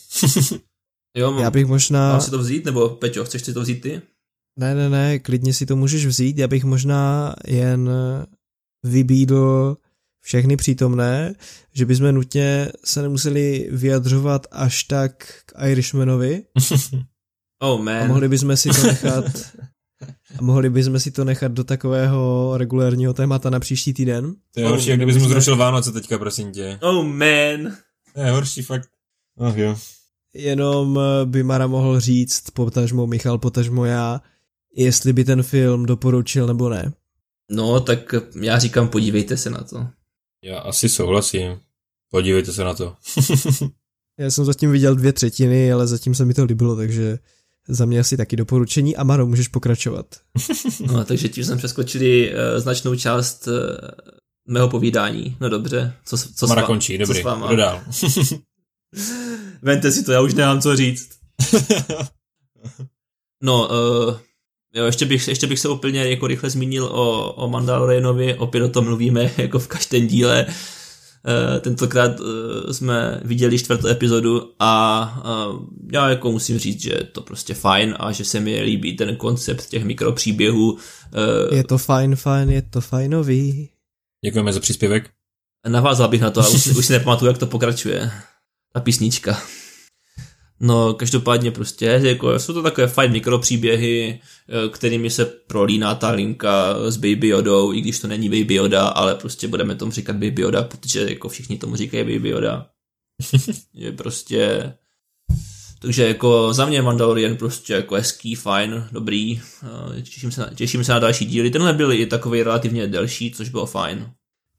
[1.18, 2.12] jo, mám, já bych možná...
[2.12, 4.02] Mám si to vzít, nebo Peťo, chceš si to vzít ty?
[4.60, 7.90] Ne, ne, ne, klidně si to můžeš vzít, já bych možná jen
[8.84, 9.78] vybídl
[10.22, 11.34] všechny přítomné,
[11.74, 16.44] že bychom nutně se nemuseli vyjadřovat až tak k Irishmanovi.
[17.60, 18.04] oh man.
[18.04, 19.26] A mohli bychom si to nechat
[20.40, 24.36] a mohli bychom si to nechat do takového regulérního témata na příští týden?
[24.54, 26.78] To je oh, horší, jak kdybys mu zrušil Vánoce teďka, prosím tě.
[26.82, 27.74] Oh man.
[28.14, 28.90] To je horší, fakt.
[29.40, 29.78] Ach jo.
[30.34, 34.22] Jenom eh, by Mara mohl říct, potažmo Michal, potažmo já,
[34.76, 36.94] jestli by ten film doporučil nebo ne.
[37.50, 39.88] No, tak já říkám, podívejte se na to.
[40.44, 41.60] Já asi souhlasím.
[42.12, 42.96] Podívejte se na to.
[44.20, 47.20] já jsem zatím viděl dvě třetiny, ale zatím se mi to líbilo, takže
[47.68, 48.96] za mě asi taky doporučení.
[48.96, 50.06] A Maro, můžeš pokračovat.
[50.88, 53.54] No, takže tím jsme přeskočili uh, značnou část uh,
[54.48, 55.38] mého povídání.
[55.40, 57.84] No dobře, co, co Mara končí, dobrý, kdo dál?
[59.62, 61.10] Vente si to, já už nemám co říct.
[63.44, 64.18] No, uh,
[64.74, 68.70] jo, ještě bych, ještě bych se úplně jako rychle zmínil o, o Mandalorianovi, opět o
[68.70, 70.46] tom mluvíme jako v každém díle.
[71.26, 72.28] Uh, tentokrát uh,
[72.72, 77.96] jsme viděli čtvrtou epizodu a uh, já jako musím říct, že je to prostě fajn
[78.00, 80.78] a že se mi líbí ten koncept těch mikropříběhů.
[81.52, 83.70] Je to fajn, fajn, je to fajnový.
[84.26, 85.10] Děkujeme za příspěvek.
[85.68, 88.12] Navázal bych na to, ale už, už si nepamatuju, jak to pokračuje.
[88.74, 89.42] Ta písnička.
[90.62, 94.20] No, každopádně prostě, jako, jsou to takové fajn mikropříběhy,
[94.50, 98.88] eh, kterými se prolíná ta linka s Baby Yodou, i když to není Baby Yoda,
[98.88, 102.66] ale prostě budeme tomu říkat Baby Yoda, protože jako všichni tomu říkají Baby Yoda.
[103.74, 104.74] je prostě...
[105.82, 109.42] Takže jako za mě Mandalorian prostě jako hezký, fajn, dobrý,
[109.98, 111.50] eh, těším se, na, těším se na další díly.
[111.50, 114.12] Tenhle byl i takový relativně delší, což bylo fajn.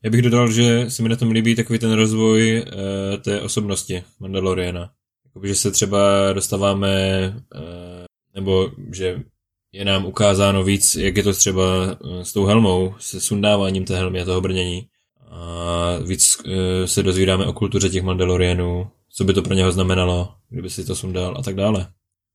[0.05, 4.03] Já bych dodal, že se mi na tom líbí takový ten rozvoj uh, té osobnosti
[4.21, 4.91] Mandaloriana.
[5.43, 6.91] Že se třeba dostáváme,
[7.55, 7.63] uh,
[8.35, 9.23] nebo že
[9.73, 13.97] je nám ukázáno víc, jak je to třeba uh, s tou helmou, se sundáváním té
[13.97, 14.87] helmy a toho brnění.
[15.31, 16.53] A víc uh,
[16.85, 20.97] se dozvídáme o kultuře těch Mandalorianů, co by to pro něho znamenalo, kdyby si to
[20.97, 21.87] sundal a tak dále.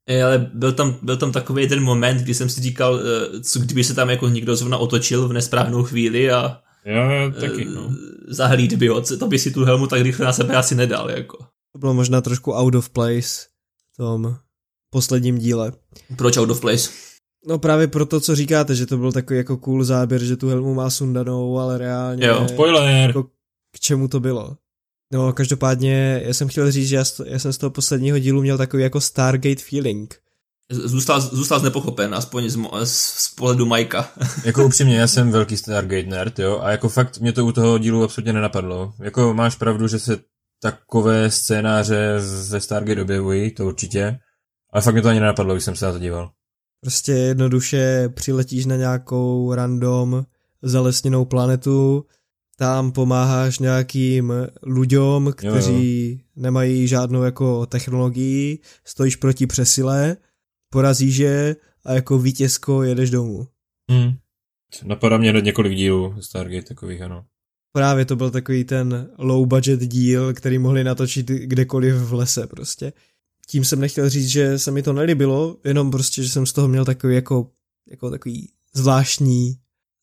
[0.09, 2.99] Je, ale byl tam, byl tam takový ten moment, kdy jsem si říkal,
[3.43, 7.95] co kdyby se tam jako někdo zrovna otočil v nesprávnou chvíli a Jo, taky, no.
[8.27, 11.45] Zahlíd by ho, to by si tu helmu tak rychle na sebe asi nedal, jako.
[11.76, 13.47] To bylo možná trošku out of place
[13.93, 14.35] v tom
[14.89, 15.72] posledním díle.
[16.15, 16.89] Proč out of place?
[17.47, 20.73] No právě proto, co říkáte, že to byl takový jako cool záběr, že tu helmu
[20.73, 22.27] má sundanou, ale reálně...
[22.27, 23.07] Jo, spoiler!
[23.07, 23.23] Jako
[23.72, 24.57] k čemu to bylo?
[25.14, 28.57] No, každopádně, já jsem chtěl říct, že já, já jsem z toho posledního dílu měl
[28.57, 30.15] takový jako Stargate feeling
[30.69, 34.10] zůstal, zůstal znepochopen, aspoň z, z, z pohledu Majka.
[34.43, 37.77] jako upřímně, já jsem velký Stargate nerd, jo, a jako fakt mě to u toho
[37.77, 38.93] dílu absolutně nenapadlo.
[38.99, 40.19] Jako máš pravdu, že se
[40.71, 42.19] takové scénáře
[42.49, 44.19] ve Stargate objevují, to určitě,
[44.73, 46.31] ale fakt mě to ani nenapadlo, když jsem se na to díval.
[46.81, 50.25] Prostě jednoduše přiletíš na nějakou random
[50.61, 52.05] zalesněnou planetu,
[52.57, 54.33] tam pomáháš nějakým
[54.63, 56.23] ľuďom, kteří jo, jo.
[56.35, 60.17] nemají žádnou jako technologii, stojíš proti přesile
[60.69, 61.55] porazíš je
[61.85, 63.47] a jako vítězko jedeš domů.
[63.91, 64.11] Hmm.
[64.83, 67.25] Napadá mě několik dílů Stargate takových, ano.
[67.76, 72.93] Právě to byl takový ten low budget díl, který mohli natočit kdekoliv v lese prostě.
[73.47, 76.68] Tím jsem nechtěl říct, že se mi to nelíbilo, jenom prostě, že jsem z toho
[76.68, 77.52] měl takový jako,
[77.89, 79.56] jako takový zvláštní,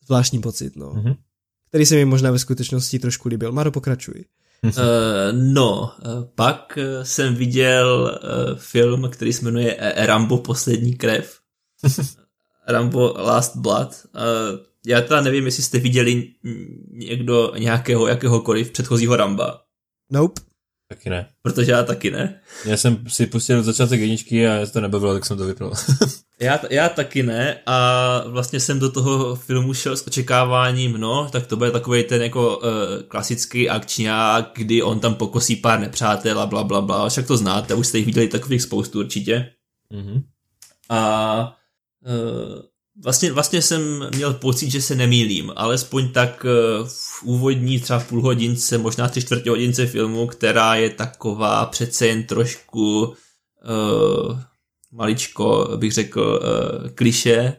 [0.07, 0.93] zvláštní pocit, no.
[0.93, 1.17] Mm-hmm.
[1.69, 3.53] Který se mi možná ve skutečnosti trošku líbil.
[3.53, 4.25] Maro, pokračuj.
[4.65, 4.73] Uh,
[5.33, 11.39] no, uh, pak uh, jsem viděl uh, film, který se jmenuje Rambo poslední krev.
[12.69, 14.07] Rambo Last Blood.
[14.87, 16.29] Já teda nevím, jestli jste viděli
[16.93, 19.61] někdo nějakého, jakéhokoliv předchozího Ramba.
[20.11, 20.41] Nope.
[20.89, 21.29] Taky ne.
[21.43, 22.41] Protože já taky ne.
[22.65, 25.73] Já jsem si pustil začátek jedničky a já to nebavilo, tak jsem to vypnul.
[26.41, 31.47] já, já taky ne a vlastně jsem do toho filmu šel s očekáváním, no, tak
[31.47, 32.65] to bude takový ten jako uh,
[33.09, 37.75] klasický akčňák, kdy on tam pokosí pár nepřátel a bla, bla, bla, však to znáte,
[37.75, 39.53] už jste jich viděli takových spoustu určitě.
[39.93, 40.23] Mm-hmm.
[40.89, 41.57] A
[42.07, 42.72] uh,
[43.05, 48.09] Vlastně, vlastně jsem měl pocit, že se nemýlím, alespoň tak eh, v úvodní třeba v
[48.09, 54.39] půl hodince, možná tři čtvrtě hodince filmu, která je taková přece jen trošku uh,
[54.93, 57.57] maličko, bych řekl, uh, kliše.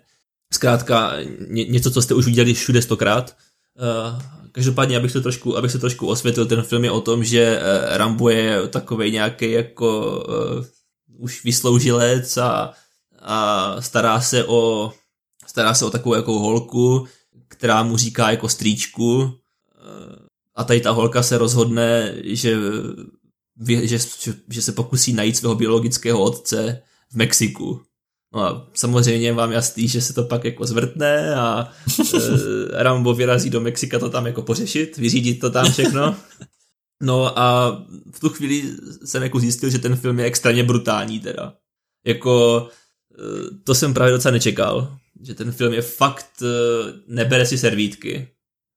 [0.53, 1.13] Zkrátka
[1.47, 3.35] ně, něco, co jste už viděli všude stokrát.
[3.79, 4.21] Uh,
[4.51, 7.97] každopádně, abych to trošku, abych se trošku osvětlil, ten film je o tom, že uh,
[7.97, 10.17] Rambo je takovej nějaký jako
[10.59, 10.65] uh,
[11.17, 12.73] už vysloužilec a,
[13.19, 14.93] a stará se o
[15.53, 17.07] stará se o takovou jako holku,
[17.47, 19.33] která mu říká jako strýčku
[20.55, 22.57] a tady ta holka se rozhodne, že,
[23.81, 23.97] že,
[24.49, 26.81] že se pokusí najít svého biologického otce
[27.11, 27.81] v Mexiku.
[28.33, 31.69] No a samozřejmě vám jasný, že se to pak jako zvrtne a
[32.15, 36.15] e, Rambo vyrazí do Mexika to tam jako pořešit, vyřídit to tam všechno.
[37.01, 37.77] No a
[38.11, 38.63] v tu chvíli
[39.05, 41.53] jsem jako zjistil, že ten film je extrémně brutální teda.
[42.05, 42.67] Jako
[43.19, 48.27] e, to jsem právě docela nečekal že ten film je fakt, eh, nebere si servítky.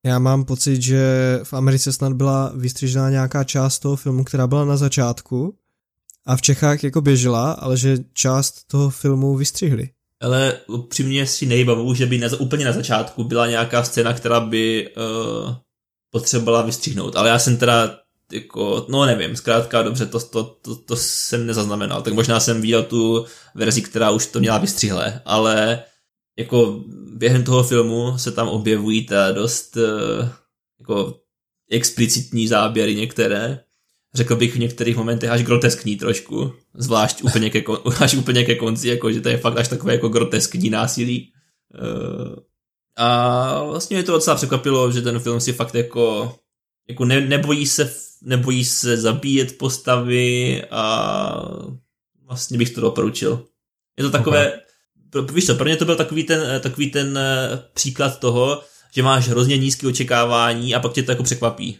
[0.06, 1.00] Já mám pocit, že
[1.42, 5.54] v Americe snad byla vystřižená nějaká část toho filmu, která byla na začátku
[6.26, 9.88] a v Čechách jako běžela, ale že část toho filmu vystřihli.
[10.20, 14.88] Ale upřímně si nejbavu, že by na, úplně na začátku byla nějaká scéna, která by
[14.96, 15.54] uh,
[16.10, 17.16] potřebovala vystřihnout.
[17.16, 17.98] Ale já jsem teda
[18.32, 22.02] jako, no nevím, zkrátka dobře, to, to, to, to jsem nezaznamenal.
[22.02, 25.82] Tak možná jsem viděl tu verzi, která už to měla vystřihle, ale
[26.38, 30.28] jako během toho filmu se tam objevují ta dost uh,
[30.78, 31.20] jako
[31.70, 33.60] explicitní záběry některé.
[34.14, 37.62] řekl bych v některých momentech až groteskní trošku, zvlášť úplně ke,
[38.00, 41.32] až úplně ke konci, jako, že to je fakt až takové jako groteskní násilí.
[41.74, 42.36] Uh,
[42.96, 46.36] a vlastně mě to docela překvapilo, že ten film si fakt jako,
[46.88, 51.32] jako ne, nebojí se nebojí se zabíjet postavy a
[52.22, 53.46] vlastně bych to doporučil.
[53.98, 54.60] Je to takové, okay.
[55.22, 58.62] Víš co, pro mě to byl takový ten, takový ten eh, příklad toho,
[58.94, 61.78] že máš hrozně nízké očekávání a pak tě to jako překvapí.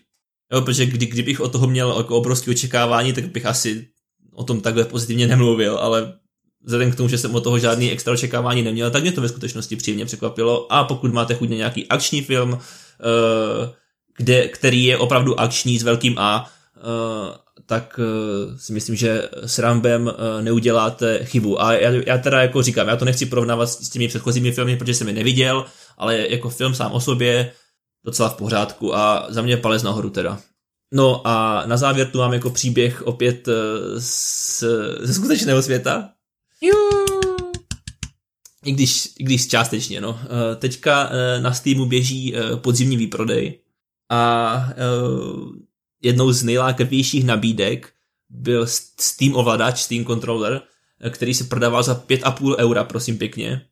[0.53, 3.89] Jo, protože kdy, kdybych o toho měl jako obrovské očekávání, tak bych asi
[4.33, 6.13] o tom takhle pozitivně nemluvil, ale
[6.65, 9.29] vzhledem k tomu, že jsem o toho žádný extra očekávání neměl, tak mě to ve
[9.29, 10.73] skutečnosti příjemně překvapilo.
[10.73, 12.59] A pokud máte chuť na nějaký akční film, uh,
[14.17, 16.51] kde, který je opravdu akční s velkým A,
[17.67, 21.63] tak uh, si myslím, že s Rambem uh, neuděláte chybu.
[21.63, 24.95] A já, já teda jako říkám, já to nechci porovnávat s těmi předchozími filmy, protože
[24.95, 25.65] jsem je neviděl,
[25.99, 27.53] ale jako film sám o sobě
[28.05, 30.41] docela v pořádku a za mě palec nahoru teda.
[30.95, 33.49] No a na závěr tu mám jako příběh opět
[33.99, 34.65] z,
[35.01, 36.11] ze skutečného světa.
[38.65, 40.21] I když, i když částečně, no.
[40.57, 41.11] Teďka
[41.41, 43.61] na Steamu běží podzimní výprodej
[44.11, 44.69] a
[46.07, 47.93] jednou z nejlákavějších nabídek
[48.31, 48.67] byl
[49.01, 50.63] Steam ovladač, Steam controller,
[51.11, 53.67] který se prodával za 5,5 eura, prosím pěkně.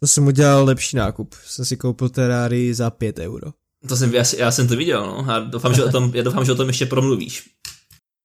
[0.00, 1.34] To jsem udělal lepší nákup.
[1.46, 3.52] Jsem si koupil Terrari za 5 euro.
[3.88, 5.30] To jsem, já, já jsem to viděl, no.
[5.30, 7.50] A doufám, že o tom, já doufám, že o tom ještě promluvíš.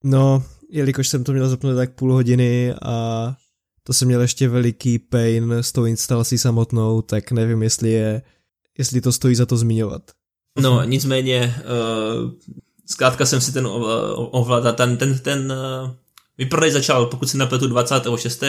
[0.04, 3.36] No, jelikož jsem to měl zapnout tak půl hodiny a
[3.84, 8.22] to jsem měl ještě veliký pain s tou instalací samotnou, tak nevím, jestli je,
[8.78, 10.12] jestli to stojí za to zmiňovat.
[10.62, 11.56] No, nicméně,
[12.24, 12.32] uh,
[12.86, 13.68] zkrátka jsem si ten
[14.32, 15.92] ovládal, ten, ten, ten uh,
[16.38, 18.44] vyprodej začal, pokud si napletu 26.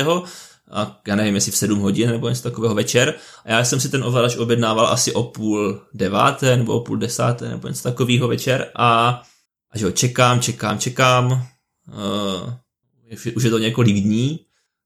[0.71, 3.15] A já nevím, jestli v 7 hodin nebo něco takového večer.
[3.45, 7.49] A já jsem si ten ovladač objednával asi o půl deváté nebo o půl desáté
[7.49, 8.71] nebo něco takového večer.
[8.75, 9.23] A,
[9.71, 11.47] a že ho čekám, čekám, čekám.
[11.89, 12.53] Uh,
[13.35, 14.41] už je to několik dní.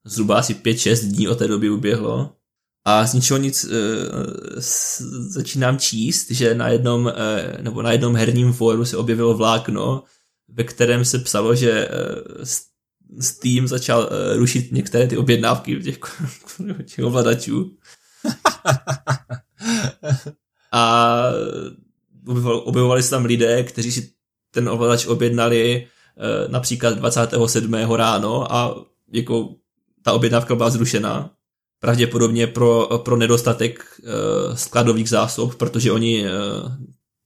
[0.05, 2.32] Zhruba asi 5-6 dní od té doby uběhlo.
[2.85, 3.70] A z ničeho nic uh,
[5.28, 7.12] začínám číst, že na jednom, uh,
[7.61, 10.02] nebo na jednom herním fóru se objevilo vlákno,
[10.48, 12.44] ve kterém se psalo, že uh,
[13.20, 15.98] Steam začal uh, rušit některé ty objednávky těch,
[16.85, 17.77] těch ovladačů.
[20.73, 21.23] a
[22.65, 24.12] objevovali se tam lidé, kteří si
[24.51, 25.86] ten ovladač objednali
[26.16, 27.73] uh, například 27.
[27.73, 29.55] ráno a jako
[30.02, 31.31] ta objednávka byla zrušena
[31.81, 36.28] pravděpodobně pro, pro nedostatek uh, skladových zásob, protože oni uh,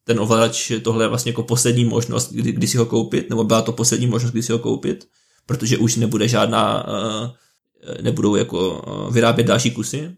[0.05, 3.63] ten ovladač, tohle je vlastně jako poslední možnost, kdy, kdy si ho koupit, nebo byla
[3.63, 5.09] to poslední možnost, kdy si ho koupit,
[5.47, 7.29] protože už nebude žádná, uh,
[8.03, 10.11] nebudou jako uh, vyrábět další kusy.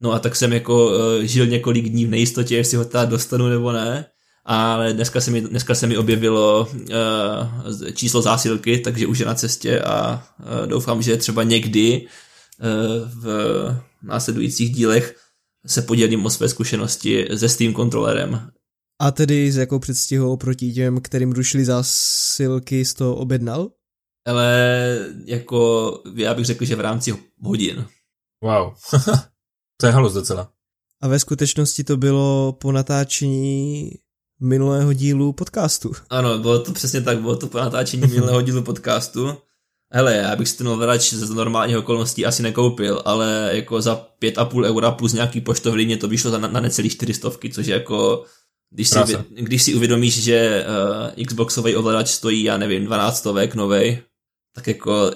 [0.00, 3.48] No a tak jsem jako uh, žil několik dní v nejistotě, jestli ho teda dostanu
[3.48, 4.04] nebo ne,
[4.44, 9.34] ale dneska se mi, dneska se mi objevilo uh, číslo zásilky, takže už je na
[9.34, 12.06] cestě a uh, doufám, že třeba někdy
[13.14, 13.24] v
[14.02, 15.16] následujících dílech
[15.66, 18.50] se podělím o své zkušenosti se Steam kontrolerem.
[19.00, 23.70] A tedy s jakou předstihou oproti těm, kterým rušili zásilky, z toho objednal?
[24.26, 27.86] Ale jako, já bych řekl, že v rámci hodin.
[28.44, 28.72] Wow,
[29.80, 30.52] to je halus docela.
[31.02, 33.90] A ve skutečnosti to bylo po natáčení
[34.40, 35.92] minulého dílu podcastu.
[36.10, 39.36] Ano, bylo to přesně tak, bylo to po natáčení minulého dílu podcastu.
[39.92, 44.64] Hele, já bych si ten ovladač z normálních okolností asi nekoupil, ale jako za 5,5
[44.64, 48.24] eura plus nějaký poštovní mě to vyšlo za na, na necelý 400, což je jako,
[48.70, 48.98] když si,
[49.28, 50.66] když si uvědomíš, že
[51.16, 54.02] uh, Xboxový ovladač stojí, já nevím, 12 stovek novej,
[54.54, 55.10] tak jako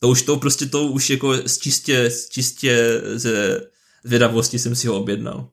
[0.00, 3.60] to už to prostě to už jako z čistě, z čistě ze
[4.04, 5.48] zvědavosti jsem si ho objednal.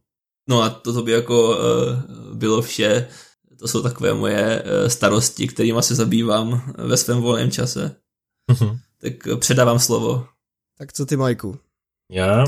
[0.50, 3.08] No a toto by jako uh, bylo vše.
[3.60, 7.96] To jsou takové moje uh, starosti, kterými se zabývám ve svém volném čase.
[8.52, 8.80] Mm-hmm.
[9.02, 10.28] Tak eh, předávám slovo.
[10.78, 11.60] Tak co ty, Majku?
[12.12, 12.46] Já?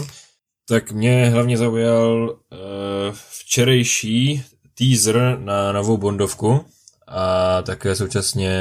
[0.67, 4.43] Tak mě hlavně zaujal uh, včerejší
[4.73, 6.65] teaser na novou Bondovku
[7.07, 8.51] a také současně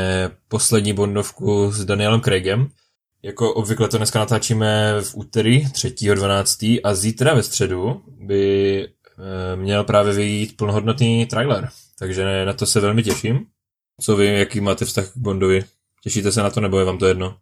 [0.48, 2.68] poslední Bondovku s Danielem Craigem.
[3.22, 6.80] Jako obvykle to dneska natáčíme v úterý 3.12.
[6.84, 8.86] a zítra ve středu by
[9.18, 11.68] uh, měl právě vyjít plnohodnotný trailer.
[11.98, 13.46] Takže na to se velmi těším.
[14.00, 15.64] Co vy, jaký máte vztah k Bondovi?
[16.02, 17.36] Těšíte se na to, nebo je vám to jedno?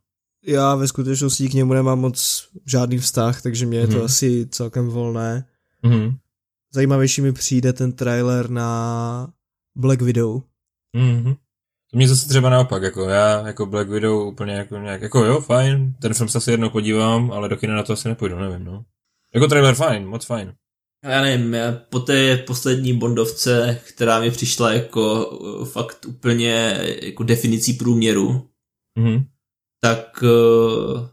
[0.47, 4.05] Já ve skutečnosti k němu nemám moc žádný vztah, takže mě je to mm.
[4.05, 5.47] asi celkem volné.
[5.83, 6.17] Mm.
[6.75, 9.33] Zajímavější mi přijde ten trailer na
[9.77, 10.43] Black Widow.
[10.97, 11.35] Mm.
[11.91, 15.41] To mě zase třeba naopak, jako já jako Black Widow úplně jako nějak, jako jo,
[15.41, 18.65] fajn, ten film se asi jednou podívám, ale do kina na to asi nepůjdu, nevím,
[18.65, 18.85] no.
[19.35, 20.55] Jako trailer fajn, moc fajn.
[21.05, 27.23] Já nevím, já po té poslední Bondovce, která mi přišla jako uh, fakt úplně jako
[27.23, 28.50] definicí průměru,
[29.01, 29.25] Mhm.
[29.81, 31.07] tak uh,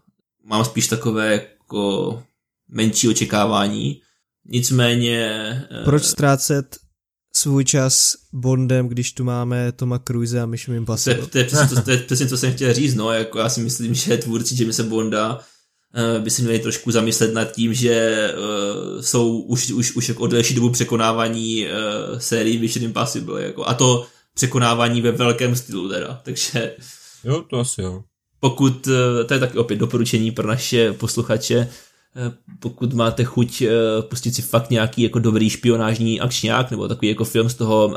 [0.44, 2.24] mám spíš takové jako
[2.68, 4.02] menší očekávání.
[4.46, 5.52] Nicméně...
[5.80, 6.78] Uh, Proč ztrácet
[7.36, 11.28] svůj čas Bondem, když tu máme Toma Cruise a Mission to, je, Impossible?
[11.28, 13.62] to, je přesně, to, to je přesně, co jsem chtěl říct, no, jako já si
[13.62, 19.02] myslím, že tvůrci Jamesa Bonda uh, by si měli trošku zamyslet nad tím, že uh,
[19.02, 23.74] jsou už, už, už jako od delší dobu překonávání uh, sérii Mission Impossible, jako, a
[23.74, 26.76] to překonávání ve velkém stylu teda, takže
[27.28, 28.04] Jo, to asi jo.
[28.40, 33.72] pokud, eh, to je taky opět doporučení pro naše posluchače, eh, pokud máte chuť eh,
[34.02, 37.96] pustit si fakt nějaký jako dobrý špionážní akčňák nebo takový jako film z toho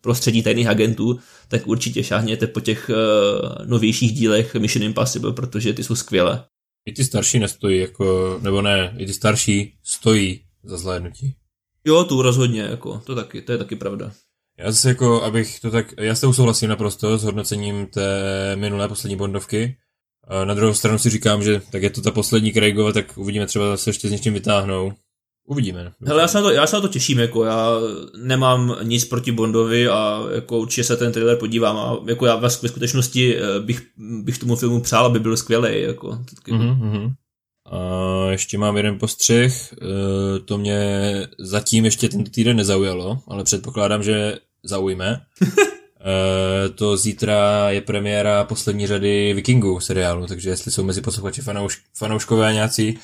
[0.00, 1.18] prostředí tajných agentů,
[1.48, 2.90] tak určitě šáhněte po těch
[3.64, 6.44] novějších dílech Mission Impossible, protože ty jsou skvělé.
[6.86, 11.34] I ty starší nestojí, jako, nebo ne, i ty starší stojí za zhlédnutí.
[11.84, 14.12] Jo, tu rozhodně, jako, to taky, to je taky pravda.
[14.58, 18.10] Já zase jako, abych to tak, já s tou souhlasím naprosto s hodnocením té
[18.56, 19.76] minulé poslední Bondovky.
[20.44, 23.70] Na druhou stranu si říkám, že tak je to ta poslední Craigova, tak uvidíme třeba
[23.70, 24.92] zase ještě s něčím vytáhnou.
[25.46, 25.92] Uvidíme.
[26.06, 27.70] Hele, já se, na to, já se na to těším, jako já
[28.16, 32.50] nemám nic proti Bondovi a jako určitě se ten trailer podívám a jako já ve
[32.50, 36.18] skutečnosti eh, bych, bych tomu filmu přál, aby byl skvělý, jako.
[36.48, 37.12] Mm-hmm.
[37.70, 39.76] A ještě mám jeden postřeh, e,
[40.38, 40.80] to mě
[41.38, 45.20] zatím ještě tento týden nezaujalo, ale předpokládám, že zaujme.
[46.00, 51.82] E, to zítra je premiéra poslední řady Vikingů seriálu, takže jestli jsou mezi posluchači fanouš,
[51.94, 52.98] fanouškové nějací,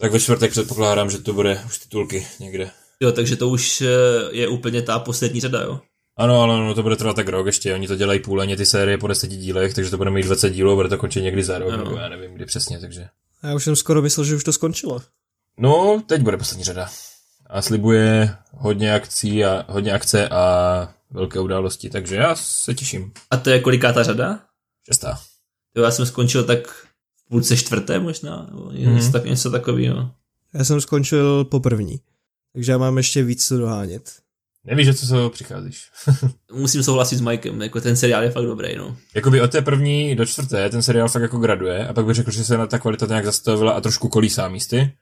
[0.00, 2.70] tak ve čtvrtek předpokládám, že to bude už titulky někde.
[3.00, 3.86] Jo, takže to už eh,
[4.32, 5.80] je úplně ta poslední řada, jo.
[6.16, 8.98] Ano, ale no, to bude trvat tak rok ještě, oni to dělají půleně ty série
[8.98, 11.58] po deseti dílech, takže to bude mít 20 dílů a bude to končit někdy za
[11.58, 11.84] rok, Ano.
[11.84, 13.08] nebo já nevím kdy přesně, takže...
[13.42, 15.02] Já už jsem skoro myslel, že už to skončilo.
[15.58, 16.88] No, teď bude poslední řada.
[17.50, 23.12] A slibuje hodně akcí a hodně akce a velké události, takže já se těším.
[23.30, 24.40] A to je koliká ta řada?
[24.86, 25.18] Šestá.
[25.76, 29.12] Jo, já jsem skončil tak v půlce čtvrté možná, nebo něco, Mhm.
[29.12, 30.10] tak, něco takového.
[30.54, 32.00] Já jsem skončil po první.
[32.52, 34.12] Takže já mám ještě víc co dohánět.
[34.64, 35.90] Nevíš, že co se přicházíš.
[36.52, 38.96] Musím souhlasit s Mikem, jako ten seriál je fakt dobrý, no.
[39.14, 42.30] Jakoby od té první do čtvrté ten seriál fakt jako graduje a pak bych řekl,
[42.30, 44.92] že se na ta kvalita nějak zastavila a trošku kolísá místy,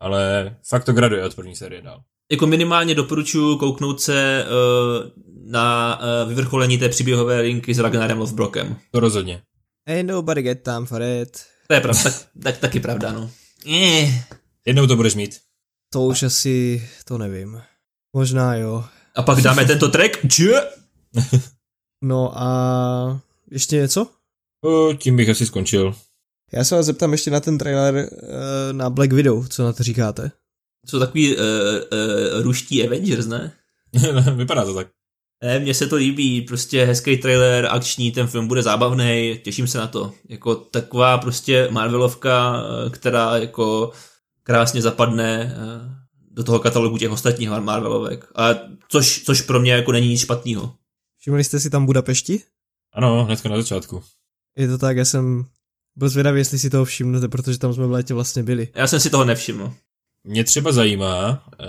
[0.00, 2.02] ale fakt to graduje od první série dál.
[2.32, 5.10] Jako minimálně doporučuji kouknout se uh,
[5.50, 8.76] na uh, vyvrcholení té příběhové linky s Ragnarem Lothbrokem.
[8.90, 9.42] To rozhodně.
[9.86, 11.44] Ain't nobody get time for it.
[11.66, 13.30] To je pravda, tak, tak, taky pravda, no.
[13.72, 14.24] Eh.
[14.66, 15.40] Jednou to budeš mít.
[15.92, 17.62] To už asi, to nevím.
[18.12, 18.84] Možná jo.
[19.14, 20.18] A pak dáme tento track.
[22.02, 23.20] No a
[23.50, 24.06] ještě něco?
[24.64, 25.94] O, tím bych asi skončil.
[26.52, 28.28] Já se vás zeptám ještě na ten trailer uh,
[28.72, 30.30] na Black Widow, co na to říkáte?
[30.86, 33.52] Jsou takový uh, uh, ruští Avengers, ne?
[34.36, 34.88] Vypadá to tak.
[35.42, 39.78] Ne, mně se to líbí, prostě hezký trailer, akční, ten film bude zábavný, těším se
[39.78, 40.12] na to.
[40.28, 43.92] Jako taková prostě Marvelovka, eh, která jako
[44.42, 45.56] krásně zapadne eh,
[46.30, 48.26] do toho katalogu těch ostatních Marvelovek.
[48.34, 48.48] A
[48.88, 50.74] což, což pro mě jako není nic špatného.
[51.18, 52.42] Všimli jste si tam Budapešti?
[52.92, 54.02] Ano, hnedka na začátku.
[54.56, 55.44] Je to tak, já jsem
[55.96, 58.68] byl zvědavý, jestli si toho všimnete, protože tam jsme v létě vlastně byli.
[58.74, 59.74] Já jsem si toho nevšiml.
[60.24, 61.66] Mě třeba zajímá, uh,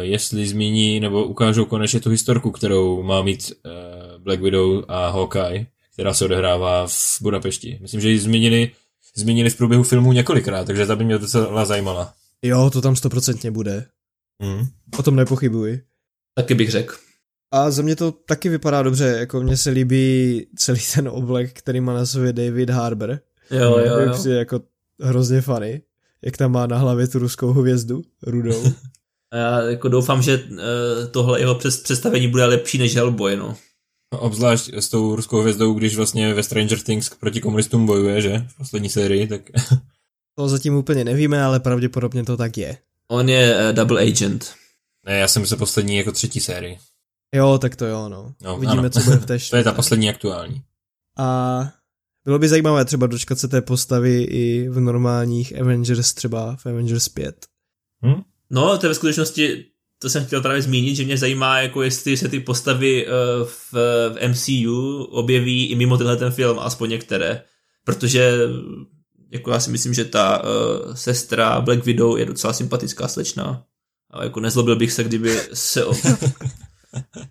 [0.00, 5.66] jestli zmíní nebo ukážou konečně tu historku, kterou má mít uh, Black Widow a Hawkeye,
[5.92, 7.78] která se odehrává v Budapešti.
[7.82, 8.70] Myslím, že ji zmínili,
[9.16, 12.14] zmínili v průběhu filmu několikrát, takže ta by mě docela zajímala.
[12.42, 13.86] Jo, to tam stoprocentně bude.
[14.42, 14.66] Hmm.
[14.98, 15.80] O tom nepochybuji.
[16.34, 16.94] Taky bych řekl.
[17.52, 21.80] A za mě to taky vypadá dobře, jako mně se líbí celý ten oblek, který
[21.80, 23.20] má na sobě David Harbour.
[23.50, 24.12] Jo, jo, Je jo.
[24.12, 24.60] přijde jako
[25.00, 25.82] hrozně funny,
[26.24, 28.64] jak tam má na hlavě tu ruskou hvězdu, rudou.
[29.32, 30.58] A já jako doufám, že uh,
[31.10, 33.56] tohle jeho přes- představení bude lepší než Hellboy, no.
[34.18, 38.44] Obzvlášť s tou ruskou hvězdou, když vlastně ve Stranger Things proti komunistům bojuje, že?
[38.48, 39.40] V poslední sérii, tak
[40.36, 42.78] To zatím úplně nevíme, ale pravděpodobně to tak je.
[43.08, 44.54] On je uh, double agent.
[45.06, 46.78] ne, já jsem myslel poslední jako třetí sérii.
[47.34, 48.34] Jo, tak to jo, no.
[48.42, 48.90] No, Uvidíme, ano.
[48.90, 50.62] co bude v té To je ta poslední aktuální.
[51.18, 51.58] A
[52.24, 57.08] bylo by zajímavé třeba dočkat se té postavy i v normálních Avengers, třeba v Avengers
[57.08, 57.46] 5.
[58.06, 58.22] Hm?
[58.50, 59.64] No, to je ve skutečnosti,
[59.98, 63.12] to jsem chtěl právě zmínit, že mě zajímá, jako jestli se ty postavy uh,
[63.46, 63.72] v,
[64.14, 67.42] v MCU objeví i mimo tenhle ten film, aspoň některé.
[67.84, 68.38] Protože
[69.30, 73.64] jako já si myslím, že ta uh, sestra Black Widow je docela sympatická slečna.
[74.10, 75.94] A jako nezlobil bych se, kdyby se o,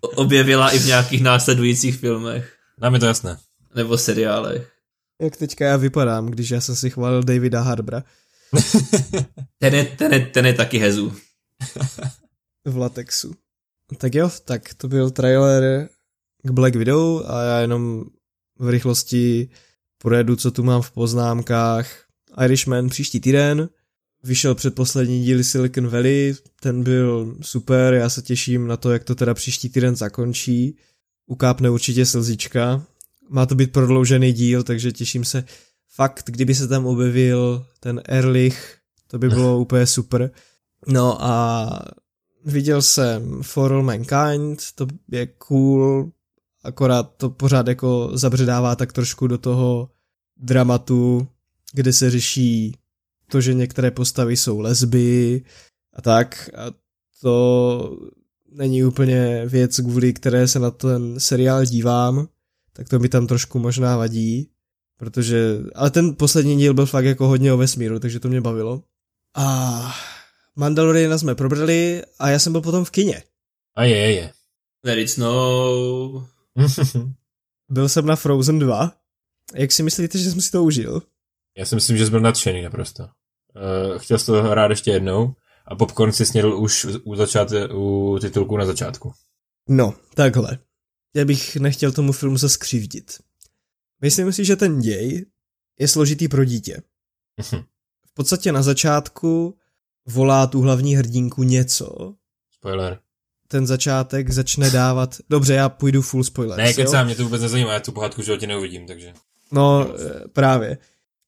[0.00, 3.38] objevila i v nějakých následujících filmech Nám je to jasné.
[3.74, 4.73] nebo seriálech.
[5.22, 8.04] Jak teďka já vypadám, když já jsem si chválil Davida Harbra
[9.58, 11.12] Ten je, ten je, ten je taky hezu.
[12.64, 13.34] v latexu.
[13.98, 15.88] Tak jo, tak to byl trailer
[16.42, 18.04] k Black Widow a já jenom
[18.58, 19.48] v rychlosti
[19.98, 22.04] projedu, co tu mám v poznámkách.
[22.44, 23.68] Irishman příští týden,
[24.22, 29.14] vyšel předposlední díl Silicon Valley, ten byl super, já se těším na to, jak to
[29.14, 30.78] teda příští týden zakončí.
[31.26, 32.86] Ukápne určitě slzička.
[33.28, 35.44] Má to být prodloužený díl, takže těším se.
[35.94, 40.30] Fakt, kdyby se tam objevil ten Erlich, to by bylo úplně super.
[40.86, 41.68] No a
[42.44, 46.10] viděl jsem For All Mankind, to je cool,
[46.64, 49.90] akorát to pořád jako zabředává tak trošku do toho
[50.36, 51.28] dramatu,
[51.72, 52.76] kde se řeší
[53.30, 55.44] to, že některé postavy jsou lesby
[55.92, 56.84] a tak a
[57.20, 57.98] to
[58.52, 62.28] není úplně věc, kvůli které se na ten seriál dívám,
[62.76, 64.50] tak to mi tam trošku možná vadí,
[64.98, 68.82] protože, ale ten poslední díl byl fakt jako hodně o vesmíru, takže to mě bavilo.
[69.36, 69.94] A
[70.56, 73.22] Mandaloriana jsme probrali a já jsem byl potom v kině.
[73.76, 74.32] A je, je.
[74.84, 76.26] Let it snow.
[77.70, 78.92] Byl jsem na Frozen 2.
[79.54, 81.02] Jak si myslíte, že jsem si to užil?
[81.58, 83.02] Já si myslím, že jsi byl nadšený naprosto.
[83.02, 85.34] Uh, chtěl jsi to hrát ještě jednou
[85.66, 89.12] a popcorn si snědl už u, začáte, u titulku na začátku.
[89.68, 90.58] No, takhle.
[91.14, 93.18] Já bych nechtěl tomu filmu se skřivdit.
[94.00, 95.26] Myslím si, že ten děj
[95.78, 96.82] je složitý pro dítě.
[98.06, 99.58] v podstatě na začátku
[100.06, 102.14] volá tu hlavní hrdinku něco.
[102.50, 102.98] Spoiler.
[103.48, 105.16] Ten začátek začne dávat...
[105.30, 106.58] Dobře, já půjdu full spoiler.
[106.58, 109.12] Ne, kecám, mě to vůbec nezajímá, já tu pohádku životě neuvidím, takže...
[109.52, 110.78] No, eh, právě.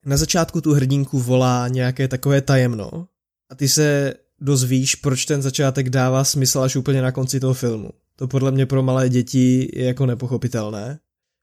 [0.05, 3.09] Na začátku tu hrdinku volá nějaké takové tajemno
[3.51, 7.91] a ty se dozvíš, proč ten začátek dává smysl až úplně na konci toho filmu.
[8.17, 10.99] To podle mě pro malé děti je jako nepochopitelné,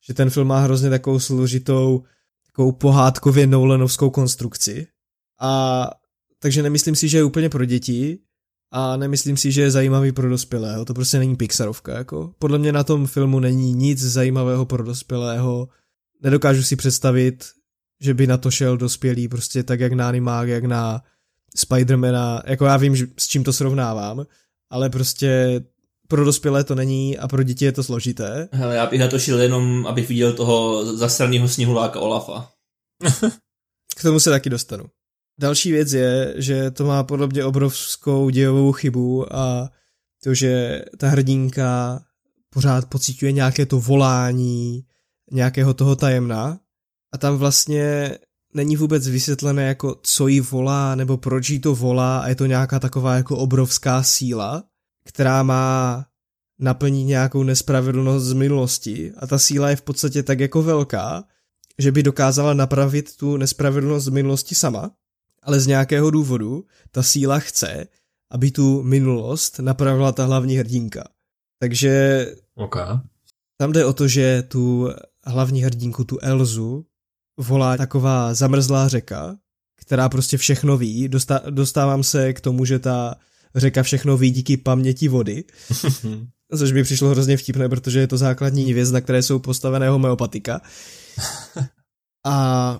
[0.08, 2.04] že ten film má hrozně takovou složitou,
[2.46, 4.88] takovou pohádkově Nolanovskou konstrukci.
[5.40, 5.90] A
[6.40, 8.20] takže nemyslím si, že je úplně pro děti
[8.72, 10.86] a nemyslím si, že je zajímavý pro dospělého.
[10.86, 11.98] To prostě není Pixarovka.
[11.98, 12.34] Jako.
[12.40, 15.70] Podle mě na tom filmu není nic zajímavého pro dospělého.
[16.22, 17.46] Nedokážu si představit,
[18.02, 21.02] že by na to šel dospělý prostě tak jak na animák, jak na
[21.56, 22.42] Spidermana.
[22.46, 24.26] Jako já vím, s čím to srovnávám,
[24.70, 25.62] ale prostě
[26.14, 28.50] pro dospělé to není a pro děti je to složité.
[28.52, 32.52] Hele, já bych na to šel jenom, abych viděl toho zasraného sněhuláka Olafa.
[33.96, 34.86] K tomu se taky dostanu.
[35.40, 39.70] Další věc je, že to má podle mě obrovskou dějovou chybu a
[40.24, 42.02] to, že ta hrdinka
[42.50, 44.84] pořád pociťuje nějaké to volání,
[45.32, 46.60] nějakého toho tajemna
[47.14, 48.18] a tam vlastně
[48.54, 52.46] není vůbec vysvětlené jako co jí volá nebo proč jí to volá a je to
[52.46, 54.64] nějaká taková jako obrovská síla,
[55.04, 56.06] která má
[56.60, 61.24] naplnit nějakou nespravedlnost z minulosti a ta síla je v podstatě tak jako velká,
[61.80, 64.92] že by dokázala napravit tu nespravedlnost z minulosti sama
[65.44, 67.88] ale z nějakého důvodu ta síla chce,
[68.32, 71.04] aby tu minulost napravila ta hlavní hrdinka.
[71.60, 72.26] Takže
[72.56, 72.98] okay.
[73.58, 74.90] tam jde o to, že tu
[75.26, 76.86] hlavní hrdinku, tu Elzu,
[77.38, 79.38] volá taková zamrzlá řeka,
[79.76, 81.10] která prostě všechno ví.
[81.50, 83.16] dostávám se k tomu, že ta
[83.56, 85.44] řeka všechno ví díky paměti vody,
[86.58, 90.62] což mi přišlo hrozně vtipné, protože je to základní věc, na které jsou postavené homeopatika.
[92.26, 92.80] A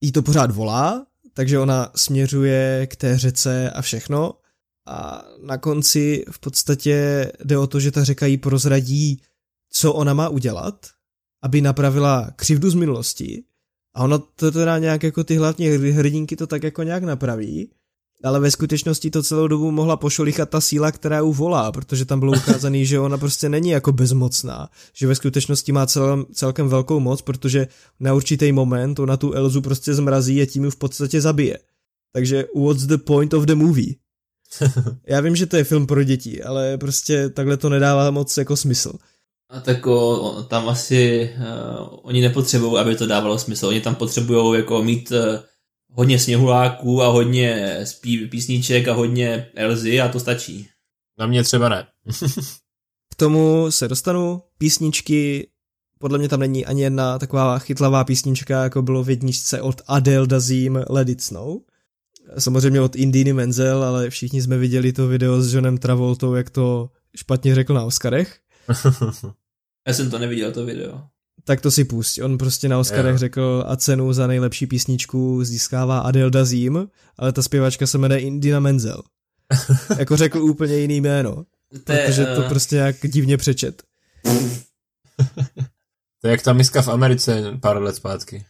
[0.00, 1.06] jí to pořád volá
[1.38, 4.34] takže ona směřuje k té řece a všechno.
[4.88, 9.22] A na konci v podstatě jde o to, že ta řeka jí prozradí,
[9.72, 10.86] co ona má udělat,
[11.42, 13.44] aby napravila křivdu z minulosti.
[13.94, 17.70] A ona to teda nějak jako ty hlavní hrdinky to tak jako nějak napraví
[18.24, 22.20] ale ve skutečnosti to celou dobu mohla pošolichat ta síla, která ju volá, protože tam
[22.20, 27.00] bylo ukázané, že ona prostě není jako bezmocná, že ve skutečnosti má cel, celkem velkou
[27.00, 27.66] moc, protože
[28.00, 31.58] na určitý moment ona tu Elzu prostě zmrazí a tím ju v podstatě zabije.
[32.12, 33.94] Takže what's the point of the movie?
[35.08, 38.56] Já vím, že to je film pro děti, ale prostě takhle to nedává moc jako
[38.56, 38.92] smysl.
[39.50, 43.66] A tak o, tam asi uh, oni nepotřebují, aby to dávalo smysl.
[43.66, 45.18] Oni tam potřebují jako mít uh,
[45.92, 50.68] hodně sněhuláků a hodně spí, písniček a hodně Elzy a to stačí.
[51.18, 51.86] Na mě třeba ne.
[53.12, 54.42] K tomu se dostanu.
[54.58, 55.48] Písničky,
[55.98, 60.26] podle mě tam není ani jedna taková chytlavá písnička, jako bylo v jedničce od Adele
[60.26, 61.56] Dazim Let It Snow.
[62.38, 66.90] Samozřejmě od Indiny Menzel, ale všichni jsme viděli to video s Johnem Travoltou, jak to
[67.16, 68.38] špatně řekl na Oscarech.
[69.88, 71.02] Já jsem to neviděl, to video
[71.44, 72.22] tak to si pusť.
[72.22, 73.18] On prostě na Oscarech yeah.
[73.18, 76.88] řekl a cenu za nejlepší písničku získává Adele Dazim,
[77.18, 79.02] ale ta zpěvačka se jmenuje Indina Menzel.
[79.98, 81.44] jako řekl úplně jiný jméno.
[81.84, 82.48] protože to uh...
[82.48, 83.82] prostě jak divně přečet.
[86.20, 88.44] to je jak ta miska v Americe pár let zpátky.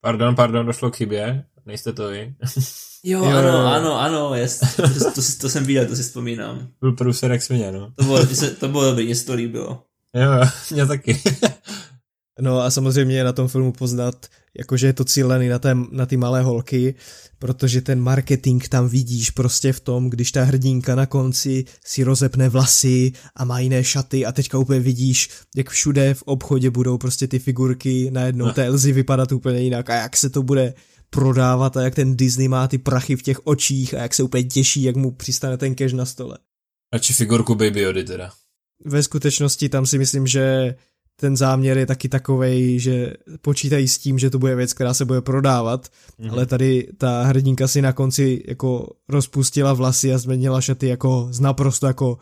[0.00, 1.44] Pardon, pardon, došlo k chybě.
[1.66, 2.34] Nejste to vy.
[3.06, 4.60] Jo, jo, ano, ano, ano, jest.
[4.76, 6.68] To, to, to, to jsem viděl, to si vzpomínám.
[6.80, 7.92] Byl průser jak svině, no.
[7.96, 8.18] To bylo,
[8.60, 9.82] to bylo dobrý, mě se to líbilo.
[10.14, 11.22] Jo, mě taky.
[12.40, 14.26] No a samozřejmě je na tom filmu poznat,
[14.58, 16.94] jakože je to cílený na, té, na ty malé holky,
[17.38, 22.48] protože ten marketing tam vidíš prostě v tom, když ta hrdinka na konci si rozepne
[22.48, 27.26] vlasy a má jiné šaty a teďka úplně vidíš, jak všude v obchodě budou prostě
[27.28, 30.74] ty figurky, najednou té Elzy vypadat úplně jinak a jak se to bude
[31.10, 34.44] prodávat a jak ten Disney má ty prachy v těch očích a jak se úplně
[34.44, 36.38] těší, jak mu přistane ten cash na stole.
[36.92, 38.30] Radši figurku Baby Yody teda.
[38.84, 40.74] Ve skutečnosti tam si myslím, že
[41.20, 45.04] ten záměr je taky takovej, že počítají s tím, že to bude věc, která se
[45.04, 46.32] bude prodávat, mm-hmm.
[46.32, 51.40] ale tady ta hrdinka si na konci jako rozpustila vlasy a změnila šaty jako z
[51.40, 52.18] naprosto jako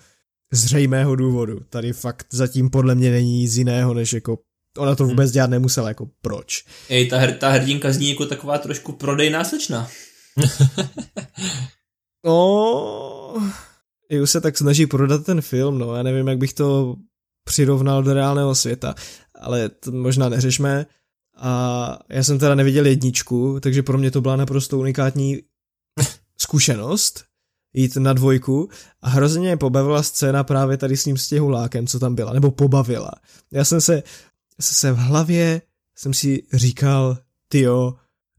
[0.52, 1.60] zřejmého důvodu.
[1.70, 4.39] Tady fakt zatím podle mě není nic jiného, než jako
[4.78, 5.10] ona to mhm.
[5.10, 6.64] vůbec dělat nemusela, jako proč.
[6.89, 9.89] Ej, ta, hr, ta hrdinka zní jako taková trošku prodejná slečna.
[12.24, 13.35] no,
[14.23, 16.97] už se tak snaží prodat ten film, no, já nevím, jak bych to
[17.44, 18.94] přirovnal do reálného světa,
[19.40, 20.86] ale to možná neřešme.
[21.36, 25.43] A já jsem teda neviděl jedničku, takže pro mě to byla naprosto unikátní
[26.39, 27.24] zkušenost
[27.74, 28.69] jít na dvojku
[29.02, 33.10] a hrozně mě pobavila scéna právě tady s tím stěhulákem, co tam byla, nebo pobavila.
[33.52, 34.02] Já jsem se,
[34.60, 35.62] se v hlavě
[35.98, 37.94] jsem si říkal, tyjo,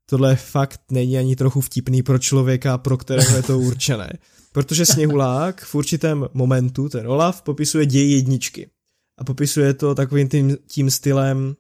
[0.06, 4.14] tohle fakt není ani trochu vtipný pro člověka, pro kterého je to určené.
[4.52, 8.70] Protože sněhulák v určitém momentu, ten Olaf, popisuje děj jedničky
[9.18, 11.56] a popisuje to takovým tím, tím stylem,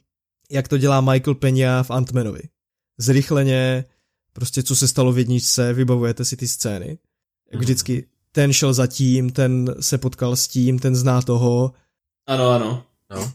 [0.51, 2.41] jak to dělá Michael Peña v Antmanovi.
[2.97, 3.85] Zrychleně,
[4.33, 6.87] prostě co se stalo v jedničce, vybavujete si ty scény.
[6.87, 7.59] Jak mhm.
[7.59, 11.73] vždycky ten šel za tím, ten se potkal s tím, ten zná toho.
[12.27, 12.83] Ano, ano.
[13.11, 13.33] No.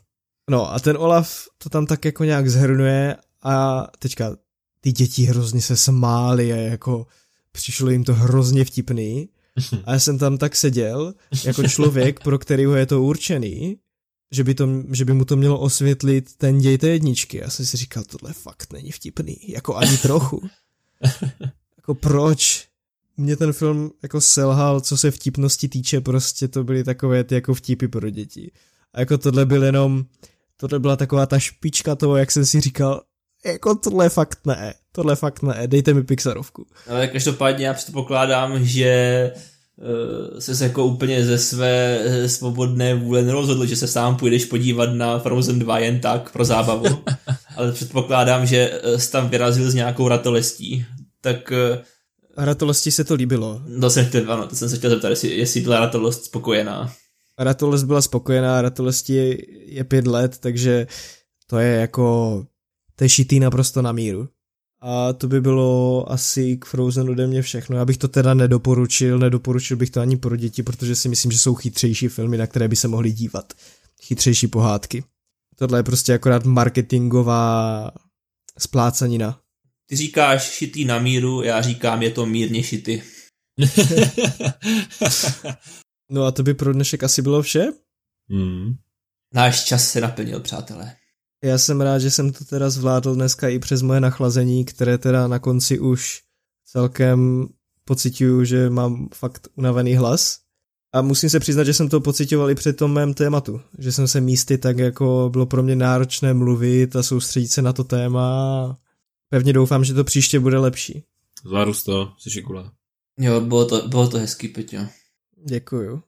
[0.50, 4.36] No a ten Olaf to tam tak jako nějak zhrnuje a teďka
[4.80, 7.06] ty děti hrozně se smály a jako
[7.52, 9.28] přišlo jim to hrozně vtipný.
[9.84, 11.14] A já jsem tam tak seděl,
[11.44, 13.78] jako člověk, pro kterého je to určený,
[14.30, 17.38] že by, to, že by mu to mělo osvětlit ten děj té jedničky.
[17.38, 20.48] Já jsem si říkal, tohle fakt není vtipný, jako ani trochu.
[21.76, 22.68] jako proč?
[23.16, 27.54] Mě ten film jako selhal, co se vtipnosti týče, prostě to byly takové ty jako
[27.54, 28.50] vtipy pro děti.
[28.92, 30.04] A jako tohle byl jenom,
[30.56, 33.02] tohle byla taková ta špička toho, jak jsem si říkal,
[33.44, 36.66] jako tohle fakt ne, tohle fakt ne, dejte mi Pixarovku.
[36.88, 39.32] Ale každopádně já předpokládám, že
[39.78, 44.86] uh, se jako úplně ze své eh, svobodné vůle nerozhodl, že se sám půjdeš podívat
[44.86, 46.86] na Frozen 2 jen tak pro zábavu,
[47.56, 50.86] ale předpokládám, že eh, jsi tam vyrazil s nějakou ratolestí.
[51.20, 51.78] Tak uh,
[52.36, 53.62] ratolesti se to líbilo.
[53.80, 56.92] To jsem, chtěl, ano, to jsem se chtěl zeptat, jestli, jestli byla ratolest spokojená.
[57.38, 59.36] Ratolest byla spokojená, ratolesti je,
[59.74, 60.86] je pět let, takže
[61.46, 62.46] to je jako,
[62.96, 64.28] to je šitý naprosto na míru.
[64.80, 67.76] A to by bylo asi k Frozen ode mě všechno.
[67.76, 71.38] Já bych to teda nedoporučil, nedoporučil bych to ani pro děti, protože si myslím, že
[71.38, 73.52] jsou chytřejší filmy, na které by se mohli dívat.
[74.02, 75.04] Chytřejší pohádky.
[75.56, 77.90] Tohle je prostě akorát marketingová
[78.58, 79.40] splácanina.
[79.86, 83.02] Ty říkáš šitý na míru, já říkám, je to mírně šity.
[86.10, 87.66] no a to by pro dnešek asi bylo vše?
[88.30, 88.74] Hmm.
[89.34, 90.96] Náš čas se naplnil, přátelé.
[91.44, 95.28] Já jsem rád, že jsem to teda zvládl dneska i přes moje nachlazení, které teda
[95.28, 96.22] na konci už
[96.64, 97.48] celkem
[97.84, 100.38] pocituju, že mám fakt unavený hlas.
[100.92, 103.60] A musím se přiznat, že jsem to pocitoval i při tom mém tématu.
[103.78, 107.72] Že jsem se místy tak jako bylo pro mě náročné mluvit a soustředit se na
[107.72, 108.78] to téma.
[109.30, 111.04] Pevně doufám, že to příště bude lepší.
[111.44, 112.72] Zvládl to, jsi šikula.
[113.18, 114.86] Jo, bylo to, bylo to hezký, Peťo.
[115.48, 116.02] Děkuju.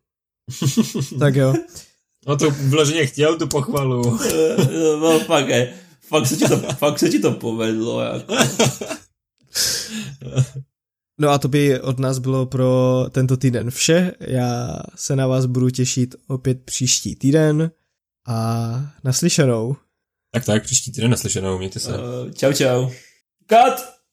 [1.18, 1.54] tak jo.
[2.26, 4.02] No to vloženě chtěl tu pochvalu.
[5.00, 5.74] no fakt, je.
[6.00, 8.00] Fakt se ti to, fakt se ti to povedlo.
[8.00, 8.34] Jako.
[11.20, 14.12] No a to by od nás bylo pro tento týden vše.
[14.20, 17.70] Já se na vás budu těšit opět příští týden
[18.26, 18.70] a
[19.04, 19.76] naslyšenou.
[20.32, 21.98] Tak tak, příští týden naslyšenou, mějte se.
[21.98, 22.90] Uh, čau čau.
[23.48, 23.99] Cut!